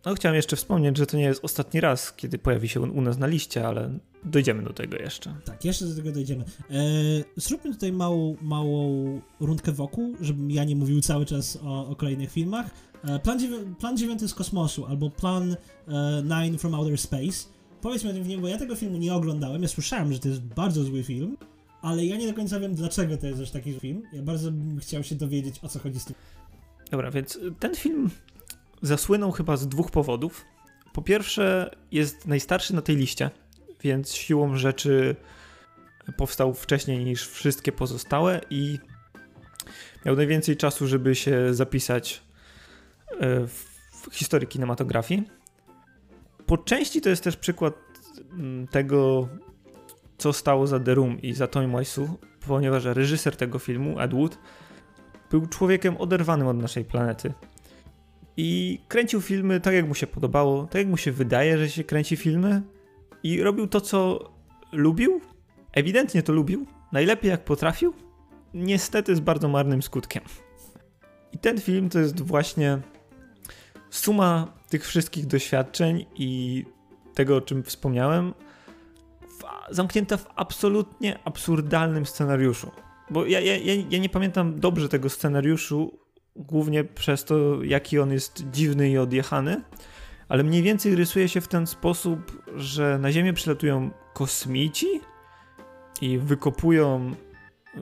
No, 0.06 0.14
chciałem 0.16 0.36
jeszcze 0.36 0.56
wspomnieć, 0.56 0.98
że 0.98 1.06
to 1.06 1.18
nie 1.18 1.24
jest 1.24 1.44
ostatni 1.44 1.82
raz, 1.82 2.14
kiedy 2.14 2.38
pojawi 2.38 2.70
się 2.70 2.82
u 2.82 3.02
nas 3.02 3.18
na 3.18 3.28
liście, 3.28 3.68
ale 3.68 4.00
Dojdziemy 4.26 4.64
do 4.64 4.74
tego 4.74 4.98
jeszcze. 4.98 5.36
Tak, 5.46 5.66
jeszcze 5.66 5.86
do 5.86 5.96
tego 5.96 6.12
dojdziemy. 6.12 6.44
Eee, 6.70 7.24
zróbmy 7.36 7.74
tutaj 7.74 7.92
małą, 7.92 8.36
małą 8.42 9.22
rundkę 9.40 9.72
wokół, 9.72 10.16
żebym 10.22 10.52
ja 10.52 10.64
nie 10.64 10.76
mówił 10.76 11.02
cały 11.02 11.26
czas 11.26 11.60
o, 11.64 11.88
o 11.88 11.96
kolejnych 11.96 12.32
filmach. 12.32 12.70
Eee, 13.04 13.20
plan, 13.20 13.40
dziewię- 13.40 13.76
plan 13.76 13.98
9 13.98 14.30
z 14.30 14.34
kosmosu, 14.34 14.86
albo 14.86 15.10
Plan 15.10 15.56
e, 15.88 16.24
9 16.44 16.62
from 16.62 16.76
Outer 16.76 16.98
Space. 16.98 17.48
Powiedzmy 17.82 18.10
o 18.10 18.14
tym 18.14 18.24
filmie, 18.24 18.42
bo 18.42 18.48
ja 18.48 18.58
tego 18.58 18.76
filmu 18.76 18.98
nie 18.98 19.14
oglądałem. 19.14 19.62
Ja 19.62 19.68
słyszałem, 19.68 20.14
że 20.14 20.20
to 20.20 20.28
jest 20.28 20.42
bardzo 20.42 20.84
zły 20.84 21.04
film, 21.04 21.38
ale 21.82 22.06
ja 22.06 22.18
nie 22.18 22.28
do 22.28 22.34
końca 22.34 22.60
wiem, 22.60 22.76
dlaczego 22.76 23.18
to 23.18 23.28
jest 23.28 23.42
aż 23.42 23.52
taki 23.52 23.74
film. 23.74 24.04
Ja 24.14 24.22
bardzo 24.22 24.52
bym 24.52 24.80
chciał 24.80 25.04
się 25.04 25.16
dowiedzieć, 25.16 25.56
o 25.62 25.68
co 25.68 25.80
chodzi 25.80 26.00
z 26.00 26.06
tym. 26.06 26.16
Dobra, 26.92 27.12
więc 27.12 27.40
ten 27.60 27.76
film 27.76 28.10
zasłynął 28.88 29.32
chyba 29.32 29.58
z 29.58 29.68
dwóch 29.68 29.92
powodów. 29.92 30.46
Po 30.94 31.02
pierwsze, 31.02 31.76
jest 31.92 32.28
najstarszy 32.28 32.76
na 32.76 32.82
tej 32.82 32.96
liście 32.96 33.30
więc 33.86 34.14
siłą 34.14 34.58
rzeczy 34.58 35.16
powstał 36.18 36.54
wcześniej 36.54 37.06
niż 37.06 37.28
wszystkie 37.28 37.72
pozostałe 37.72 38.42
i 38.50 38.80
miał 40.06 40.16
najwięcej 40.16 40.58
czasu, 40.58 40.88
żeby 40.88 41.16
się 41.16 41.54
zapisać 41.54 42.24
e, 43.20 43.48
w 43.48 44.10
historii 44.12 44.48
kinematografii. 44.48 45.24
Po 46.46 46.58
części 46.58 47.02
to 47.02 47.10
jest 47.10 47.24
też 47.24 47.38
przykład 47.38 47.74
mm, 48.32 48.68
tego, 48.68 49.28
co 50.18 50.34
stało 50.34 50.68
za 50.68 50.80
The 50.80 50.96
Room 50.96 51.22
i 51.22 51.34
za 51.34 51.48
Wiseau, 51.80 52.18
ponieważ 52.48 52.86
reżyser 52.86 53.36
tego 53.36 53.60
filmu, 53.60 54.00
Ed 54.00 54.14
Wood, 54.14 54.38
był 55.32 55.48
człowiekiem 55.48 55.98
oderwanym 55.98 56.48
od 56.48 56.58
naszej 56.58 56.86
planety. 56.86 57.34
I 58.38 58.80
kręcił 58.88 59.22
filmy 59.22 59.60
tak, 59.60 59.74
jak 59.74 59.88
mu 59.88 59.96
się 59.96 60.08
podobało, 60.08 60.66
tak 60.66 60.76
jak 60.76 60.88
mu 60.88 60.98
się 60.98 61.12
wydaje, 61.12 61.58
że 61.58 61.70
się 61.70 61.84
kręci 61.84 62.16
filmy. 62.16 62.62
I 63.24 63.42
robił 63.42 63.68
to, 63.68 63.82
co 63.82 64.30
lubił. 64.72 65.22
Ewidentnie 65.72 66.24
to 66.24 66.34
lubił. 66.34 66.66
Najlepiej 66.92 67.32
jak 67.32 67.46
potrafił. 67.46 67.94
Niestety 68.54 69.16
z 69.16 69.20
bardzo 69.20 69.48
marnym 69.48 69.82
skutkiem. 69.82 70.24
I 71.34 71.38
ten 71.38 71.62
film 71.62 71.90
to 71.90 72.00
jest 72.00 72.22
właśnie 72.22 72.80
suma 73.90 74.54
tych 74.70 74.88
wszystkich 74.88 75.26
doświadczeń 75.26 76.06
i 76.16 76.64
tego, 77.14 77.36
o 77.36 77.42
czym 77.42 77.64
wspomniałem, 77.64 78.34
w, 79.22 79.44
zamknięta 79.76 80.18
w 80.18 80.28
absolutnie 80.36 81.20
absurdalnym 81.26 82.06
scenariuszu. 82.06 82.72
Bo 83.10 83.26
ja, 83.26 83.40
ja, 83.40 83.56
ja 83.90 84.00
nie 84.00 84.10
pamiętam 84.10 84.60
dobrze 84.60 84.90
tego 84.90 85.10
scenariuszu, 85.10 86.00
głównie 86.36 86.84
przez 86.84 87.24
to, 87.26 87.64
jaki 87.64 88.00
on 88.00 88.12
jest 88.12 88.44
dziwny 88.52 88.90
i 88.90 88.98
odjechany, 88.98 89.62
ale 90.28 90.44
mniej 90.44 90.64
więcej 90.64 90.96
rysuje 90.96 91.30
się 91.30 91.42
w 91.42 91.48
ten 91.48 91.68
sposób, 91.68 92.44
że 92.56 93.00
na 93.00 93.12
Ziemię 93.12 93.34
przylatują 93.34 93.92
kosmici 94.14 94.88
i 96.02 96.18
wykopują 96.18 97.16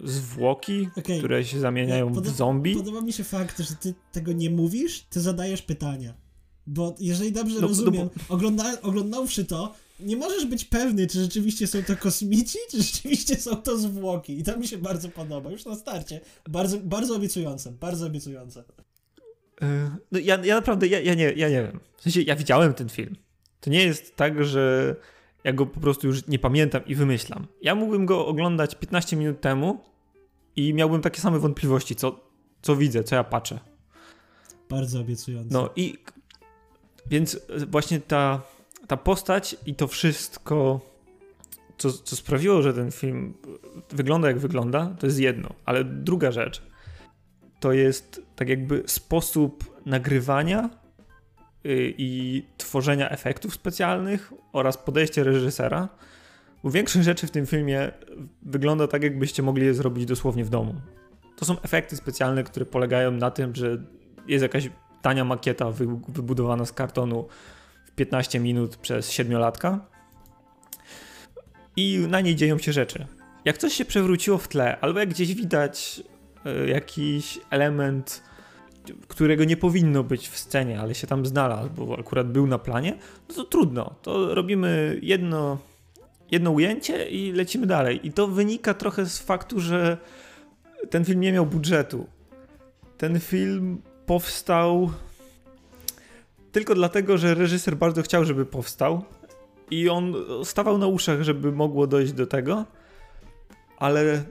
zwłoki, 0.04 0.90
okay. 0.98 1.18
które 1.18 1.46
się 1.46 1.60
zamieniają 1.60 2.14
w 2.14 2.28
zombie. 2.28 2.76
Podoba 2.76 3.02
mi 3.02 3.14
się 3.14 3.24
fakt, 3.24 3.60
że 3.60 3.76
ty 3.76 3.94
tego 4.12 4.32
nie 4.32 4.50
mówisz, 4.50 5.02
ty 5.10 5.22
zadajesz 5.22 5.62
pytania. 5.62 6.14
Bo 6.68 6.96
jeżeli 7.00 7.32
dobrze 7.32 7.56
no, 7.56 7.68
rozumiem, 7.68 8.10
no, 8.16 8.24
bo... 8.30 8.34
ogląda, 8.36 8.82
oglądałszy 8.82 9.46
to, 9.46 9.74
nie 10.00 10.18
możesz 10.18 10.46
być 10.46 10.66
pewny, 10.66 11.08
czy 11.08 11.22
rzeczywiście 11.22 11.68
są 11.68 11.84
to 11.84 11.98
kosmici, 11.98 12.58
czy 12.72 12.84
rzeczywiście 12.84 13.36
są 13.36 13.56
to 13.56 13.78
zwłoki. 13.78 14.40
I 14.40 14.44
to 14.44 14.58
mi 14.58 14.68
się 14.68 14.78
bardzo 14.78 15.10
podoba, 15.10 15.52
już 15.52 15.66
na 15.66 15.76
starcie. 15.76 16.22
Bardzo, 16.50 16.78
bardzo 16.78 17.16
obiecujące, 17.16 17.72
bardzo 17.72 18.06
obiecujące. 18.06 18.64
E, 19.62 19.96
no 20.12 20.20
ja, 20.20 20.46
ja 20.46 20.56
naprawdę, 20.56 20.88
ja, 20.88 21.00
ja, 21.00 21.14
nie, 21.14 21.32
ja 21.32 21.50
nie 21.50 21.64
wiem. 21.64 21.80
W 21.98 22.02
sensie, 22.02 22.22
ja 22.22 22.36
widziałem 22.36 22.74
ten 22.74 22.90
film. 22.90 23.16
To 23.60 23.70
nie 23.70 23.84
jest 23.84 24.16
tak, 24.16 24.46
że 24.46 24.96
ja 25.44 25.54
go 25.54 25.66
po 25.66 25.80
prostu 25.80 26.08
już 26.08 26.28
nie 26.28 26.40
pamiętam 26.40 26.86
i 26.86 26.96
wymyślam. 26.96 27.48
Ja 27.62 27.76
mógłbym 27.76 28.06
go 28.06 28.28
oglądać 28.28 28.76
15 28.76 29.16
minut 29.16 29.42
temu 29.42 29.80
i 30.56 30.74
miałbym 30.74 31.02
takie 31.02 31.22
same 31.22 31.40
wątpliwości, 31.40 31.96
co, 31.96 32.20
co 32.62 32.76
widzę, 32.76 33.04
co 33.04 33.16
ja 33.16 33.24
patrzę. 33.24 33.60
Bardzo 34.70 35.00
obiecujące. 35.00 35.54
No 35.54 35.70
i 35.76 35.98
więc 37.10 37.40
właśnie 37.68 38.00
ta 38.00 38.42
ta 38.88 38.98
postać 38.98 39.56
i 39.66 39.76
to 39.76 39.88
wszystko, 39.88 40.82
co, 41.78 41.92
co 41.92 42.16
sprawiło, 42.16 42.62
że 42.62 42.74
ten 42.74 42.92
film 42.92 43.34
wygląda 43.90 44.28
jak 44.28 44.40
wygląda, 44.40 44.96
to 45.00 45.06
jest 45.06 45.20
jedno. 45.20 45.50
Ale 45.66 45.84
druga 45.84 46.32
rzecz 46.32 46.62
to 47.60 47.74
jest 47.74 48.22
tak 48.36 48.50
jakby 48.50 48.84
sposób 48.86 49.82
nagrywania 49.86 50.70
y, 51.66 51.94
i 51.98 52.44
tworzenia 52.58 53.10
efektów 53.10 53.54
specjalnych 53.54 54.34
oraz 54.54 54.78
podejście 54.78 55.24
reżysera. 55.24 55.90
Bo 56.64 56.72
większość 56.72 57.06
rzeczy 57.06 57.28
w 57.28 57.32
tym 57.32 57.46
filmie 57.46 57.92
wygląda 58.42 58.88
tak, 58.88 59.04
jakbyście 59.04 59.44
mogli 59.44 59.66
je 59.66 59.74
zrobić 59.74 60.06
dosłownie 60.06 60.46
w 60.46 60.50
domu. 60.50 60.76
To 61.38 61.46
są 61.46 61.62
efekty 61.62 61.96
specjalne, 61.96 62.44
które 62.44 62.66
polegają 62.66 63.12
na 63.12 63.32
tym, 63.32 63.56
że 63.56 63.78
jest 64.28 64.42
jakaś 64.42 64.70
tania 65.02 65.26
makieta 65.26 65.72
wybudowana 66.08 66.66
z 66.66 66.74
kartonu 66.74 67.28
15 67.96 68.40
minut 68.40 68.78
przez 68.78 69.12
siedmiolatka 69.12 69.80
i 71.76 72.06
na 72.10 72.22
niej 72.22 72.36
dzieją 72.36 72.58
się 72.58 72.74
rzeczy. 72.74 73.08
Jak 73.46 73.58
coś 73.58 73.74
się 73.74 73.86
przewróciło 73.86 74.38
w 74.38 74.48
tle, 74.48 74.80
albo 74.80 75.00
jak 75.00 75.10
gdzieś 75.10 75.34
widać 75.34 76.04
y, 76.46 76.70
jakiś 76.70 77.40
element, 77.50 78.24
którego 79.08 79.44
nie 79.44 79.58
powinno 79.58 80.04
być 80.04 80.30
w 80.30 80.38
scenie, 80.38 80.80
ale 80.80 80.96
się 80.96 81.08
tam 81.08 81.26
znalazł, 81.26 81.70
bo 81.70 82.00
akurat 82.00 82.32
był 82.32 82.48
na 82.48 82.60
planie, 82.60 82.98
no 83.30 83.36
to 83.36 83.44
trudno. 83.44 83.96
To 84.02 84.36
robimy 84.36 85.00
jedno, 85.02 85.58
jedno 86.32 86.52
ujęcie 86.52 87.10
i 87.10 87.32
lecimy 87.32 87.68
dalej. 87.68 88.08
I 88.08 88.12
to 88.12 88.28
wynika 88.28 88.74
trochę 88.74 89.06
z 89.06 89.20
faktu, 89.20 89.60
że 89.60 89.98
ten 90.90 91.06
film 91.06 91.20
nie 91.20 91.32
miał 91.32 91.46
budżetu. 91.46 92.08
Ten 92.98 93.20
film 93.20 93.82
powstał 94.06 94.92
tylko 96.54 96.76
dlatego, 96.76 97.18
że 97.18 97.36
reżyser 97.36 97.76
bardzo 97.78 98.02
chciał, 98.02 98.26
żeby 98.26 98.46
powstał 98.46 99.04
i 99.72 99.90
on 99.90 100.16
stawał 100.44 100.78
na 100.78 100.88
uszach, 100.88 101.22
żeby 101.22 101.52
mogło 101.52 101.88
dojść 101.88 102.14
do 102.14 102.28
tego, 102.28 102.66
ale 103.78 104.24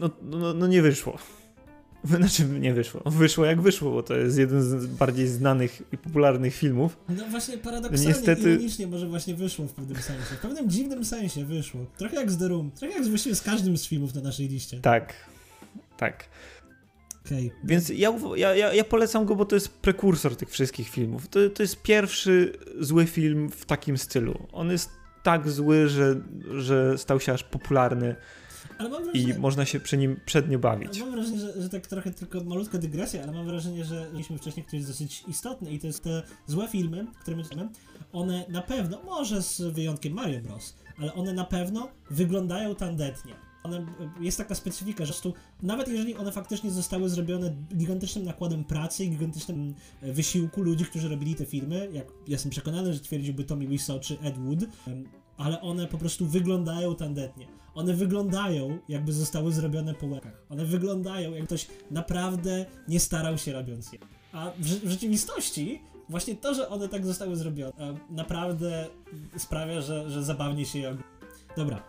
no, 0.00 0.10
no, 0.22 0.54
no 0.54 0.66
nie 0.66 0.82
wyszło. 0.82 1.18
Znaczy 2.04 2.44
nie 2.44 2.74
wyszło. 2.74 3.02
Wyszło 3.06 3.44
jak 3.44 3.60
wyszło, 3.60 3.90
bo 3.90 4.02
to 4.02 4.16
jest 4.16 4.38
jeden 4.38 4.62
z 4.62 4.86
bardziej 4.86 5.28
znanych 5.28 5.82
i 5.92 5.98
popularnych 5.98 6.54
filmów. 6.54 6.96
No 7.08 7.24
właśnie 7.30 7.58
paradoksalnie, 7.58 8.06
Niestety... 8.06 8.52
ironicznie 8.52 8.86
może 8.86 9.08
właśnie 9.08 9.34
wyszło 9.34 9.66
w 9.66 9.72
pewnym 9.72 10.02
sensie. 10.02 10.34
W 10.38 10.40
pewnym 10.40 10.70
dziwnym 10.70 11.04
sensie 11.04 11.44
wyszło. 11.44 11.80
Trochę 11.96 12.16
jak 12.16 12.30
z 12.30 12.38
The 12.38 12.48
Room. 12.48 12.70
Trochę 12.70 12.94
jak 12.94 13.06
właściwie 13.06 13.34
z 13.34 13.42
każdym 13.42 13.78
z 13.78 13.86
filmów 13.86 14.14
na 14.14 14.20
naszej 14.20 14.48
liście. 14.48 14.80
Tak. 14.80 15.14
Tak. 15.96 16.24
Okay. 17.26 17.50
Więc 17.64 17.88
ja, 17.88 18.12
ja, 18.36 18.74
ja, 18.74 18.84
polecam 18.84 19.24
go, 19.24 19.36
bo 19.36 19.44
to 19.44 19.56
jest 19.56 19.68
prekursor 19.68 20.36
tych 20.36 20.50
wszystkich 20.50 20.88
filmów. 20.88 21.28
To, 21.28 21.50
to 21.54 21.62
jest 21.62 21.82
pierwszy 21.82 22.52
zły 22.80 23.06
film 23.06 23.50
w 23.50 23.64
takim 23.64 23.98
stylu. 23.98 24.46
On 24.52 24.70
jest 24.70 24.90
tak 25.22 25.50
zły, 25.50 25.88
że, 25.88 26.20
że 26.58 26.98
stał 26.98 27.20
się 27.20 27.32
aż 27.32 27.44
popularny. 27.44 28.16
Wrażenie, 28.78 29.12
I 29.12 29.38
można 29.38 29.64
się 29.64 29.80
przy 29.80 29.96
nim 29.96 30.20
przednio 30.26 30.58
bawić. 30.58 31.00
Mam 31.00 31.10
wrażenie, 31.10 31.40
że, 31.40 31.62
że 31.62 31.68
tak 31.68 31.86
trochę 31.86 32.10
tylko 32.10 32.44
malutka 32.44 32.78
dygresja, 32.78 33.22
ale 33.22 33.32
mam 33.32 33.46
wrażenie, 33.46 33.84
że 33.84 34.08
mieliśmy 34.12 34.38
wcześniej 34.38 34.66
ktoś 34.66 34.84
dosyć 34.84 35.24
istotny 35.28 35.70
i 35.70 35.78
to 35.78 35.86
jest 35.86 36.02
te 36.04 36.22
złe 36.46 36.68
filmy, 36.68 37.06
które 37.20 37.36
my 37.36 37.44
one 38.12 38.44
na 38.48 38.62
pewno, 38.62 39.02
może 39.02 39.42
z 39.42 39.60
wyjątkiem 39.60 40.12
Mario 40.12 40.40
Bros, 40.40 40.74
ale 40.98 41.14
one 41.14 41.32
na 41.32 41.44
pewno 41.44 41.88
wyglądają 42.10 42.74
tandetnie 42.74 43.49
one, 43.62 43.86
jest 44.20 44.38
taka 44.38 44.54
specyfika, 44.54 45.04
że 45.04 45.14
tu, 45.14 45.34
nawet 45.62 45.88
jeżeli 45.88 46.16
one 46.16 46.32
faktycznie 46.32 46.70
zostały 46.70 47.08
zrobione 47.08 47.56
gigantycznym 47.76 48.24
nakładem 48.24 48.64
pracy 48.64 49.04
i 49.04 49.10
gigantycznym 49.10 49.74
e, 50.02 50.12
wysiłku 50.12 50.62
ludzi, 50.62 50.84
którzy 50.84 51.08
robili 51.08 51.34
te 51.34 51.46
filmy, 51.46 51.88
jak 51.92 52.06
jestem 52.26 52.50
przekonany, 52.50 52.94
że 52.94 53.00
twierdziłby 53.00 53.44
Tommy 53.44 53.66
Wiseau 53.66 54.00
czy 54.00 54.18
Ed 54.20 54.38
Wood, 54.38 54.60
ale 55.36 55.60
one 55.60 55.86
po 55.86 55.98
prostu 55.98 56.26
wyglądają 56.26 56.94
tandetnie. 56.94 57.46
One 57.74 57.94
wyglądają, 57.94 58.78
jakby 58.88 59.12
zostały 59.12 59.52
zrobione 59.52 59.94
po 59.94 60.06
łebkach. 60.06 60.42
One 60.48 60.64
wyglądają, 60.64 61.34
jak 61.34 61.46
ktoś 61.46 61.66
naprawdę 61.90 62.66
nie 62.88 63.00
starał 63.00 63.38
się 63.38 63.52
robiąc 63.52 63.92
je. 63.92 63.98
A 64.32 64.50
w, 64.58 64.64
w 64.64 64.90
rzeczywistości 64.90 65.80
właśnie 66.08 66.36
to, 66.36 66.54
że 66.54 66.68
one 66.68 66.88
tak 66.88 67.06
zostały 67.06 67.36
zrobione, 67.36 67.94
naprawdę 68.10 68.86
sprawia, 69.36 69.80
że, 69.80 70.10
że 70.10 70.24
zabawnie 70.24 70.66
się 70.66 70.78
je 70.78 70.96
Dobra, 71.56 71.82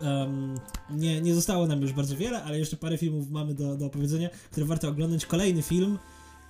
Um, 0.00 0.54
nie, 0.90 1.20
nie 1.20 1.34
zostało 1.34 1.66
nam 1.66 1.82
już 1.82 1.92
bardzo 1.92 2.16
wiele, 2.16 2.42
ale 2.42 2.58
jeszcze 2.58 2.76
parę 2.76 2.98
filmów 2.98 3.30
mamy 3.30 3.54
do, 3.54 3.76
do 3.76 3.86
opowiedzenia, 3.86 4.28
które 4.50 4.66
warto 4.66 4.88
oglądać. 4.88 5.26
Kolejny 5.26 5.62
film 5.62 5.98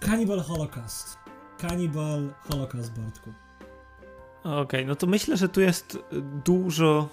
Cannibal 0.01 0.40
Holocaust. 0.40 1.16
Cannibal 1.59 2.34
Holocaust, 2.40 2.92
Bartku. 2.92 3.30
Okej, 4.40 4.61
okay, 4.61 4.84
no 4.84 4.94
to 4.94 5.07
myślę, 5.07 5.36
że 5.36 5.48
tu 5.48 5.61
jest 5.61 5.98
dużo. 6.44 7.09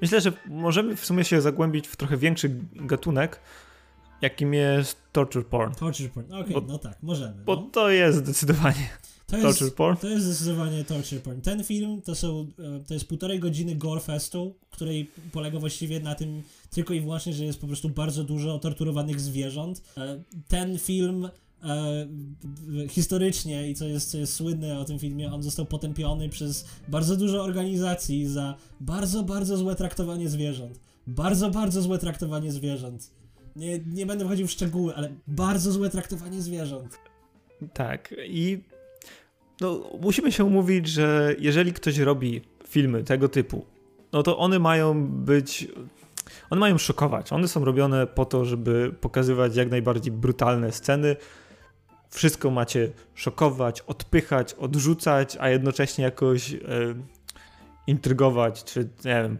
Myślę, 0.00 0.20
że 0.20 0.32
możemy 0.46 0.96
w 0.96 1.06
sumie 1.06 1.24
się 1.24 1.40
zagłębić 1.40 1.88
w 1.88 1.96
trochę 1.96 2.16
większy 2.16 2.60
gatunek, 2.72 3.40
jakim 4.20 4.54
jest 4.54 4.98
torture 5.12 5.46
porn. 5.46 5.74
Torture 5.74 6.10
porn, 6.10 6.32
okej, 6.32 6.56
okay, 6.56 6.68
no 6.68 6.78
tak, 6.78 7.02
możemy. 7.02 7.44
Bo 7.44 7.56
no. 7.56 7.62
to 7.72 7.90
jest 7.90 8.18
zdecydowanie 8.18 8.88
to 9.26 9.36
jest, 9.36 9.58
torture 9.58 9.74
porn? 9.74 9.96
To 9.96 10.08
jest 10.08 10.26
zdecydowanie 10.26 10.84
torture 10.84 11.20
porn. 11.20 11.40
Ten 11.40 11.64
film 11.64 12.02
to 12.02 12.14
są, 12.14 12.46
e, 12.58 12.84
to 12.84 12.94
jest 12.94 13.08
półtorej 13.08 13.40
godziny 13.40 13.76
gore 13.76 14.00
festu, 14.00 14.54
której 14.70 15.10
polega 15.32 15.58
właściwie 15.58 16.00
na 16.00 16.14
tym 16.14 16.42
tylko 16.70 16.94
i 16.94 17.00
wyłącznie, 17.00 17.32
że 17.32 17.44
jest 17.44 17.60
po 17.60 17.66
prostu 17.66 17.88
bardzo 17.88 18.24
dużo 18.24 18.58
torturowanych 18.58 19.20
zwierząt. 19.20 19.82
E, 19.96 20.22
ten 20.48 20.78
film 20.78 21.28
e, 21.62 22.08
historycznie 22.88 23.70
i 23.70 23.74
co 23.74 23.84
jest, 23.84 24.10
co 24.10 24.18
jest 24.18 24.34
słynne 24.34 24.78
o 24.78 24.84
tym 24.84 24.98
filmie, 24.98 25.32
on 25.32 25.42
został 25.42 25.66
potępiony 25.66 26.28
przez 26.28 26.64
bardzo 26.88 27.16
dużo 27.16 27.42
organizacji 27.42 28.26
za 28.26 28.56
bardzo, 28.80 29.22
bardzo 29.22 29.56
złe 29.56 29.74
traktowanie 29.74 30.28
zwierząt. 30.28 30.80
Bardzo, 31.06 31.50
bardzo 31.50 31.82
złe 31.82 31.98
traktowanie 31.98 32.52
zwierząt. 32.52 33.10
Nie, 33.56 33.78
nie 33.78 34.06
będę 34.06 34.24
wchodził 34.24 34.46
w 34.46 34.50
szczegóły, 34.50 34.94
ale 34.94 35.14
bardzo 35.26 35.72
złe 35.72 35.90
traktowanie 35.90 36.42
zwierząt. 36.42 36.98
Tak, 37.72 38.14
i 38.28 38.58
no, 39.60 39.90
musimy 40.00 40.32
się 40.32 40.44
umówić, 40.44 40.88
że 40.88 41.34
jeżeli 41.38 41.72
ktoś 41.72 41.98
robi 41.98 42.42
filmy 42.68 43.04
tego 43.04 43.28
typu, 43.28 43.64
no 44.12 44.22
to 44.22 44.38
one 44.38 44.58
mają 44.58 45.06
być. 45.08 45.68
One 46.50 46.60
mają 46.60 46.78
szokować. 46.78 47.32
One 47.32 47.48
są 47.48 47.64
robione 47.64 48.06
po 48.06 48.24
to, 48.24 48.44
żeby 48.44 48.94
pokazywać 49.00 49.56
jak 49.56 49.70
najbardziej 49.70 50.12
brutalne 50.12 50.72
sceny. 50.72 51.16
Wszystko 52.10 52.50
macie 52.50 52.92
szokować, 53.14 53.80
odpychać, 53.80 54.54
odrzucać, 54.54 55.36
a 55.40 55.48
jednocześnie 55.48 56.04
jakoś 56.04 56.52
e, 56.52 56.58
intrygować, 57.86 58.64
czy 58.64 58.80
nie 58.80 59.22
wiem, 59.22 59.38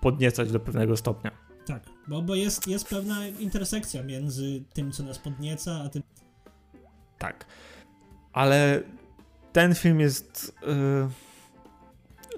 podniecać 0.00 0.52
do 0.52 0.60
pewnego 0.60 0.96
stopnia. 0.96 1.30
Tak, 1.66 1.82
Bo, 2.08 2.22
bo 2.22 2.34
jest, 2.34 2.68
jest 2.68 2.88
pewna 2.88 3.26
intersekcja 3.26 4.02
między 4.02 4.62
tym, 4.72 4.92
co 4.92 5.02
nas 5.02 5.18
podnieca, 5.18 5.82
a 5.84 5.88
tym... 5.88 6.02
Tak. 7.18 7.46
Ale 8.32 8.82
ten 9.56 9.74
film 9.74 10.00
jest... 10.00 10.54
Yy, 10.66 11.08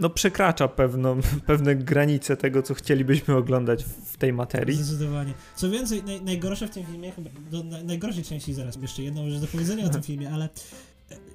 no 0.01 0.11
przekracza 0.11 0.69
pewną, 0.69 1.21
pewne 1.47 1.77
granice 1.77 2.37
tego, 2.37 2.63
co 2.63 2.75
chcielibyśmy 2.75 3.37
oglądać 3.37 3.85
w 3.85 4.17
tej 4.17 4.33
materii. 4.33 4.77
Zdecydowanie. 4.77 5.35
Co 5.57 5.71
więcej, 5.71 6.05
naj, 6.05 6.23
najgorsze 6.23 6.69
w 6.69 6.71
tym 6.71 6.87
filmie, 6.87 7.13
chyba 7.13 7.31
do 7.51 7.65
na, 7.65 7.83
najgorszej 7.83 8.25
części 8.25 8.55
zaraz 8.55 8.77
jeszcze 8.77 9.03
jedną 9.03 9.31
rzecz 9.31 9.41
do 9.41 9.47
powiedzenia 9.47 9.87
o 9.87 9.89
tym 9.89 10.03
filmie, 10.03 10.31
ale 10.31 10.49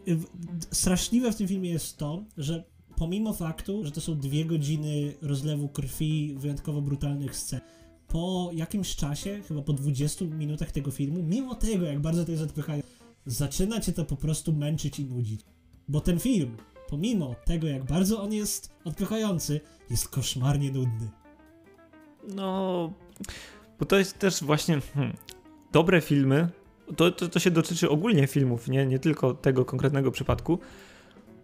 y, 0.07 0.17
straszliwe 0.71 1.31
w 1.31 1.35
tym 1.35 1.47
filmie 1.47 1.69
jest 1.69 1.97
to, 1.97 2.23
że 2.37 2.63
pomimo 2.95 3.33
faktu, 3.33 3.85
że 3.85 3.91
to 3.91 4.01
są 4.01 4.19
dwie 4.19 4.45
godziny 4.45 5.13
rozlewu 5.21 5.69
krwi, 5.69 6.35
wyjątkowo 6.37 6.81
brutalnych 6.81 7.35
scen, 7.35 7.59
po 8.07 8.49
jakimś 8.53 8.95
czasie, 8.95 9.41
chyba 9.47 9.61
po 9.61 9.73
20 9.73 10.25
minutach 10.25 10.71
tego 10.71 10.91
filmu, 10.91 11.23
mimo 11.23 11.55
tego, 11.55 11.85
jak 11.85 11.99
bardzo 11.99 12.25
to 12.25 12.31
jest 12.31 12.43
odpychające, 12.43 12.87
zaczyna 13.25 13.79
cię 13.79 13.93
to 13.93 14.05
po 14.05 14.15
prostu 14.15 14.53
męczyć 14.53 14.99
i 14.99 15.05
nudzić. 15.05 15.41
Bo 15.87 16.01
ten 16.01 16.19
film, 16.19 16.57
pomimo 16.89 17.35
tego, 17.45 17.67
jak 17.67 17.83
bardzo 17.83 18.21
on 18.21 18.33
jest 18.33 18.73
odpychający, 18.85 19.61
jest 19.89 20.09
koszmarnie 20.09 20.71
nudny. 20.71 21.09
No, 22.35 22.93
bo 23.79 23.85
to 23.85 23.97
jest 23.97 24.19
też 24.19 24.43
właśnie 24.43 24.81
hmm, 24.93 25.17
dobre 25.71 26.01
filmy. 26.01 26.49
To, 26.97 27.11
to, 27.11 27.27
to 27.27 27.39
się 27.39 27.51
dotyczy 27.51 27.89
ogólnie 27.89 28.27
filmów, 28.27 28.67
nie, 28.67 28.85
nie 28.85 28.99
tylko 28.99 29.33
tego 29.33 29.65
konkretnego 29.65 30.11
przypadku. 30.11 30.59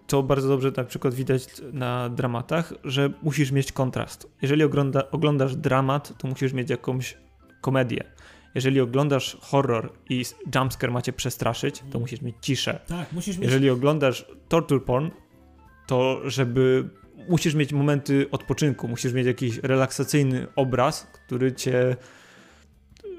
To 0.07 0.23
bardzo 0.23 0.47
dobrze 0.47 0.71
na 0.77 0.83
przykład 0.83 1.13
widać 1.13 1.43
na 1.73 2.09
dramatach, 2.09 2.73
że 2.83 3.09
musisz 3.21 3.51
mieć 3.51 3.71
kontrast. 3.71 4.27
Jeżeli 4.41 4.63
ogląda, 4.63 5.11
oglądasz 5.11 5.55
dramat, 5.55 6.17
to 6.17 6.27
musisz 6.27 6.53
mieć 6.53 6.69
jakąś 6.69 7.17
komedię. 7.61 8.03
Jeżeli 8.56 8.80
oglądasz 8.80 9.38
horror 9.41 9.93
i 10.10 10.26
jumpscare 10.56 10.91
macie 10.91 11.14
przestraszyć, 11.14 11.84
to 11.91 12.00
musisz 12.00 12.22
mieć 12.22 12.36
ciszę. 12.41 12.80
Tak, 12.88 13.12
musisz 13.12 13.38
mieć... 13.38 13.45
Jeżeli 13.45 13.70
oglądasz 13.70 14.26
torture 14.47 14.82
porn, 14.82 15.10
to 15.88 16.22
żeby 16.26 16.89
musisz 17.30 17.54
mieć 17.56 17.74
momenty 17.74 18.28
odpoczynku, 18.32 18.88
musisz 18.88 19.14
mieć 19.14 19.28
jakiś 19.28 19.58
relaksacyjny 19.58 20.47
obraz, 20.56 21.08
który 21.14 21.52
cię 21.52 21.95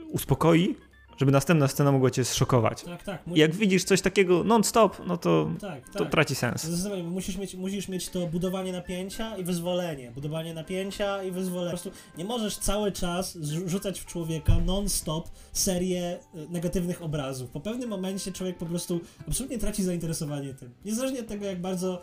uspokoi, 0.09 0.76
żeby 1.20 1.32
następna 1.32 1.68
scena 1.68 1.92
mogła 1.92 2.10
cię 2.10 2.24
zszokować. 2.24 2.82
Tak, 2.82 3.02
tak. 3.02 3.26
Musisz... 3.26 3.40
Jak 3.40 3.54
widzisz 3.54 3.84
coś 3.84 4.00
takiego 4.00 4.44
non-stop, 4.44 5.02
no 5.06 5.16
to, 5.16 5.50
tak, 5.60 5.88
to 5.88 5.98
tak. 5.98 6.10
traci 6.10 6.34
sens. 6.34 6.64
Zdecydowanie, 6.64 7.02
musisz 7.02 7.36
mieć, 7.36 7.54
musisz 7.54 7.88
mieć 7.88 8.08
to 8.08 8.26
budowanie 8.26 8.72
napięcia 8.72 9.36
i 9.36 9.44
wyzwolenie. 9.44 10.10
Budowanie 10.10 10.54
napięcia 10.54 11.22
i 11.22 11.30
wyzwolenie. 11.30 11.70
Po 11.76 11.82
prostu 11.82 11.98
nie 12.18 12.24
możesz 12.24 12.56
cały 12.56 12.92
czas 12.92 13.38
rzucać 13.66 14.00
w 14.00 14.06
człowieka 14.06 14.58
non-stop 14.66 15.30
serię 15.52 16.02
e, 16.02 16.18
negatywnych 16.50 17.02
obrazów. 17.02 17.50
Po 17.50 17.60
pewnym 17.60 17.88
momencie 17.88 18.32
człowiek 18.32 18.58
po 18.58 18.66
prostu 18.66 19.00
absolutnie 19.28 19.58
traci 19.58 19.82
zainteresowanie 19.82 20.54
tym. 20.54 20.70
Niezależnie 20.84 21.20
od 21.20 21.26
tego, 21.26 21.46
jak 21.46 21.60
bardzo 21.60 22.00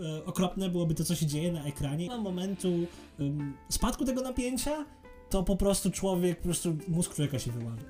e, 0.00 0.24
okropne 0.24 0.68
byłoby 0.68 0.94
to, 0.94 1.04
co 1.04 1.14
się 1.14 1.26
dzieje 1.26 1.52
na 1.52 1.64
ekranie, 1.64 2.08
na 2.08 2.18
momentu 2.18 2.68
um, 3.18 3.54
spadku 3.68 4.04
tego 4.04 4.22
napięcia, 4.22 4.84
to 5.30 5.42
po 5.42 5.56
prostu 5.56 5.90
człowiek, 5.90 6.38
po 6.38 6.44
prostu 6.44 6.76
mózg 6.88 7.14
człowieka 7.14 7.38
się 7.38 7.50
wyłamie. 7.52 7.82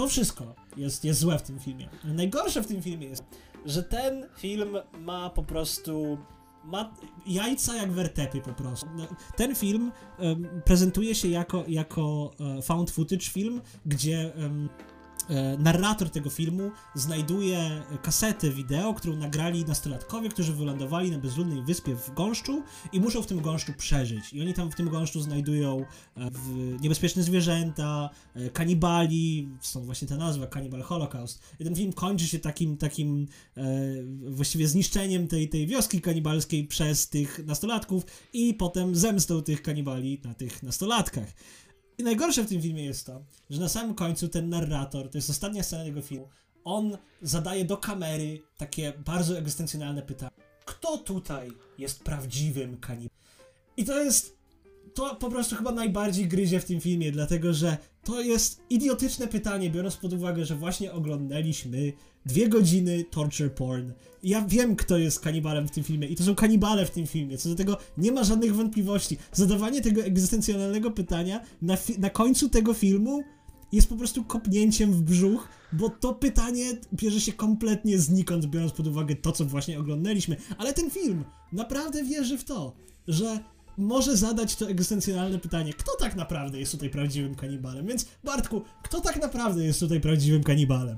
To 0.00 0.08
wszystko 0.08 0.54
jest, 0.76 1.04
jest 1.04 1.20
złe 1.20 1.38
w 1.38 1.42
tym 1.42 1.58
filmie. 1.58 1.88
Najgorsze 2.04 2.62
w 2.62 2.66
tym 2.66 2.82
filmie 2.82 3.06
jest, 3.06 3.24
że 3.66 3.82
ten 3.82 4.26
film 4.38 4.76
ma 4.98 5.30
po 5.30 5.42
prostu. 5.42 6.18
Ma 6.64 6.94
jajca 7.26 7.76
jak 7.76 7.92
wertepy 7.92 8.40
po 8.40 8.52
prostu. 8.52 8.86
No, 8.96 9.06
ten 9.36 9.54
film 9.54 9.92
um, 10.18 10.48
prezentuje 10.64 11.14
się 11.14 11.28
jako, 11.28 11.64
jako 11.68 12.30
uh, 12.58 12.64
found 12.64 12.90
footage 12.90 13.26
film, 13.26 13.60
gdzie 13.86 14.32
um, 14.36 14.68
E, 14.68 14.89
narrator 15.58 16.10
tego 16.10 16.30
filmu 16.30 16.70
znajduje 16.94 17.82
kasetę 18.02 18.50
wideo, 18.50 18.94
którą 18.94 19.16
nagrali 19.16 19.64
nastolatkowie, 19.64 20.28
którzy 20.28 20.52
wylądowali 20.52 21.10
na 21.10 21.18
bezludnej 21.18 21.62
wyspie 21.62 21.94
w 21.94 22.14
gąszczu 22.14 22.62
i 22.92 23.00
muszą 23.00 23.22
w 23.22 23.26
tym 23.26 23.40
gąszczu 23.40 23.72
przeżyć. 23.72 24.32
I 24.32 24.40
oni 24.40 24.54
tam 24.54 24.70
w 24.70 24.74
tym 24.74 24.88
gąszczu 24.88 25.20
znajdują 25.20 25.84
e, 26.16 26.30
niebezpieczne 26.80 27.22
zwierzęta, 27.22 28.10
e, 28.34 28.50
kanibali, 28.50 29.48
stąd 29.60 29.86
właśnie 29.86 30.08
ta 30.08 30.16
nazwa, 30.16 30.46
Cannibal 30.46 30.82
Holocaust. 30.82 31.42
I 31.60 31.64
ten 31.64 31.74
film 31.74 31.92
kończy 31.92 32.26
się 32.26 32.38
takim, 32.38 32.76
takim 32.76 33.26
właściwie 34.28 34.68
zniszczeniem 34.68 35.28
tej, 35.28 35.48
tej 35.48 35.66
wioski 35.66 36.00
kanibalskiej 36.00 36.66
przez 36.66 37.08
tych 37.08 37.46
nastolatków 37.46 38.04
i 38.32 38.54
potem 38.54 38.96
zemstą 38.96 39.42
tych 39.42 39.62
kanibali 39.62 40.20
na 40.24 40.34
tych 40.34 40.62
nastolatkach. 40.62 41.32
I 42.00 42.02
najgorsze 42.02 42.44
w 42.44 42.48
tym 42.48 42.62
filmie 42.62 42.84
jest 42.84 43.06
to, 43.06 43.24
że 43.50 43.60
na 43.60 43.68
samym 43.68 43.94
końcu 43.94 44.28
ten 44.28 44.48
narrator, 44.48 45.10
to 45.10 45.18
jest 45.18 45.30
ostatnia 45.30 45.62
scena 45.62 45.84
tego 45.84 46.02
filmu, 46.02 46.28
on 46.64 46.98
zadaje 47.22 47.64
do 47.64 47.76
kamery 47.76 48.42
takie 48.56 48.92
bardzo 49.06 49.38
egzystencjonalne 49.38 50.02
pytanie. 50.02 50.30
Kto 50.64 50.98
tutaj 50.98 51.52
jest 51.78 52.02
prawdziwym 52.02 52.76
kanibałem? 52.76 53.10
I 53.76 53.84
to 53.84 54.04
jest. 54.04 54.36
To 54.94 55.14
po 55.14 55.30
prostu 55.30 55.56
chyba 55.56 55.72
najbardziej 55.72 56.28
gryzie 56.28 56.60
w 56.60 56.64
tym 56.64 56.80
filmie, 56.80 57.12
dlatego 57.12 57.52
że 57.52 57.78
to 58.04 58.20
jest 58.20 58.60
idiotyczne 58.70 59.26
pytanie, 59.26 59.70
biorąc 59.70 59.96
pod 59.96 60.12
uwagę, 60.12 60.44
że 60.44 60.56
właśnie 60.56 60.92
oglądaliśmy 60.92 61.92
dwie 62.26 62.48
godziny 62.48 63.04
torture 63.04 63.54
porn. 63.54 63.92
ja 64.22 64.44
wiem, 64.48 64.76
kto 64.76 64.98
jest 64.98 65.20
kanibalem 65.20 65.68
w 65.68 65.70
tym 65.70 65.84
filmie 65.84 66.08
i 66.08 66.16
to 66.16 66.24
są 66.24 66.34
kanibale 66.34 66.86
w 66.86 66.90
tym 66.90 67.06
filmie, 67.06 67.38
co 67.38 67.48
do 67.48 67.54
tego 67.54 67.76
nie 67.98 68.12
ma 68.12 68.24
żadnych 68.24 68.54
wątpliwości. 68.54 69.16
Zadawanie 69.32 69.80
tego 69.80 70.02
egzystencjonalnego 70.02 70.90
pytania 70.90 71.40
na, 71.62 71.76
na 71.98 72.10
końcu 72.10 72.48
tego 72.48 72.74
filmu 72.74 73.22
jest 73.72 73.88
po 73.88 73.96
prostu 73.96 74.24
kopnięciem 74.24 74.92
w 74.92 75.02
brzuch, 75.02 75.48
bo 75.72 75.90
to 75.90 76.14
pytanie 76.14 76.64
bierze 76.94 77.20
się 77.20 77.32
kompletnie 77.32 77.98
znikąd, 77.98 78.46
biorąc 78.46 78.72
pod 78.72 78.86
uwagę 78.86 79.14
to, 79.16 79.32
co 79.32 79.44
właśnie 79.44 79.78
oglądaliśmy. 79.78 80.36
Ale 80.58 80.72
ten 80.72 80.90
film 80.90 81.24
naprawdę 81.52 82.04
wierzy 82.04 82.38
w 82.38 82.44
to, 82.44 82.76
że 83.08 83.38
może 83.80 84.16
zadać 84.16 84.56
to 84.56 84.68
egzystencjonalne 84.68 85.38
pytanie, 85.38 85.72
kto 85.74 85.92
tak 85.96 86.16
naprawdę 86.16 86.58
jest 86.58 86.72
tutaj 86.72 86.90
prawdziwym 86.90 87.34
kanibalem? 87.34 87.86
Więc 87.86 88.06
Bartku, 88.24 88.62
kto 88.82 89.00
tak 89.00 89.22
naprawdę 89.22 89.64
jest 89.64 89.80
tutaj 89.80 90.00
prawdziwym 90.00 90.42
kanibalem? 90.42 90.96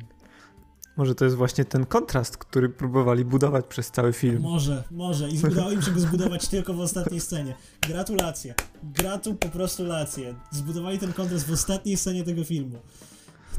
Może 0.97 1.15
to 1.15 1.25
jest 1.25 1.37
właśnie 1.37 1.65
ten 1.65 1.87
kontrast, 1.87 2.37
który 2.37 2.69
próbowali 2.69 3.25
budować 3.25 3.67
przez 3.67 3.91
cały 3.91 4.13
film. 4.13 4.41
Może, 4.43 4.85
może. 4.91 5.29
I 5.29 5.39
udało 5.47 5.71
im 5.71 5.83
się 5.83 5.91
go 5.91 6.01
zbudować 6.01 6.49
tylko 6.49 6.75
w 6.75 6.81
ostatniej 6.81 7.21
scenie. 7.21 7.55
Gratulacje. 7.89 8.55
Gratu 8.83 9.35
po 9.35 9.49
prostu 9.49 9.85
lację. 9.85 10.35
Zbudowali 10.51 10.99
ten 10.99 11.13
kontrast 11.13 11.47
w 11.47 11.53
ostatniej 11.53 11.97
scenie 11.97 12.25
tego 12.25 12.45
filmu. 12.45 12.79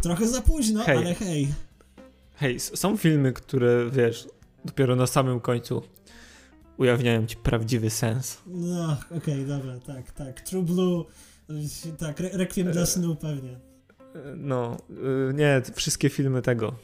Trochę 0.02 0.28
za 0.28 0.42
późno, 0.42 0.84
hej. 0.84 0.98
ale 0.98 1.16
hej. 1.16 1.54
Hej, 2.36 2.60
są 2.60 2.98
filmy, 2.98 3.34
które 3.34 3.90
wiesz, 3.92 4.28
dopiero 4.66 4.96
na 4.96 5.08
samym 5.08 5.40
końcu 5.40 5.82
ujawniają 6.84 7.26
ci 7.28 7.38
prawdziwy 7.38 7.90
sens. 7.90 8.42
No, 8.48 8.98
okej, 9.06 9.18
okay, 9.18 9.46
dobra, 9.46 9.80
tak, 9.80 10.12
tak. 10.12 10.42
True 10.42 10.64
Blue, 10.64 11.06
tak, 11.98 12.20
Requiem 12.20 12.72
dla 12.72 12.86
snu 12.86 13.16
pewnie. 13.16 13.60
No, 14.38 14.78
y, 15.30 15.34
nie, 15.34 15.62
wszystkie 15.76 16.10
filmy 16.10 16.42
tego. 16.42 16.76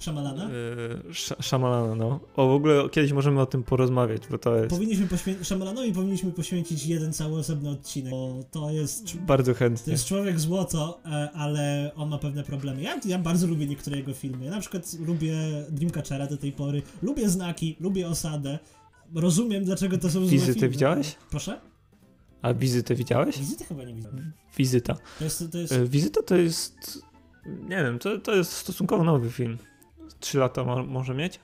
Szamalana? 0.00 0.50
Yy, 0.50 1.14
Szamalana, 1.40 1.94
no. 1.94 2.20
O, 2.36 2.48
w 2.48 2.50
ogóle 2.50 2.88
kiedyś 2.90 3.12
możemy 3.12 3.40
o 3.40 3.46
tym 3.46 3.62
porozmawiać, 3.62 4.22
bo 4.30 4.38
to 4.38 4.56
jest... 4.56 4.70
Powinniśmy 4.70 5.06
poświęcić, 5.06 5.46
Szamalanowi 5.46 5.92
powinniśmy 5.92 6.32
poświęcić 6.32 6.86
jeden 6.86 7.12
cały 7.12 7.38
osobny 7.38 7.70
odcinek, 7.70 8.10
bo 8.10 8.44
to 8.50 8.70
jest... 8.70 9.16
Bardzo 9.16 9.54
chętnie. 9.54 9.84
To 9.84 9.90
jest 9.90 10.06
człowiek 10.06 10.40
złoto, 10.40 11.00
e, 11.04 11.30
ale 11.30 11.92
on 11.96 12.08
ma 12.08 12.18
pewne 12.18 12.42
problemy. 12.42 12.82
Ja, 12.82 13.00
ja 13.04 13.18
bardzo 13.18 13.46
lubię 13.46 13.66
niektóre 13.66 13.96
jego 13.96 14.14
filmy. 14.14 14.44
Ja 14.44 14.50
na 14.50 14.60
przykład 14.60 14.96
lubię 15.06 15.34
Dreamcatchera 15.70 16.26
do 16.26 16.36
tej 16.36 16.52
pory, 16.52 16.82
lubię 17.02 17.28
Znaki, 17.28 17.76
lubię 17.80 18.08
Osadę, 18.08 18.58
rozumiem 19.14 19.64
dlaczego 19.64 19.98
to 19.98 20.10
są 20.10 20.20
złe 20.20 20.28
Wizytę 20.28 20.52
filmy. 20.52 20.68
widziałeś? 20.68 21.16
Proszę? 21.30 21.60
A 22.42 22.54
wizytę 22.54 22.94
widziałeś? 22.94 23.38
Wizyty 23.38 23.64
chyba 23.64 23.84
nie 23.84 23.94
widziałem. 23.94 24.32
Wizyta. 24.56 24.96
To 25.18 25.24
jest, 25.24 25.44
to 25.52 25.58
jest... 25.58 25.72
E, 25.72 25.86
wizyta 25.86 26.22
to 26.22 26.36
jest... 26.36 27.02
Nie 27.46 27.76
wiem, 27.76 27.98
to, 27.98 28.18
to 28.18 28.34
jest 28.34 28.52
stosunkowo 28.52 29.04
nowy 29.04 29.30
film. 29.30 29.58
3 30.20 30.38
lata 30.38 30.64
może 30.86 31.14
mieć. 31.14 31.40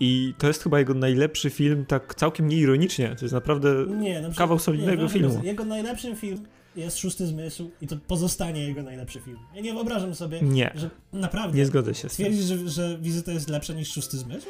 I 0.00 0.34
to 0.38 0.48
jest 0.48 0.62
chyba 0.62 0.78
jego 0.78 0.94
najlepszy 0.94 1.50
film, 1.50 1.86
tak 1.86 2.14
całkiem 2.14 2.48
nieironicznie. 2.48 3.16
To 3.18 3.24
jest 3.24 3.34
naprawdę 3.34 3.86
nie, 3.86 4.20
na 4.20 4.34
kawał 4.34 4.58
solidnego 4.58 5.02
nie, 5.02 5.08
filmu. 5.08 5.40
Jego 5.44 5.64
najlepszy 5.64 6.16
film 6.16 6.46
jest 6.76 6.98
Szósty 6.98 7.26
Zmysł 7.26 7.70
i 7.82 7.86
to 7.86 7.96
pozostanie 8.06 8.66
jego 8.66 8.82
najlepszy 8.82 9.20
film. 9.20 9.38
Ja 9.54 9.60
nie 9.60 9.74
wyobrażam 9.74 10.14
sobie, 10.14 10.42
nie. 10.42 10.72
że 10.74 10.90
naprawdę... 11.12 11.58
Nie 11.58 11.66
zgodzę 11.66 11.94
się. 11.94 12.08
Twierdzisz, 12.08 12.44
że, 12.44 12.68
że 12.68 12.98
Wizyta 12.98 13.32
jest 13.32 13.48
lepsza 13.48 13.72
niż 13.72 13.92
Szósty 13.92 14.18
Zmysł? 14.18 14.46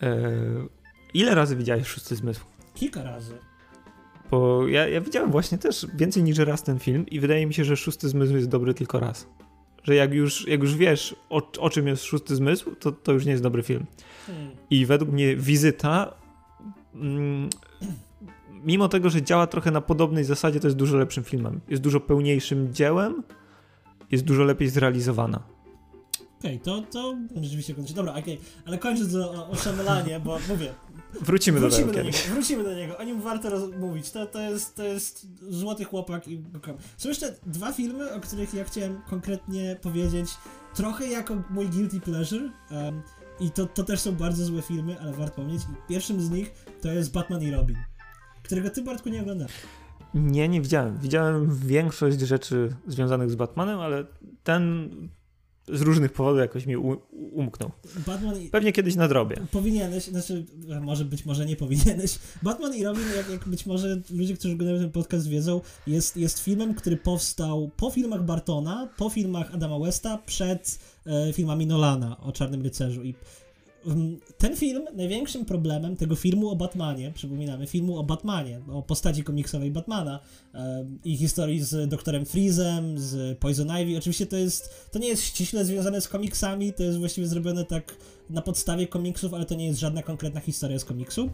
Eee, 0.00 0.12
ile 1.14 1.34
razy 1.34 1.56
widziałeś 1.56 1.86
Szósty 1.86 2.16
Zmysł? 2.16 2.44
Kilka 2.74 3.02
razy. 3.02 3.38
Bo 4.30 4.68
ja, 4.68 4.88
ja 4.88 5.00
widziałem 5.00 5.30
właśnie 5.30 5.58
też 5.58 5.86
więcej 5.94 6.22
niż 6.22 6.38
raz 6.38 6.62
ten 6.62 6.78
film 6.78 7.06
i 7.06 7.20
wydaje 7.20 7.46
mi 7.46 7.54
się, 7.54 7.64
że 7.64 7.76
Szósty 7.76 8.08
Zmysł 8.08 8.34
jest 8.34 8.48
dobry 8.48 8.74
tylko 8.74 9.00
raz 9.00 9.26
że 9.88 9.94
jak 9.94 10.14
już, 10.14 10.48
jak 10.48 10.60
już 10.62 10.76
wiesz, 10.76 11.16
o, 11.30 11.52
o 11.58 11.70
czym 11.70 11.86
jest 11.86 12.04
szósty 12.04 12.36
zmysł, 12.36 12.74
to, 12.74 12.92
to 12.92 13.12
już 13.12 13.24
nie 13.24 13.30
jest 13.30 13.42
dobry 13.42 13.62
film. 13.62 13.86
Hmm. 14.26 14.50
I 14.70 14.86
według 14.86 15.10
mnie 15.10 15.36
wizyta 15.36 16.14
mm, 16.94 17.50
mimo 18.64 18.88
tego, 18.88 19.10
że 19.10 19.22
działa 19.22 19.46
trochę 19.46 19.70
na 19.70 19.80
podobnej 19.80 20.24
zasadzie, 20.24 20.60
to 20.60 20.66
jest 20.66 20.76
dużo 20.76 20.96
lepszym 20.96 21.24
filmem. 21.24 21.60
Jest 21.68 21.82
dużo 21.82 22.00
pełniejszym 22.00 22.74
dziełem, 22.74 23.22
jest 24.10 24.24
dużo 24.24 24.44
lepiej 24.44 24.68
zrealizowana. 24.68 25.42
Okej, 26.38 26.60
okay, 26.62 26.64
to, 26.64 26.82
to 26.92 27.16
rzeczywiście 27.42 27.74
kończy. 27.74 27.94
Dobra, 27.94 28.12
okej, 28.12 28.34
okay. 28.34 28.46
ale 28.66 28.78
kończąc 28.78 29.14
o, 29.14 29.48
o 29.48 29.56
Shyamalanie, 29.56 30.20
bo 30.20 30.38
mówię, 30.48 30.74
Wrócimy, 31.12 31.60
wrócimy 31.60 31.86
do, 31.86 31.92
do 31.92 32.02
niego. 32.02 32.18
Wrócimy 32.32 32.64
do 32.64 32.74
niego. 32.74 32.98
O 32.98 33.02
nim 33.02 33.20
warto 33.20 33.68
mówić. 33.78 34.10
To, 34.10 34.26
to, 34.26 34.40
jest, 34.40 34.74
to 34.74 34.84
jest 34.84 35.26
złoty 35.48 35.84
chłopak 35.84 36.28
i 36.28 36.42
Są 36.96 37.08
jeszcze 37.08 37.34
dwa 37.46 37.72
filmy, 37.72 38.12
o 38.12 38.20
których 38.20 38.54
ja 38.54 38.64
chciałem 38.64 39.00
konkretnie 39.10 39.76
powiedzieć. 39.82 40.30
Trochę 40.74 41.06
jako 41.06 41.42
mój 41.50 41.68
guilty 41.68 42.00
pleasure. 42.00 42.50
Um, 42.70 43.02
I 43.40 43.50
to, 43.50 43.66
to 43.66 43.84
też 43.84 44.00
są 44.00 44.12
bardzo 44.12 44.44
złe 44.44 44.62
filmy, 44.62 45.00
ale 45.00 45.12
warto 45.12 45.36
pomnieć. 45.36 45.62
I 45.62 45.88
pierwszym 45.88 46.20
z 46.20 46.30
nich 46.30 46.50
to 46.80 46.92
jest 46.92 47.12
Batman 47.12 47.42
i 47.42 47.50
Robin, 47.50 47.76
którego 48.42 48.70
ty, 48.70 48.82
Bartku, 48.82 49.08
nie 49.08 49.20
oglądałeś. 49.20 49.52
Nie, 50.14 50.48
nie 50.48 50.60
widziałem. 50.60 50.98
Widziałem 50.98 51.54
większość 51.54 52.20
rzeczy 52.20 52.76
związanych 52.86 53.30
z 53.30 53.34
Batmanem, 53.34 53.80
ale 53.80 54.04
ten 54.44 54.90
z 55.72 55.80
różnych 55.80 56.12
powodów 56.12 56.40
jakoś 56.40 56.66
mi 56.66 56.76
umknął. 57.32 57.70
Batman 58.06 58.42
i... 58.42 58.48
Pewnie 58.48 58.72
kiedyś 58.72 58.96
nadrobię. 58.96 59.36
Powinieneś, 59.52 60.04
znaczy, 60.04 60.44
może 60.80 61.04
być 61.04 61.24
może 61.24 61.46
nie 61.46 61.56
powinieneś. 61.56 62.18
Batman 62.42 62.76
i 62.76 62.84
Robin, 62.84 63.04
jak, 63.16 63.30
jak 63.30 63.48
być 63.48 63.66
może 63.66 64.00
ludzie, 64.10 64.34
którzy 64.36 64.54
oglądają 64.54 64.80
ten 64.80 64.90
podcast 64.90 65.28
wiedzą, 65.28 65.60
jest, 65.86 66.16
jest 66.16 66.38
filmem, 66.38 66.74
który 66.74 66.96
powstał 66.96 67.70
po 67.76 67.90
filmach 67.90 68.24
Bartona, 68.24 68.88
po 68.96 69.10
filmach 69.10 69.54
Adama 69.54 69.78
Westa, 69.78 70.18
przed 70.26 70.78
e, 71.06 71.32
filmami 71.32 71.66
Nolana 71.66 72.20
o 72.20 72.32
Czarnym 72.32 72.62
Rycerzu 72.62 73.02
i 73.02 73.14
ten 74.38 74.56
film, 74.56 74.82
największym 74.94 75.44
problemem 75.44 75.96
tego 75.96 76.16
filmu 76.16 76.48
o 76.48 76.56
Batmanie, 76.56 77.12
przypominamy, 77.12 77.66
filmu 77.66 77.98
o 77.98 78.04
Batmanie, 78.04 78.60
o 78.72 78.82
postaci 78.82 79.24
komiksowej 79.24 79.70
Batmana 79.70 80.20
e, 80.54 80.86
i 81.04 81.16
historii 81.16 81.62
z 81.62 81.88
doktorem 81.88 82.26
Freezem, 82.26 82.98
z 82.98 83.38
Poison 83.38 83.68
Ivy, 83.82 83.98
oczywiście 83.98 84.26
to 84.26 84.36
jest, 84.36 84.90
to 84.92 84.98
nie 84.98 85.08
jest 85.08 85.24
ściśle 85.24 85.64
związane 85.64 86.00
z 86.00 86.08
komiksami, 86.08 86.72
to 86.72 86.82
jest 86.82 86.98
właściwie 86.98 87.26
zrobione 87.26 87.64
tak 87.64 87.96
na 88.30 88.42
podstawie 88.42 88.86
komiksów, 88.86 89.34
ale 89.34 89.44
to 89.44 89.54
nie 89.54 89.66
jest 89.66 89.80
żadna 89.80 90.02
konkretna 90.02 90.40
historia 90.40 90.78
z 90.78 90.84
komiksu. 90.84 91.30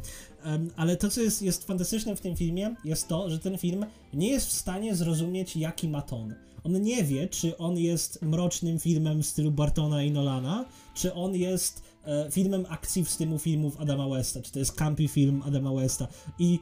Ale 0.77 0.97
to, 0.97 1.09
co 1.09 1.21
jest, 1.21 1.43
jest 1.43 1.65
fantastyczne 1.65 2.17
w 2.17 2.21
tym 2.21 2.37
filmie, 2.37 2.75
jest 2.85 3.09
to, 3.09 3.31
że 3.31 3.39
ten 3.39 3.59
film 3.59 3.87
nie 4.15 4.29
jest 4.29 4.47
w 4.47 4.53
stanie 4.53 4.95
zrozumieć, 4.95 5.57
jaki 5.57 5.89
ma 5.89 6.03
ton. 6.03 6.35
On 6.65 6.83
nie 6.83 7.05
wie, 7.05 7.29
czy 7.29 7.57
on 7.57 7.79
jest 7.79 8.23
mrocznym 8.23 8.79
filmem 8.79 9.23
w 9.23 9.27
stylu 9.27 9.51
Bartona 9.51 10.03
i 10.03 10.11
Nolana, 10.11 10.65
czy 10.95 11.15
on 11.15 11.35
jest 11.35 11.83
e, 11.83 11.94
filmem 12.31 12.67
akcji 12.69 13.05
w 13.05 13.11
stylu 13.11 13.39
filmów 13.39 13.81
Adama 13.81 14.09
Westa, 14.09 14.43
czy 14.43 14.53
to 14.53 14.59
jest 14.59 14.73
campy 14.73 15.09
film 15.09 15.43
Adama 15.47 15.73
Westa. 15.73 16.09
I 16.39 16.59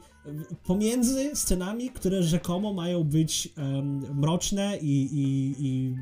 pomiędzy 0.63 1.31
scenami, 1.35 1.89
które 1.89 2.23
rzekomo 2.23 2.73
mają 2.73 3.03
być 3.03 3.49
um, 3.57 4.19
mroczne 4.19 4.77
i, 4.81 5.03
i, 5.03 5.55
i 5.59 5.95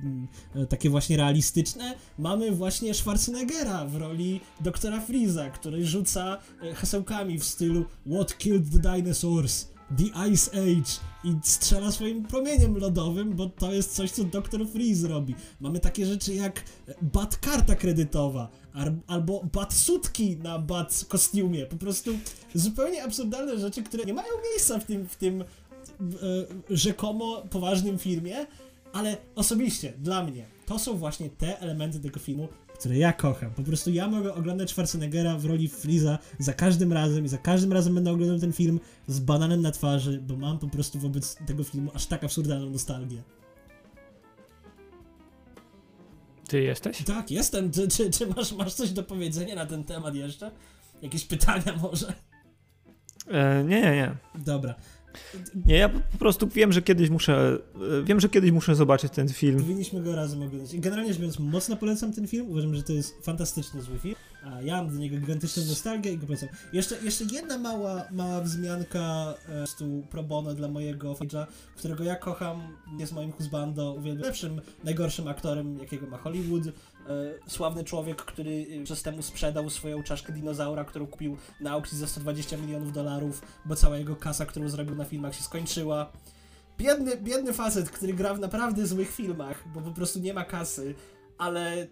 um, 0.55 0.67
takie 0.67 0.89
właśnie 0.89 1.17
realistyczne, 1.17 1.95
mamy 2.17 2.51
właśnie 2.51 2.93
Schwarzeneggera 2.93 3.85
w 3.85 3.95
roli 3.95 4.41
doktora 4.59 5.01
Freeza, 5.01 5.49
który 5.49 5.85
rzuca 5.85 6.37
e, 6.61 6.73
hasełkami 6.73 7.39
w 7.39 7.43
stylu 7.43 7.85
What 8.11 8.37
killed 8.37 8.71
the 8.71 8.79
dinosaurs? 8.79 9.70
The 9.97 10.27
Ice 10.29 10.51
Age 10.51 10.91
i 11.23 11.35
strzela 11.43 11.91
swoim 11.91 12.23
promieniem 12.23 12.77
lodowym, 12.77 13.35
bo 13.35 13.49
to 13.49 13.71
jest 13.71 13.95
coś, 13.95 14.11
co 14.11 14.23
Dr. 14.23 14.67
Freeze 14.67 15.07
robi. 15.07 15.35
Mamy 15.59 15.79
takie 15.79 16.05
rzeczy 16.05 16.33
jak 16.33 16.63
bat 17.01 17.37
karta 17.37 17.75
kredytowa, 17.75 18.49
albo 19.07 19.43
bat 19.53 19.73
sutki 19.73 20.37
na 20.37 20.59
bat 20.59 21.05
kostiumie. 21.07 21.65
Po 21.65 21.77
prostu 21.77 22.11
zupełnie 22.53 23.03
absurdalne 23.03 23.59
rzeczy, 23.59 23.83
które 23.83 24.05
nie 24.05 24.13
mają 24.13 24.29
miejsca 24.51 24.79
w 24.79 24.85
tym, 24.85 25.07
w 25.07 25.15
tym 25.15 25.41
e, 25.41 25.45
rzekomo 26.69 27.41
poważnym 27.49 27.99
filmie, 27.99 28.45
ale 28.93 29.17
osobiście, 29.35 29.93
dla 29.99 30.23
mnie, 30.23 30.45
to 30.65 30.79
są 30.79 30.97
właśnie 30.97 31.29
te 31.29 31.59
elementy 31.59 31.99
tego 31.99 32.19
filmu, 32.19 32.47
które 32.81 32.97
ja 32.97 33.13
kocham. 33.13 33.51
Po 33.51 33.63
prostu 33.63 33.89
ja 33.89 34.07
mogę 34.07 34.33
oglądać 34.33 34.69
Schwarzeneggera 34.69 35.37
w 35.37 35.45
roli 35.45 35.69
Freeza 35.69 36.19
za 36.39 36.53
każdym 36.53 36.93
razem 36.93 37.25
i 37.25 37.27
za 37.27 37.37
każdym 37.37 37.73
razem 37.73 37.95
będę 37.95 38.11
oglądał 38.11 38.39
ten 38.39 38.53
film 38.53 38.79
z 39.07 39.19
bananem 39.19 39.61
na 39.61 39.71
twarzy, 39.71 40.21
bo 40.27 40.35
mam 40.35 40.59
po 40.59 40.67
prostu 40.67 40.99
wobec 40.99 41.35
tego 41.47 41.63
filmu 41.63 41.91
aż 41.93 42.05
tak 42.05 42.23
absurdalną 42.23 42.69
nostalgię. 42.69 43.21
Ty 46.47 46.61
jesteś? 46.61 47.03
Tak, 47.03 47.31
jestem. 47.31 47.71
Czy, 47.71 47.87
czy, 47.87 48.11
czy 48.11 48.27
masz, 48.27 48.51
masz 48.51 48.73
coś 48.73 48.91
do 48.91 49.03
powiedzenia 49.03 49.55
na 49.55 49.65
ten 49.65 49.83
temat 49.83 50.15
jeszcze? 50.15 50.51
Jakieś 51.01 51.25
pytania 51.25 51.75
może? 51.81 52.13
E, 53.27 53.63
nie, 53.63 53.81
nie, 53.81 53.91
nie. 53.91 54.15
Dobra. 54.35 54.75
Nie, 55.65 55.75
ja 55.75 55.89
po 55.89 56.17
prostu 56.19 56.47
wiem, 56.47 56.71
że 56.71 56.81
kiedyś 56.81 57.09
muszę, 57.09 57.57
e, 57.99 58.03
wiem, 58.03 58.19
że 58.19 58.29
kiedyś 58.29 58.51
muszę 58.51 58.75
zobaczyć 58.75 59.13
ten 59.13 59.29
film. 59.29 59.59
Powinniśmy 59.59 60.01
go 60.01 60.15
razem 60.15 60.41
oglądać. 60.41 60.79
Generalnie 60.79 61.13
rzecz 61.13 61.21
biorąc, 61.21 61.39
mocno 61.39 61.75
polecam 61.75 62.13
ten 62.13 62.27
film. 62.27 62.49
Uważam, 62.49 62.75
że 62.75 62.83
to 62.83 62.93
jest 62.93 63.25
fantastyczny, 63.25 63.81
zły 63.81 63.99
film. 63.99 64.15
A 64.43 64.61
ja 64.61 64.77
mam 64.77 64.93
do 64.93 64.99
niego 64.99 65.17
gigantyczną 65.17 65.63
nostalgię 65.65 66.13
i 66.13 66.17
go 66.17 66.25
polecam. 66.25 66.49
Jeszcze, 66.73 66.95
jeszcze 67.03 67.23
jedna 67.31 67.57
mała, 67.57 68.03
mała 68.11 68.41
wzmianka 68.41 69.33
e, 69.49 69.65
tu 69.77 70.03
pro 70.09 70.23
bono 70.23 70.53
dla 70.53 70.67
mojego 70.67 71.13
fage'a, 71.13 71.45
którego 71.75 72.03
ja 72.03 72.15
kocham, 72.15 72.77
jest 72.99 73.13
moim 73.13 73.31
husbando, 73.31 73.93
uwielbiam 73.93 74.25
lepszym, 74.25 74.61
najgorszym 74.83 75.27
aktorem, 75.27 75.79
jakiego 75.79 76.07
ma 76.07 76.17
Hollywood. 76.17 76.63
E, 77.07 77.49
sławny 77.49 77.83
człowiek, 77.83 78.21
który 78.21 78.65
e, 78.81 78.83
przez 78.83 79.03
temu 79.03 79.21
sprzedał 79.21 79.69
swoją 79.69 80.03
czaszkę 80.03 80.33
dinozaura, 80.33 80.85
którą 80.85 81.07
kupił 81.07 81.37
na 81.61 81.71
aukcji 81.71 81.97
za 81.97 82.07
120 82.07 82.57
milionów 82.57 82.91
dolarów, 82.91 83.41
bo 83.65 83.75
cała 83.75 83.97
jego 83.97 84.15
kasa, 84.15 84.45
którą 84.45 84.69
zrobił 84.69 84.95
na 84.95 85.05
filmach 85.05 85.35
się 85.35 85.43
skończyła. 85.43 86.11
Biedny, 86.77 87.17
biedny 87.17 87.53
facet, 87.53 87.89
który 87.89 88.13
gra 88.13 88.33
w 88.33 88.39
naprawdę 88.39 88.87
złych 88.87 89.11
filmach, 89.11 89.63
bo 89.73 89.81
po 89.81 89.91
prostu 89.91 90.19
nie 90.19 90.33
ma 90.33 90.45
kasy, 90.45 90.95
ale 91.41 91.87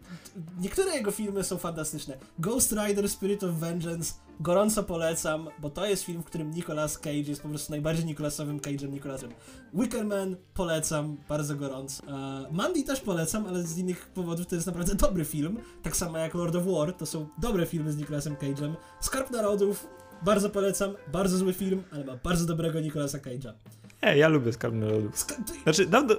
niektóre 0.60 0.96
jego 0.96 1.12
filmy 1.12 1.44
są 1.44 1.58
fantastyczne. 1.58 2.18
Ghost 2.40 2.72
Rider 2.72 3.10
Spirit 3.10 3.44
of 3.44 3.52
Vengeance 3.52 4.14
gorąco 4.40 4.84
polecam, 4.84 5.50
bo 5.60 5.70
to 5.70 5.86
jest 5.86 6.04
film, 6.04 6.22
w 6.22 6.26
którym 6.26 6.52
Nicolas 6.52 6.98
Cage 6.98 7.16
jest 7.16 7.42
po 7.42 7.50
prostu 7.50 7.72
najbardziej 7.72 8.06
Nicolasowym 8.06 8.60
Cage'em 8.60 8.92
Nicolasem. 8.92 9.30
Wickerman 9.74 10.36
polecam 10.54 11.18
bardzo 11.30 11.56
gorąco. 11.56 12.04
Uh, 12.04 12.52
Mandy 12.52 12.84
też 12.84 13.02
polecam, 13.02 13.48
ale 13.48 13.64
z 13.64 13.78
innych 13.78 14.08
powodów 14.08 14.48
to 14.48 14.56
jest 14.56 14.68
naprawdę 14.68 14.96
dobry 14.96 15.26
film. 15.26 15.58
Tak 15.84 15.98
samo 15.98 16.18
jak 16.18 16.34
Lord 16.34 16.56
of 16.56 16.64
War, 16.66 16.94
to 16.94 17.06
są 17.06 17.28
dobre 17.38 17.66
filmy 17.66 17.92
z 17.92 17.98
Nicolasem 17.98 18.36
Cage'em. 18.36 18.74
Skarb 19.02 19.32
Narodów 19.32 19.88
bardzo 20.22 20.50
polecam, 20.50 20.94
bardzo 21.12 21.38
zły 21.38 21.54
film, 21.54 21.84
ale 21.92 22.06
ma 22.06 22.16
bardzo 22.24 22.46
dobrego 22.46 22.80
Nicolasa 22.80 23.18
Cage'a. 23.18 23.54
E, 24.02 24.18
ja 24.18 24.28
lubię 24.28 24.54
Skarb 24.54 24.76
Narodów. 24.76 25.20
Ska 25.20 25.36
znaczy, 25.64 25.86
dawno... 25.86 26.16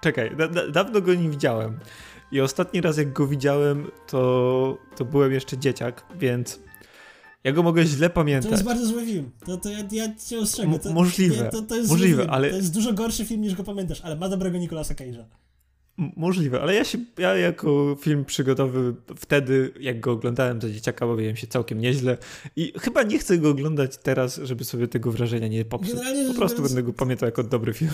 Czekaj, 0.00 0.36
da 0.36 0.48
da 0.48 0.68
dawno 0.68 1.00
go 1.00 1.14
nie 1.14 1.30
widziałem. 1.30 1.78
I 2.32 2.40
ostatni 2.40 2.80
raz 2.80 2.96
jak 2.96 3.12
go 3.12 3.26
widziałem, 3.26 3.90
to, 4.06 4.78
to 4.96 5.04
byłem 5.04 5.32
jeszcze 5.32 5.58
dzieciak, 5.58 6.06
więc 6.18 6.60
ja 7.44 7.52
go 7.52 7.62
mogę 7.62 7.84
źle 7.84 8.10
pamiętać. 8.10 8.50
To 8.50 8.54
jest 8.54 8.64
bardzo 8.64 8.86
zły 8.86 9.06
film. 9.06 9.30
To, 9.46 9.56
to 9.56 9.70
ja, 9.70 9.78
ja 9.92 10.14
cię 10.28 10.38
ostrzegam. 10.38 10.78
To, 10.78 10.92
możliwe. 10.92 11.48
To, 11.52 11.62
to 11.62 11.76
jest 11.76 11.90
możliwe, 11.90 12.30
ale... 12.30 12.50
To 12.50 12.56
jest 12.56 12.74
dużo 12.74 12.92
gorszy 12.92 13.24
film 13.24 13.40
niż 13.40 13.54
go 13.54 13.64
pamiętasz, 13.64 14.00
ale 14.00 14.16
ma 14.16 14.28
dobrego 14.28 14.58
Nicolasa 14.58 14.94
Cage'a. 14.94 15.24
Możliwe, 15.98 16.60
ale 16.60 16.74
ja 16.74 16.84
się, 16.84 16.98
ja 17.18 17.36
jako 17.36 17.96
film 18.00 18.24
przygotowy 18.24 18.94
wtedy, 19.16 19.72
jak 19.80 20.00
go 20.00 20.12
oglądałem 20.12 20.60
za 20.60 20.70
dzieciaka, 20.70 21.06
bawiłem 21.06 21.36
się 21.36 21.46
całkiem 21.46 21.80
nieźle 21.80 22.18
i 22.56 22.72
chyba 22.78 23.02
nie 23.02 23.18
chcę 23.18 23.38
go 23.38 23.50
oglądać 23.50 23.96
teraz, 23.96 24.40
żeby 24.42 24.64
sobie 24.64 24.88
tego 24.88 25.12
wrażenia 25.12 25.48
nie 25.48 25.64
popsuć. 25.64 25.94
Generalnie 25.94 26.28
po 26.28 26.34
prostu 26.34 26.62
będę 26.62 26.82
go 26.82 26.92
pamiętał 26.92 27.26
jako 27.26 27.42
dobry 27.42 27.72
film. 27.72 27.90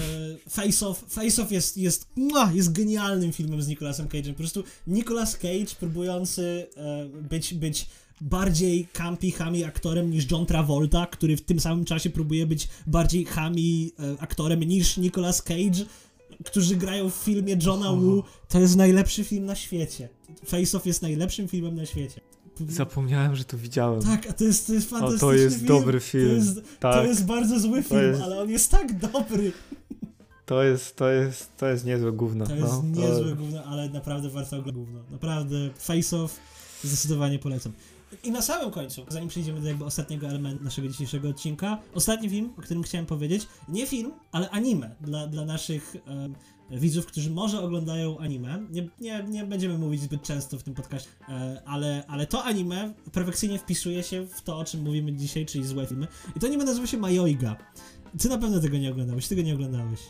E, 0.47 0.51
Face 0.51 0.87
Off, 0.87 1.05
Face 1.09 1.43
Off 1.43 1.53
jest, 1.53 1.77
jest, 1.77 2.09
jest 2.55 2.73
genialnym 2.73 3.33
filmem 3.33 3.63
z 3.63 3.69
Nicolasem 3.69 4.09
Cage'em. 4.09 4.33
Po 4.33 4.39
prostu 4.39 4.65
Nicolas 4.87 5.37
Cage 5.37 5.75
próbujący 5.81 6.67
e, 6.77 7.09
być, 7.31 7.55
być 7.55 7.87
bardziej 8.21 8.87
campy, 8.93 9.31
hami 9.31 9.65
aktorem 9.65 10.11
niż 10.11 10.31
John 10.31 10.47
Travolta, 10.47 11.07
który 11.07 11.37
w 11.37 11.43
tym 11.43 11.61
samym 11.61 11.85
czasie 11.85 12.11
próbuje 12.11 12.47
być 12.47 12.69
bardziej 12.87 13.25
hami 13.25 13.93
e, 13.99 14.23
aktorem 14.23 14.61
niż 14.61 14.97
Nicolas 14.97 15.43
Cage 15.43 15.85
którzy 16.45 16.77
grają 16.77 17.11
w 17.11 17.15
filmie 17.15 17.57
Johna 17.67 17.93
Woo, 17.93 18.25
to 18.49 18.61
jest 18.61 18.77
najlepszy 18.77 19.25
film 19.25 19.47
na 19.47 19.55
świecie. 19.55 20.09
Face 20.47 20.77
Off 20.77 20.87
jest 20.87 21.03
najlepszym 21.03 21.49
filmem 21.49 21.75
na 21.75 21.87
świecie. 21.87 22.21
Zapomniałem, 22.69 23.37
że 23.37 23.45
to 23.45 23.59
widziałem. 23.59 24.03
Tak, 24.03 24.31
a 24.31 24.33
to 24.33 24.45
jest, 24.45 24.67
to 24.67 24.73
jest 24.73 24.91
fantastyczny 24.91 25.29
o, 25.29 25.31
to 25.31 25.37
jest 25.37 25.57
film. 25.57 25.69
dobry 25.69 26.01
film. 26.01 26.29
To 26.29 26.35
jest, 26.35 26.61
tak. 26.81 26.95
to 26.95 27.05
jest 27.05 27.27
bardzo 27.27 27.61
zły 27.61 27.83
film, 27.83 28.01
jest... 28.03 28.23
ale 28.23 28.41
on 28.41 28.51
jest 28.51 28.71
tak 28.71 28.99
dobry. 28.99 29.53
To 30.47 30.63
jest, 30.63 30.97
to 30.97 31.11
jest, 31.11 31.57
to 31.57 31.67
jest 31.67 31.85
niezłe 31.85 32.13
gówno. 32.13 32.47
To 32.47 32.55
jest 32.55 32.73
no, 32.73 32.83
niezłe 32.83 33.31
to... 33.31 33.37
gówno, 33.37 33.65
ale 33.65 33.89
naprawdę 33.89 34.29
warto 34.29 34.57
oglądać 34.57 34.75
gówno. 34.85 35.01
Naprawdę, 35.11 35.57
Face 35.79 36.17
Off 36.17 36.41
zdecydowanie 36.85 37.39
polecam. 37.39 37.73
I 38.25 38.31
na 38.31 38.43
samym 38.43 38.71
końcu, 38.71 39.07
zanim 39.09 39.29
przejdziemy 39.29 39.61
do 39.61 39.69
jakby 39.69 39.85
ostatniego 39.85 40.29
elementu 40.29 40.65
naszego 40.65 40.89
dzisiejszego 40.89 41.29
odcinka, 41.29 41.79
ostatni 41.95 42.31
film, 42.31 42.53
o 42.59 42.63
którym 42.63 42.83
chciałem 42.83 43.07
powiedzieć, 43.07 43.47
nie 43.69 43.87
film, 43.87 44.13
ale 44.33 44.51
anime 44.51 44.95
dla, 45.01 45.27
dla 45.27 45.45
naszych 45.45 45.97
widzów, 46.71 47.07
którzy 47.07 47.31
może 47.31 47.61
oglądają 47.61 48.19
anime. 48.19 48.67
Nie, 48.71 48.89
nie, 49.01 49.25
nie 49.29 49.45
będziemy 49.45 49.79
mówić 49.79 50.01
zbyt 50.01 50.23
często 50.23 50.59
w 50.59 50.63
tym 50.63 50.75
podcaście, 50.75 51.11
e, 51.29 51.63
ale, 51.65 52.05
ale 52.09 52.27
to 52.27 52.45
anime 52.45 52.95
perfekcyjnie 53.13 53.59
wpisuje 53.59 54.03
się 54.03 54.27
w 54.27 54.43
to, 54.43 54.59
o 54.59 54.65
czym 54.65 54.83
mówimy 54.83 55.13
dzisiaj, 55.13 55.47
czyli 55.47 55.67
złe 55.67 55.87
filmy. 55.87 56.07
I 56.37 56.41
to 56.41 56.47
anime 56.47 56.65
nazywa 56.65 56.87
się 56.87 56.97
Majoiga. 56.97 57.57
Ty 58.19 58.29
na 58.29 58.39
pewno 58.39 58.61
tego 58.61 58.79
nie 58.79 58.91
oglądałeś, 58.91 59.29
ty 59.29 59.37
tego 59.37 59.47
nie 59.47 59.55
oglądałeś. 59.55 60.01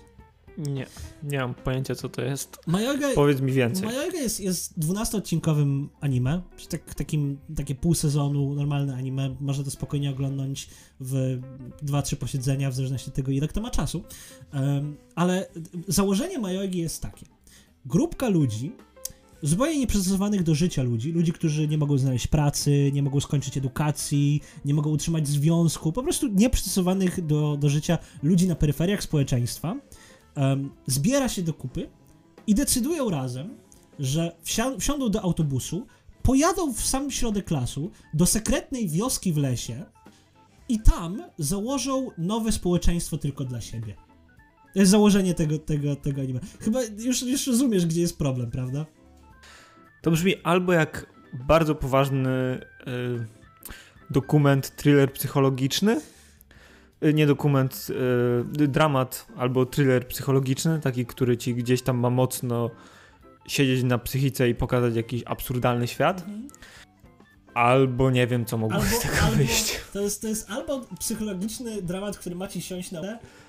Nie, 0.58 0.86
nie 1.22 1.38
mam 1.38 1.54
pojęcia 1.54 1.94
co 1.94 2.08
to 2.08 2.22
jest. 2.22 2.58
Majoiga, 2.66 3.08
Powiedz 3.14 3.40
mi 3.40 3.52
więcej. 3.52 3.86
Majoiga 3.86 4.18
jest, 4.18 4.40
jest 4.40 4.78
12-odcinkowym 4.78 5.88
anime, 6.00 6.42
tak, 6.68 6.94
takim, 6.94 7.38
takie 7.56 7.74
pół 7.74 7.94
sezonu, 7.94 8.54
normalne 8.54 8.94
anime. 8.94 9.36
Można 9.40 9.64
to 9.64 9.70
spokojnie 9.70 10.10
oglądać 10.10 10.68
w 11.00 11.40
2-3 11.82 12.16
posiedzenia, 12.16 12.70
w 12.70 12.74
zależności 12.74 13.10
od 13.10 13.16
tego, 13.16 13.32
ile 13.32 13.48
kto 13.48 13.60
ma 13.60 13.70
czasu. 13.70 14.02
Um, 14.54 14.96
ale 15.14 15.48
założenie 15.88 16.38
Majoigi 16.38 16.78
jest 16.78 17.02
takie. 17.02 17.26
Grupka 17.86 18.28
ludzi, 18.28 18.72
zupełnie 19.42 19.78
nieprzystosowanych 19.78 20.42
do 20.42 20.54
życia 20.54 20.82
ludzi, 20.82 21.12
ludzi, 21.12 21.32
którzy 21.32 21.68
nie 21.68 21.78
mogą 21.78 21.98
znaleźć 21.98 22.26
pracy, 22.26 22.90
nie 22.92 23.02
mogą 23.02 23.20
skończyć 23.20 23.56
edukacji, 23.56 24.40
nie 24.64 24.74
mogą 24.74 24.90
utrzymać 24.90 25.28
związku, 25.28 25.92
po 25.92 26.02
prostu 26.02 26.28
nieprzystosowanych 26.28 27.26
do, 27.26 27.56
do 27.56 27.68
życia 27.68 27.98
ludzi 28.22 28.48
na 28.48 28.54
peryferiach 28.54 29.02
społeczeństwa, 29.02 29.76
um, 30.36 30.70
zbiera 30.86 31.28
się 31.28 31.42
do 31.42 31.54
kupy 31.54 31.88
i 32.46 32.54
decydują 32.54 33.10
razem, 33.10 33.58
że 33.98 34.32
wsia- 34.44 34.78
wsiądą 34.80 35.08
do 35.08 35.22
autobusu, 35.22 35.86
pojadą 36.22 36.72
w 36.72 36.80
sam 36.80 37.10
środek 37.10 37.50
lasu 37.50 37.90
do 38.14 38.26
sekretnej 38.26 38.88
wioski 38.88 39.32
w 39.32 39.36
lesie 39.36 39.84
i 40.68 40.80
tam 40.80 41.22
założą 41.38 42.10
nowe 42.18 42.52
społeczeństwo 42.52 43.18
tylko 43.18 43.44
dla 43.44 43.60
siebie. 43.60 43.94
To 44.74 44.78
jest 44.78 44.90
założenie 44.90 45.34
tego, 45.34 45.58
tego, 45.58 45.96
tego 45.96 46.20
anime. 46.20 46.40
Chyba 46.60 46.80
już, 46.98 47.22
już 47.22 47.46
rozumiesz, 47.46 47.86
gdzie 47.86 48.00
jest 48.00 48.18
problem, 48.18 48.50
prawda? 48.50 48.86
To 50.02 50.10
brzmi 50.10 50.34
albo 50.42 50.72
jak 50.72 51.06
bardzo 51.48 51.74
poważny 51.74 52.30
y, 52.30 53.26
dokument, 54.10 54.76
thriller 54.76 55.12
psychologiczny, 55.12 56.00
nie 57.14 57.26
dokument, 57.26 57.86
y, 58.60 58.68
dramat 58.68 59.26
albo 59.36 59.66
thriller 59.66 60.08
psychologiczny, 60.08 60.80
taki, 60.80 61.06
który 61.06 61.36
ci 61.36 61.54
gdzieś 61.54 61.82
tam 61.82 61.98
ma 61.98 62.10
mocno 62.10 62.70
siedzieć 63.46 63.84
na 63.84 63.98
psychice 63.98 64.48
i 64.48 64.54
pokazać 64.54 64.96
jakiś 64.96 65.22
absurdalny 65.26 65.88
świat. 65.88 66.24
Albo 67.54 68.10
nie 68.10 68.26
wiem, 68.26 68.44
co 68.44 68.58
mogło 68.58 68.80
z 68.80 69.00
tego 69.00 69.14
albo, 69.22 69.36
wyjść. 69.36 69.80
To 69.92 70.00
jest, 70.00 70.22
to 70.22 70.28
jest 70.28 70.50
albo 70.50 70.80
psychologiczny 70.98 71.82
dramat, 71.82 72.18
który 72.18 72.34
ma 72.34 72.48
ci 72.48 72.62
siąść 72.62 72.90
na 72.90 73.00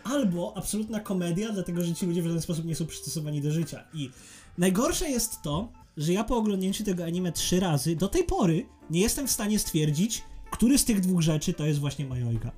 albo 0.03 0.53
absolutna 0.57 0.99
komedia, 0.99 1.51
dlatego 1.51 1.83
że 1.83 1.93
ci 1.93 2.05
ludzie 2.05 2.21
w 2.21 2.25
żaden 2.25 2.41
sposób 2.41 2.65
nie 2.65 2.75
są 2.75 2.85
przystosowani 2.85 3.41
do 3.41 3.51
życia. 3.51 3.83
I 3.93 4.09
najgorsze 4.57 5.09
jest 5.09 5.41
to, 5.41 5.71
że 5.97 6.13
ja 6.13 6.23
po 6.23 6.37
oglądnięciu 6.37 6.83
tego 6.83 7.03
anime 7.03 7.31
trzy 7.31 7.59
razy, 7.59 7.95
do 7.95 8.07
tej 8.07 8.23
pory 8.23 8.65
nie 8.89 9.01
jestem 9.01 9.27
w 9.27 9.31
stanie 9.31 9.59
stwierdzić, 9.59 10.23
który 10.51 10.77
z 10.77 10.85
tych 10.85 10.99
dwóch 10.99 11.21
rzeczy 11.21 11.53
to 11.53 11.65
jest 11.65 11.79
właśnie 11.79 12.05
Majojga. 12.05 12.51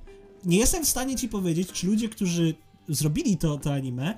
Nie 0.46 0.58
jestem 0.58 0.84
w 0.84 0.88
stanie 0.88 1.16
ci 1.16 1.28
powiedzieć, 1.28 1.72
czy 1.72 1.86
ludzie, 1.86 2.08
którzy 2.08 2.54
zrobili 2.88 3.36
to, 3.36 3.58
to 3.58 3.72
anime, 3.72 4.14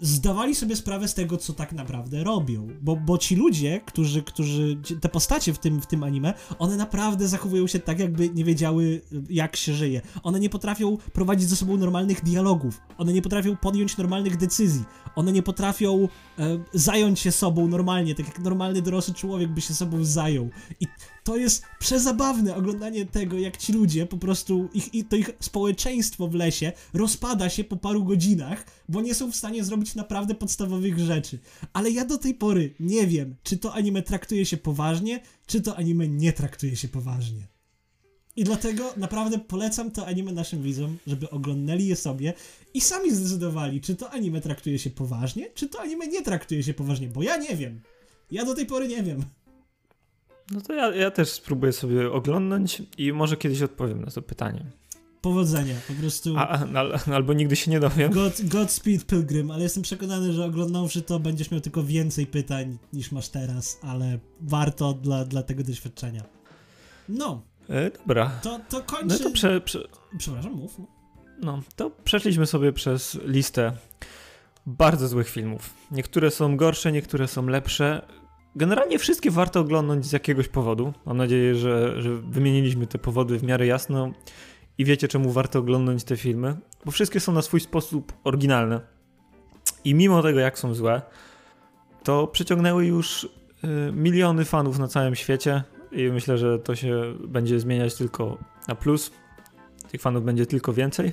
zdawali 0.00 0.54
sobie 0.54 0.76
sprawę 0.76 1.08
z 1.08 1.14
tego, 1.14 1.36
co 1.36 1.52
tak 1.52 1.72
naprawdę 1.72 2.24
robią. 2.24 2.68
Bo, 2.82 2.96
bo 2.96 3.18
ci 3.18 3.36
ludzie, 3.36 3.80
którzy, 3.86 4.22
którzy, 4.22 4.80
te 5.00 5.08
postacie 5.08 5.54
w 5.54 5.58
tym, 5.58 5.80
w 5.80 5.86
tym 5.86 6.02
anime, 6.02 6.34
one 6.58 6.76
naprawdę 6.76 7.28
zachowują 7.28 7.66
się 7.66 7.78
tak, 7.78 7.98
jakby 7.98 8.28
nie 8.28 8.44
wiedziały, 8.44 9.00
jak 9.28 9.56
się 9.56 9.74
żyje. 9.74 10.02
One 10.22 10.40
nie 10.40 10.50
potrafią 10.50 10.96
prowadzić 11.12 11.48
ze 11.48 11.56
sobą 11.56 11.76
normalnych 11.76 12.24
dialogów. 12.24 12.80
One 12.98 13.12
nie 13.12 13.22
potrafią 13.22 13.56
podjąć 13.56 13.96
normalnych 13.96 14.36
decyzji. 14.36 14.84
One 15.14 15.32
nie 15.32 15.42
potrafią 15.42 16.08
e, 16.38 16.58
zająć 16.72 17.20
się 17.20 17.32
sobą 17.32 17.68
normalnie, 17.68 18.14
tak 18.14 18.26
jak 18.26 18.38
normalny 18.38 18.82
dorosły 18.82 19.14
człowiek 19.14 19.50
by 19.50 19.60
się 19.60 19.74
sobą 19.74 20.04
zajął. 20.04 20.50
I 20.80 20.86
to 21.30 21.36
jest 21.36 21.62
przezabawne 21.78 22.56
oglądanie 22.56 23.06
tego, 23.06 23.38
jak 23.38 23.56
ci 23.56 23.72
ludzie 23.72 24.06
po 24.06 24.16
prostu, 24.16 24.68
ich, 24.74 25.08
to 25.08 25.16
ich 25.16 25.30
społeczeństwo 25.40 26.28
w 26.28 26.34
lesie 26.34 26.72
rozpada 26.94 27.50
się 27.50 27.64
po 27.64 27.76
paru 27.76 28.04
godzinach, 28.04 28.66
bo 28.88 29.00
nie 29.00 29.14
są 29.14 29.32
w 29.32 29.36
stanie 29.36 29.64
zrobić 29.64 29.94
naprawdę 29.94 30.34
podstawowych 30.34 30.98
rzeczy. 30.98 31.38
Ale 31.72 31.90
ja 31.90 32.04
do 32.04 32.18
tej 32.18 32.34
pory 32.34 32.74
nie 32.80 33.06
wiem, 33.06 33.36
czy 33.42 33.58
to 33.58 33.74
anime 33.74 34.02
traktuje 34.02 34.46
się 34.46 34.56
poważnie, 34.56 35.20
czy 35.46 35.60
to 35.60 35.76
anime 35.76 36.08
nie 36.08 36.32
traktuje 36.32 36.76
się 36.76 36.88
poważnie. 36.88 37.46
I 38.36 38.44
dlatego 38.44 38.94
naprawdę 38.96 39.38
polecam 39.38 39.90
to 39.90 40.06
anime 40.06 40.32
naszym 40.32 40.62
widzom, 40.62 40.98
żeby 41.06 41.30
oglądali 41.30 41.86
je 41.86 41.96
sobie 41.96 42.34
i 42.74 42.80
sami 42.80 43.14
zdecydowali, 43.14 43.80
czy 43.80 43.96
to 43.96 44.10
anime 44.10 44.40
traktuje 44.40 44.78
się 44.78 44.90
poważnie, 44.90 45.50
czy 45.54 45.68
to 45.68 45.80
anime 45.80 46.06
nie 46.06 46.22
traktuje 46.22 46.62
się 46.62 46.74
poważnie, 46.74 47.08
bo 47.08 47.22
ja 47.22 47.36
nie 47.36 47.56
wiem. 47.56 47.80
Ja 48.30 48.44
do 48.44 48.54
tej 48.54 48.66
pory 48.66 48.88
nie 48.88 49.02
wiem. 49.02 49.24
No 50.50 50.60
to 50.60 50.72
ja, 50.72 50.94
ja 50.94 51.10
też 51.10 51.28
spróbuję 51.28 51.72
sobie 51.72 52.12
oglądnąć 52.12 52.82
i 52.98 53.12
może 53.12 53.36
kiedyś 53.36 53.62
odpowiem 53.62 54.04
na 54.04 54.10
to 54.10 54.22
pytanie. 54.22 54.64
Powodzenia, 55.20 55.74
po 55.88 55.94
prostu. 55.94 56.34
A, 56.36 56.58
a, 56.74 57.12
albo 57.14 57.32
nigdy 57.32 57.56
się 57.56 57.70
nie 57.70 57.80
dowiem. 57.80 58.12
God, 58.12 58.40
Godspeed 58.44 59.06
Pilgrim, 59.06 59.50
ale 59.50 59.62
jestem 59.62 59.82
przekonany, 59.82 60.32
że 60.32 60.44
oglądając 60.44 60.98
to 61.06 61.20
będziesz 61.20 61.50
miał 61.50 61.60
tylko 61.60 61.82
więcej 61.82 62.26
pytań 62.26 62.78
niż 62.92 63.12
masz 63.12 63.28
teraz, 63.28 63.78
ale 63.82 64.18
warto 64.40 64.92
dla, 64.92 65.24
dla 65.24 65.42
tego 65.42 65.62
doświadczenia. 65.62 66.24
No. 67.08 67.42
E, 67.68 67.90
dobra. 67.90 68.30
To, 68.42 68.60
to 68.68 68.82
kończy... 68.82 69.06
No 69.06 69.18
to 69.18 69.30
prze, 69.30 69.60
prze... 69.60 69.88
Przepraszam, 70.18 70.52
mów. 70.52 70.80
No, 71.42 71.62
to 71.76 71.90
przeszliśmy 72.04 72.46
sobie 72.46 72.72
przez 72.72 73.18
listę 73.24 73.72
bardzo 74.66 75.08
złych 75.08 75.28
filmów. 75.28 75.74
Niektóre 75.90 76.30
są 76.30 76.56
gorsze, 76.56 76.92
niektóre 76.92 77.28
są 77.28 77.46
lepsze. 77.46 78.02
Generalnie 78.56 78.98
wszystkie 78.98 79.30
warto 79.30 79.60
oglądać 79.60 80.06
z 80.06 80.12
jakiegoś 80.12 80.48
powodu. 80.48 80.92
Mam 81.06 81.16
nadzieję, 81.16 81.54
że, 81.54 82.02
że 82.02 82.16
wymieniliśmy 82.16 82.86
te 82.86 82.98
powody 82.98 83.38
w 83.38 83.42
miarę 83.42 83.66
jasno 83.66 84.12
i 84.78 84.84
wiecie, 84.84 85.08
czemu 85.08 85.32
warto 85.32 85.58
oglądać 85.58 86.04
te 86.04 86.16
filmy, 86.16 86.56
bo 86.84 86.90
wszystkie 86.90 87.20
są 87.20 87.32
na 87.32 87.42
swój 87.42 87.60
sposób 87.60 88.12
oryginalne. 88.24 88.80
I 89.84 89.94
mimo 89.94 90.22
tego, 90.22 90.40
jak 90.40 90.58
są 90.58 90.74
złe, 90.74 91.02
to 92.04 92.26
przyciągnęły 92.26 92.86
już 92.86 93.24
y, 93.24 93.28
miliony 93.92 94.44
fanów 94.44 94.78
na 94.78 94.88
całym 94.88 95.14
świecie 95.14 95.62
i 95.92 96.02
myślę, 96.02 96.38
że 96.38 96.58
to 96.58 96.74
się 96.74 97.14
będzie 97.28 97.60
zmieniać 97.60 97.94
tylko 97.94 98.38
na 98.68 98.74
plus. 98.74 99.10
Tych 99.90 100.00
fanów 100.00 100.24
będzie 100.24 100.46
tylko 100.46 100.72
więcej. 100.72 101.12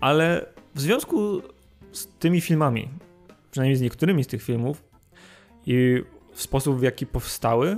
Ale 0.00 0.46
w 0.74 0.80
związku 0.80 1.42
z 1.92 2.06
tymi 2.18 2.40
filmami, 2.40 2.88
przynajmniej 3.50 3.76
z 3.76 3.80
niektórymi 3.80 4.24
z 4.24 4.26
tych 4.26 4.42
filmów 4.42 4.84
i 5.66 6.02
sposób, 6.40 6.78
w 6.78 6.82
jaki 6.82 7.06
powstały, 7.06 7.76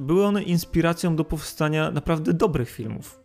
były 0.00 0.26
one 0.26 0.42
inspiracją 0.42 1.16
do 1.16 1.24
powstania 1.24 1.90
naprawdę 1.90 2.32
dobrych 2.32 2.70
filmów. 2.70 3.20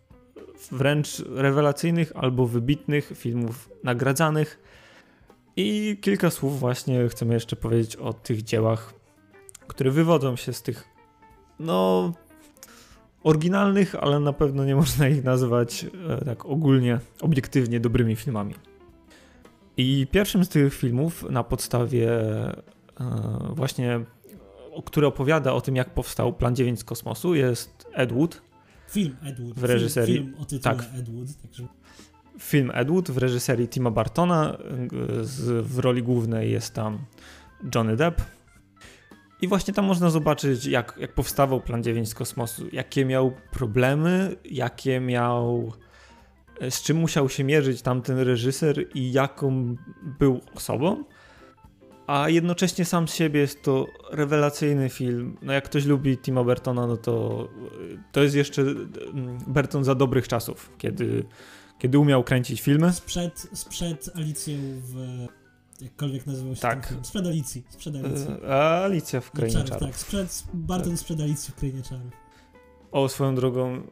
Wręcz 0.72 1.18
rewelacyjnych 1.18 2.12
albo 2.14 2.46
wybitnych 2.46 3.12
filmów 3.14 3.70
nagradzanych. 3.84 4.60
I 5.56 5.98
kilka 6.00 6.30
słów 6.30 6.60
właśnie 6.60 7.08
chcemy 7.08 7.34
jeszcze 7.34 7.56
powiedzieć 7.56 7.96
o 7.96 8.12
tych 8.12 8.42
dziełach, 8.42 8.94
które 9.66 9.90
wywodzą 9.90 10.36
się 10.36 10.52
z 10.52 10.62
tych, 10.62 10.88
no, 11.58 12.12
oryginalnych, 13.24 13.94
ale 13.94 14.20
na 14.20 14.32
pewno 14.32 14.64
nie 14.64 14.76
można 14.76 15.08
ich 15.08 15.24
nazwać 15.24 15.86
e, 16.08 16.24
tak 16.24 16.46
ogólnie, 16.46 17.00
obiektywnie 17.20 17.80
dobrymi 17.80 18.16
filmami. 18.16 18.54
I 19.76 20.06
pierwszym 20.10 20.44
z 20.44 20.48
tych 20.48 20.74
filmów 20.74 21.24
na 21.30 21.44
podstawie 21.44 22.10
e, 22.20 22.62
właśnie 23.54 24.00
który 24.82 25.06
opowiada 25.06 25.52
o 25.52 25.60
tym, 25.60 25.76
jak 25.76 25.94
powstał 25.94 26.32
Plan 26.32 26.56
9 26.56 26.80
z 26.80 26.84
kosmosu, 26.84 27.34
jest 27.34 27.86
Ed 27.92 28.12
Wood. 28.12 28.42
Film 28.90 29.16
Ed 29.24 29.40
Wood. 29.40 29.58
W 29.58 29.64
reżyserii. 29.64 30.14
Film, 30.14 30.26
film 30.26 30.42
o 30.42 30.44
tytule 30.44 30.76
tak. 30.76 30.98
Ed 30.98 31.08
Wood. 31.08 31.28
Także... 31.42 31.66
Film 32.38 32.70
Ed 32.74 32.90
Wood 32.90 33.10
w 33.10 33.18
reżyserii 33.18 33.68
Tima 33.68 33.90
Bartona. 33.90 34.58
Z, 35.22 35.66
w 35.66 35.78
roli 35.78 36.02
głównej 36.02 36.50
jest 36.50 36.74
tam 36.74 36.98
Johnny 37.74 37.96
Depp. 37.96 38.22
I 39.40 39.48
właśnie 39.48 39.74
tam 39.74 39.84
można 39.84 40.10
zobaczyć, 40.10 40.66
jak, 40.66 40.98
jak 41.00 41.14
powstawał 41.14 41.60
Plan 41.60 41.82
9 41.82 42.08
z 42.08 42.14
kosmosu, 42.14 42.66
jakie 42.72 43.04
miał 43.04 43.32
problemy, 43.50 44.36
jakie 44.44 45.00
miał. 45.00 45.72
z 46.70 46.82
czym 46.82 46.96
musiał 46.96 47.28
się 47.28 47.44
mierzyć 47.44 47.82
tamten 47.82 48.18
reżyser 48.18 48.84
i 48.94 49.12
jaką 49.12 49.76
był 50.18 50.40
osobą 50.54 51.04
a 52.08 52.28
jednocześnie 52.28 52.84
sam 52.84 53.08
z 53.08 53.14
siebie 53.14 53.40
jest 53.40 53.62
to 53.62 53.86
rewelacyjny 54.10 54.88
film. 54.88 55.36
No 55.42 55.52
jak 55.52 55.64
ktoś 55.64 55.84
lubi 55.84 56.18
Tima 56.18 56.44
Burtona, 56.44 56.86
no 56.86 56.96
to 56.96 57.48
to 58.12 58.22
jest 58.22 58.34
jeszcze 58.34 58.62
mm, 58.62 59.38
Burton 59.46 59.84
za 59.84 59.94
dobrych 59.94 60.28
czasów, 60.28 60.70
kiedy, 60.78 61.24
kiedy 61.78 61.98
umiał 61.98 62.24
kręcić 62.24 62.60
filmy. 62.60 62.92
Sprzed, 62.92 63.48
sprzed 63.52 64.10
Alicją 64.14 64.54
w... 64.58 65.26
jakkolwiek 65.80 66.26
nazywał 66.26 66.54
się 66.54 66.60
tak. 66.60 66.80
ten 66.80 66.88
film. 66.88 67.04
Sprzed 67.04 67.26
Alicji. 67.26 67.64
Sprzed 67.68 67.96
Alicji. 67.96 68.26
E, 68.44 68.82
Alicja 68.84 69.20
w 69.20 69.30
Krainie 69.30 69.64
Czarów. 69.64 69.86
Tak, 69.86 69.96
sprzed, 69.96 70.44
Barton 70.54 70.92
tak. 70.92 71.00
sprzed 71.00 71.20
Alicji 71.20 71.52
w 71.52 71.56
Krainie 71.56 71.82
Czarów. 71.82 72.12
O, 72.92 73.08
swoją 73.08 73.34
drogą, 73.34 73.82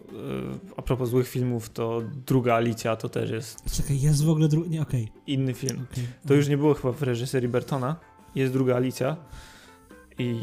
a 0.76 0.82
propos 0.82 1.10
złych 1.10 1.28
filmów, 1.28 1.70
to 1.70 2.02
druga 2.26 2.54
Alicja 2.54 2.96
to 2.96 3.08
też 3.08 3.30
jest. 3.30 3.76
Czekaj, 3.76 4.00
jest 4.00 4.24
w 4.24 4.30
ogóle 4.30 4.48
drugi. 4.48 4.70
Nie, 4.70 4.82
okej. 4.82 5.04
Okay. 5.04 5.22
Inny 5.26 5.54
film. 5.54 5.86
Okay. 5.92 6.04
To 6.28 6.34
już 6.34 6.48
nie 6.48 6.56
było 6.56 6.74
chyba 6.74 6.92
w 6.92 7.02
reżyserii 7.02 7.48
Bertona. 7.48 7.96
Jest 8.36 8.52
druga 8.52 8.76
Alicja 8.76 9.16
i 10.18 10.40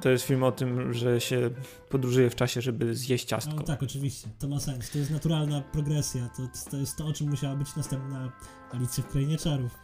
to 0.00 0.10
jest 0.10 0.24
film 0.24 0.42
o 0.42 0.52
tym, 0.52 0.92
że 0.92 1.20
się 1.20 1.50
podróżuje 1.88 2.30
w 2.30 2.34
czasie, 2.34 2.60
żeby 2.60 2.94
zjeść 2.94 3.24
ciastko. 3.24 3.54
No, 3.54 3.62
tak, 3.62 3.82
oczywiście, 3.82 4.28
to 4.38 4.48
ma 4.48 4.60
sens. 4.60 4.90
To 4.90 4.98
jest 4.98 5.10
naturalna 5.10 5.60
progresja. 5.60 6.28
To, 6.36 6.70
to 6.70 6.76
jest 6.76 6.96
to, 6.96 7.06
o 7.06 7.12
czym 7.12 7.30
musiała 7.30 7.56
być 7.56 7.76
następna 7.76 8.32
Alicja 8.72 9.04
w 9.04 9.06
Krainie 9.06 9.38
Czarów. 9.38 9.74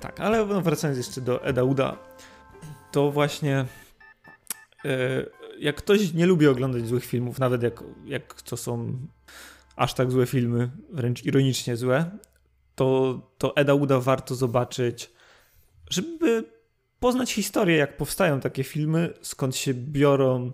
Tak, 0.00 0.20
ale 0.20 0.46
no 0.46 0.60
wracając 0.60 0.98
jeszcze 0.98 1.20
do 1.20 1.44
Eda 1.44 1.62
Uda, 1.62 1.96
to 2.92 3.10
właśnie 3.10 3.66
e, 4.84 5.26
jak 5.58 5.76
ktoś 5.76 6.14
nie 6.14 6.26
lubi 6.26 6.46
oglądać 6.46 6.86
złych 6.86 7.04
filmów, 7.04 7.38
nawet 7.38 7.62
jak, 7.62 7.84
jak 8.04 8.42
to 8.42 8.56
są 8.56 8.98
aż 9.76 9.94
tak 9.94 10.10
złe 10.10 10.26
filmy, 10.26 10.70
wręcz 10.92 11.24
ironicznie 11.24 11.76
złe, 11.76 12.10
to, 12.74 13.20
to 13.38 13.56
Eda 13.56 13.74
Uda 13.74 14.00
warto 14.00 14.34
zobaczyć, 14.34 15.10
żeby 15.90 16.44
poznać 17.00 17.32
historię, 17.32 17.76
jak 17.76 17.96
powstają 17.96 18.40
takie 18.40 18.64
filmy, 18.64 19.14
skąd 19.20 19.56
się 19.56 19.74
biorą 19.74 20.52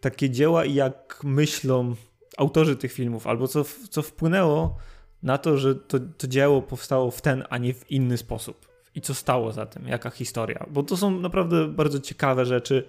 takie 0.00 0.30
dzieła 0.30 0.64
i 0.64 0.74
jak 0.74 1.20
myślą 1.24 1.94
autorzy 2.36 2.76
tych 2.76 2.92
filmów, 2.92 3.26
albo 3.26 3.48
co, 3.48 3.64
co 3.90 4.02
wpłynęło 4.02 4.76
na 5.22 5.38
to, 5.38 5.58
że 5.58 5.74
to, 5.74 5.98
to 6.18 6.26
dzieło 6.26 6.62
powstało 6.62 7.10
w 7.10 7.20
ten, 7.20 7.44
a 7.50 7.58
nie 7.58 7.74
w 7.74 7.90
inny 7.90 8.18
sposób. 8.18 8.68
I 8.94 9.00
co 9.00 9.14
stało 9.14 9.52
za 9.52 9.66
tym, 9.66 9.88
jaka 9.88 10.10
historia. 10.10 10.66
Bo 10.70 10.82
to 10.82 10.96
są 10.96 11.20
naprawdę 11.20 11.68
bardzo 11.68 12.00
ciekawe 12.00 12.46
rzeczy, 12.46 12.84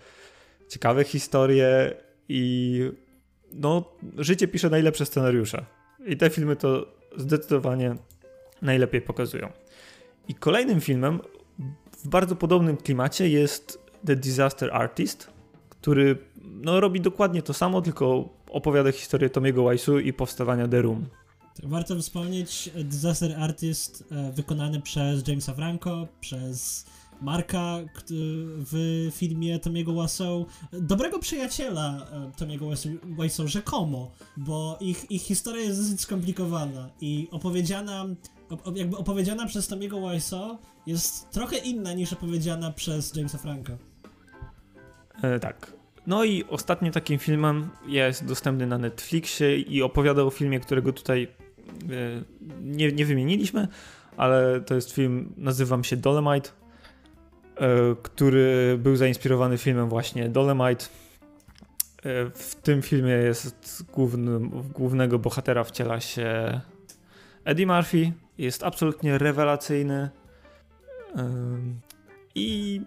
ciekawe 0.69 1.03
historie 1.03 1.93
i 2.29 2.91
no, 3.51 3.83
życie 4.17 4.47
pisze 4.47 4.69
najlepsze 4.69 5.05
scenariusze. 5.05 5.65
I 6.05 6.17
te 6.17 6.29
filmy 6.29 6.55
to 6.55 6.87
zdecydowanie 7.17 7.95
najlepiej 8.61 9.01
pokazują. 9.01 9.51
I 10.27 10.35
kolejnym 10.35 10.81
filmem 10.81 11.19
w 12.03 12.07
bardzo 12.07 12.35
podobnym 12.35 12.77
klimacie 12.77 13.29
jest 13.29 13.79
The 14.05 14.15
Disaster 14.15 14.73
Artist, 14.73 15.29
który 15.69 16.17
no, 16.41 16.79
robi 16.79 17.01
dokładnie 17.01 17.41
to 17.41 17.53
samo, 17.53 17.81
tylko 17.81 18.29
opowiada 18.51 18.91
historię 18.91 19.29
Tomiego 19.29 19.61
Wise'u 19.61 20.01
i 20.05 20.13
powstawania 20.13 20.67
The 20.67 20.81
Room. 20.81 21.05
Warto 21.63 21.95
wspomnieć 21.95 22.69
Disaster 22.83 23.35
Artist 23.39 24.03
e, 24.11 24.31
wykonany 24.31 24.81
przez 24.81 25.27
Jamesa 25.27 25.53
Franco, 25.53 26.07
przez 26.21 26.85
Marka 27.21 27.77
w 28.71 29.09
filmie 29.11 29.59
Tomiego 29.59 29.93
Wiseau, 30.01 30.45
dobrego 30.71 31.19
przyjaciela 31.19 32.07
e, 32.11 32.31
Tomiego 32.37 32.69
Wiseau 33.03 33.47
rzekomo, 33.47 34.11
bo 34.37 34.77
ich, 34.81 35.11
ich 35.11 35.21
historia 35.21 35.63
jest 35.63 35.81
dosyć 35.81 36.01
skomplikowana 36.01 36.89
i 37.01 37.27
opowiedziana 37.31 38.05
jakby 38.75 38.97
opowiedziana 38.97 39.45
przez 39.45 39.67
Tomiego 39.67 40.09
Wiseau 40.09 40.57
jest 40.87 41.29
trochę 41.29 41.57
inna 41.57 41.93
niż 41.93 42.13
opowiedziana 42.13 42.71
przez 42.71 43.15
Jamesa 43.15 43.37
Franka. 43.37 43.77
E, 45.21 45.39
tak. 45.39 45.73
No 46.07 46.23
i 46.23 46.43
ostatnim 46.43 46.91
takim 46.91 47.19
filmem 47.19 47.69
jest 47.87 48.25
dostępny 48.25 48.67
na 48.67 48.77
Netflixie 48.77 49.57
i 49.57 49.81
opowiada 49.81 50.23
o 50.23 50.29
filmie, 50.29 50.59
którego 50.59 50.93
tutaj 50.93 51.23
e, 51.23 52.23
nie, 52.61 52.91
nie 52.91 53.05
wymieniliśmy, 53.05 53.67
ale 54.17 54.61
to 54.61 54.75
jest 54.75 54.91
film, 54.91 55.33
nazywam 55.37 55.83
się 55.83 55.97
Dolemite, 55.97 56.49
e, 57.55 57.95
który 58.03 58.77
był 58.81 58.95
zainspirowany 58.95 59.57
filmem 59.57 59.89
właśnie 59.89 60.29
Dolemite. 60.29 60.85
E, 60.85 62.29
w 62.33 62.55
tym 62.55 62.81
filmie 62.81 63.11
jest 63.11 63.85
głównym, 63.93 64.49
głównego 64.73 65.19
bohatera 65.19 65.63
wciela 65.63 65.99
się 65.99 66.61
Eddie 67.45 67.67
Murphy, 67.67 68.11
jest 68.37 68.63
absolutnie 68.63 69.17
rewelacyjny 69.17 70.09
i 72.35 72.81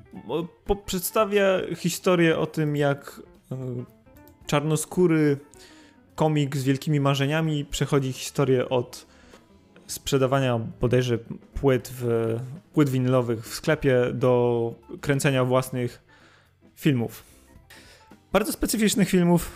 przedstawia 0.86 1.46
historię 1.76 2.38
o 2.38 2.46
tym, 2.46 2.76
jak 2.76 3.20
czarnoskóry 4.46 5.36
komik 6.14 6.56
z 6.56 6.64
wielkimi 6.64 7.00
marzeniami 7.00 7.64
przechodzi 7.64 8.12
historię 8.12 8.68
od 8.68 9.06
sprzedawania 9.86 10.58
bodajże 10.80 11.18
płyt, 11.54 11.92
w, 12.00 12.36
płyt 12.72 12.88
winylowych 12.88 13.48
w 13.48 13.54
sklepie 13.54 13.96
do 14.12 14.74
kręcenia 15.00 15.44
własnych 15.44 16.02
filmów. 16.76 17.22
Bardzo 18.32 18.52
specyficznych 18.52 19.08
filmów, 19.08 19.50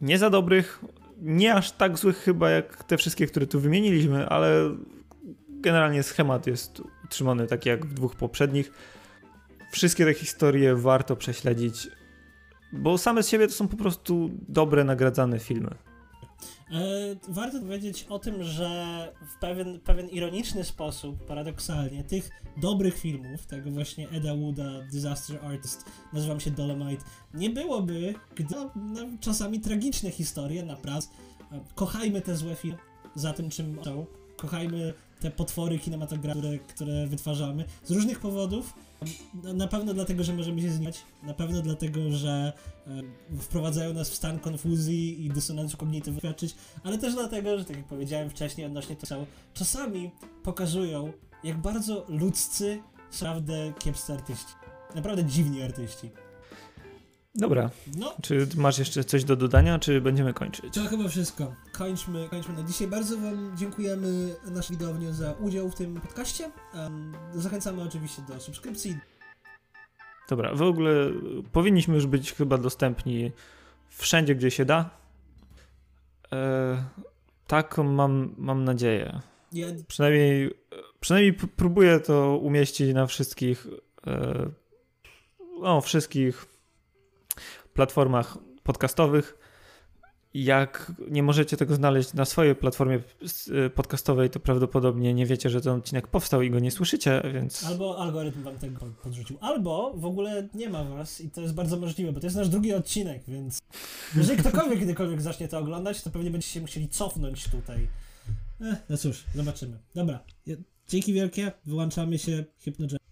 nie 0.00 0.18
za 0.18 0.30
dobrych, 0.30 0.80
nie 1.22 1.54
aż 1.54 1.72
tak 1.72 1.98
złych 1.98 2.16
chyba 2.16 2.50
jak 2.50 2.84
te 2.84 2.96
wszystkie, 2.96 3.26
które 3.26 3.46
tu 3.46 3.60
wymieniliśmy, 3.60 4.28
ale 4.28 4.76
generalnie 5.66 6.02
schemat 6.02 6.46
jest 6.46 6.82
utrzymany 7.04 7.46
tak 7.46 7.66
jak 7.66 7.86
w 7.86 7.94
dwóch 7.94 8.16
poprzednich. 8.16 8.72
Wszystkie 9.72 10.04
te 10.04 10.14
historie 10.14 10.76
warto 10.76 11.16
prześledzić, 11.16 11.88
bo 12.72 12.98
same 12.98 13.22
z 13.22 13.28
siebie 13.28 13.46
to 13.46 13.52
są 13.52 13.68
po 13.68 13.76
prostu 13.76 14.30
dobre, 14.48 14.84
nagradzane 14.84 15.38
filmy. 15.38 15.70
E, 15.70 16.80
warto 17.28 17.60
powiedzieć 17.60 18.06
o 18.08 18.18
tym, 18.18 18.42
że 18.42 18.68
w 19.36 19.40
pewien, 19.40 19.80
pewien 19.80 20.08
ironiczny 20.08 20.64
sposób, 20.64 21.26
paradoksalnie, 21.26 22.04
tych 22.04 22.30
dobrych 22.56 22.98
filmów, 22.98 23.46
tego 23.46 23.70
właśnie 23.70 24.08
Eda 24.10 24.34
Wooda, 24.36 24.82
Disaster 24.92 25.44
Artist, 25.44 25.84
nazywam 26.12 26.40
się 26.40 26.50
Dolomite, 26.50 27.04
nie 27.34 27.50
byłoby, 27.50 28.14
gdy 28.34 28.54
no, 28.54 28.70
no, 28.76 29.00
czasami 29.20 29.60
tragiczne 29.60 30.10
historie, 30.10 30.62
naprawdę. 30.62 31.08
Kochajmy 31.74 32.20
te 32.20 32.36
złe 32.36 32.54
filmy 32.54 32.78
za 33.14 33.32
tym, 33.32 33.50
czym 33.50 33.78
są. 33.84 34.06
Kochajmy 34.36 34.94
te 35.20 35.30
potwory 35.30 35.78
kinematograficzne, 35.78 36.58
które, 36.58 37.06
wytwarzamy 37.06 37.64
z 37.84 37.90
różnych 37.90 38.20
powodów. 38.20 38.74
Na 39.54 39.68
pewno 39.68 39.94
dlatego, 39.94 40.24
że 40.24 40.32
możemy 40.32 40.62
się 40.62 40.70
zmieniać, 40.70 41.02
na 41.22 41.34
pewno 41.34 41.62
dlatego, 41.62 42.10
że 42.10 42.52
e, 42.86 43.38
wprowadzają 43.40 43.94
nas 43.94 44.10
w 44.10 44.14
stan 44.14 44.38
konfuzji 44.38 45.26
i 45.26 45.30
dysonansu 45.30 45.76
kognitywnego, 45.76 46.34
ale 46.84 46.98
też 46.98 47.14
dlatego, 47.14 47.58
że 47.58 47.64
tak 47.64 47.76
jak 47.76 47.86
powiedziałem 47.86 48.30
wcześniej 48.30 48.66
odnośnie 48.66 48.96
tego, 48.96 49.26
czasami 49.54 50.10
pokazują, 50.42 51.12
jak 51.44 51.58
bardzo 51.58 52.06
ludzcy 52.08 52.82
naprawdę 53.12 53.72
kiepscy 53.78 54.12
artyści. 54.12 54.52
Naprawdę 54.94 55.24
dziwni 55.24 55.62
artyści. 55.62 56.10
Dobra. 57.36 57.70
No. 57.96 58.14
Czy 58.22 58.46
masz 58.56 58.78
jeszcze 58.78 59.04
coś 59.04 59.24
do 59.24 59.36
dodania, 59.36 59.78
czy 59.78 60.00
będziemy 60.00 60.34
kończyć? 60.34 60.74
To 60.74 60.84
chyba 60.84 61.08
wszystko. 61.08 61.54
Kończmy, 61.72 62.28
kończmy 62.28 62.54
na 62.54 62.62
dzisiaj. 62.62 62.88
Bardzo 62.88 63.16
Wam 63.16 63.56
dziękujemy 63.56 64.36
naszej 64.44 64.76
widowni 64.76 65.12
za 65.12 65.32
udział 65.32 65.70
w 65.70 65.74
tym 65.74 66.00
podcaście. 66.00 66.50
Zachęcamy 67.34 67.82
oczywiście 67.82 68.22
do 68.28 68.40
subskrypcji. 68.40 68.96
Dobra, 70.28 70.54
w 70.54 70.62
ogóle 70.62 71.10
powinniśmy 71.52 71.94
już 71.94 72.06
być 72.06 72.32
chyba 72.32 72.58
dostępni 72.58 73.32
wszędzie, 73.88 74.34
gdzie 74.34 74.50
się 74.50 74.64
da. 74.64 74.90
E, 76.32 76.84
tak 77.46 77.78
mam, 77.78 78.34
mam 78.38 78.64
nadzieję. 78.64 79.20
Ja... 79.52 79.66
Przynajmniej, 79.88 80.50
przynajmniej 81.00 81.34
próbuję 81.56 82.00
to 82.00 82.36
umieścić 82.36 82.94
na 82.94 83.06
wszystkich 83.06 83.66
e, 84.06 84.50
no, 85.60 85.80
wszystkich 85.80 86.55
platformach 87.76 88.38
podcastowych. 88.62 89.38
Jak 90.34 90.92
nie 91.10 91.22
możecie 91.22 91.56
tego 91.56 91.74
znaleźć 91.74 92.14
na 92.14 92.24
swojej 92.24 92.54
platformie 92.54 93.00
y, 93.66 93.70
podcastowej, 93.70 94.30
to 94.30 94.40
prawdopodobnie 94.40 95.14
nie 95.14 95.26
wiecie, 95.26 95.50
że 95.50 95.60
ten 95.60 95.72
odcinek 95.72 96.08
powstał 96.08 96.42
i 96.42 96.50
go 96.50 96.58
nie 96.58 96.70
słyszycie, 96.70 97.22
więc. 97.34 97.64
Albo 97.64 97.98
algorytm 97.98 98.42
wam 98.42 98.58
tego 98.58 98.86
podrzucił, 99.02 99.38
albo 99.40 99.92
w 99.96 100.04
ogóle 100.04 100.48
nie 100.54 100.68
ma 100.68 100.84
was 100.84 101.20
i 101.20 101.30
to 101.30 101.40
jest 101.40 101.54
bardzo 101.54 101.76
możliwe, 101.76 102.12
bo 102.12 102.20
to 102.20 102.26
jest 102.26 102.36
nasz 102.36 102.48
drugi 102.48 102.74
odcinek, 102.74 103.22
więc 103.28 103.58
jeżeli 104.16 104.38
ktokolwiek 104.38 104.78
kiedykolwiek 104.78 105.22
zacznie 105.22 105.48
to 105.48 105.58
oglądać, 105.58 106.02
to 106.02 106.10
pewnie 106.10 106.30
będziecie 106.30 106.60
musieli 106.60 106.88
cofnąć 106.88 107.48
tutaj. 107.48 107.88
Eh, 108.60 108.76
no 108.88 108.96
cóż, 108.96 109.24
zobaczymy. 109.34 109.78
Dobra, 109.94 110.20
dzięki 110.88 111.12
wielkie, 111.12 111.52
wyłączamy 111.66 112.18
się, 112.18 112.44
Hypnojet. 112.58 113.05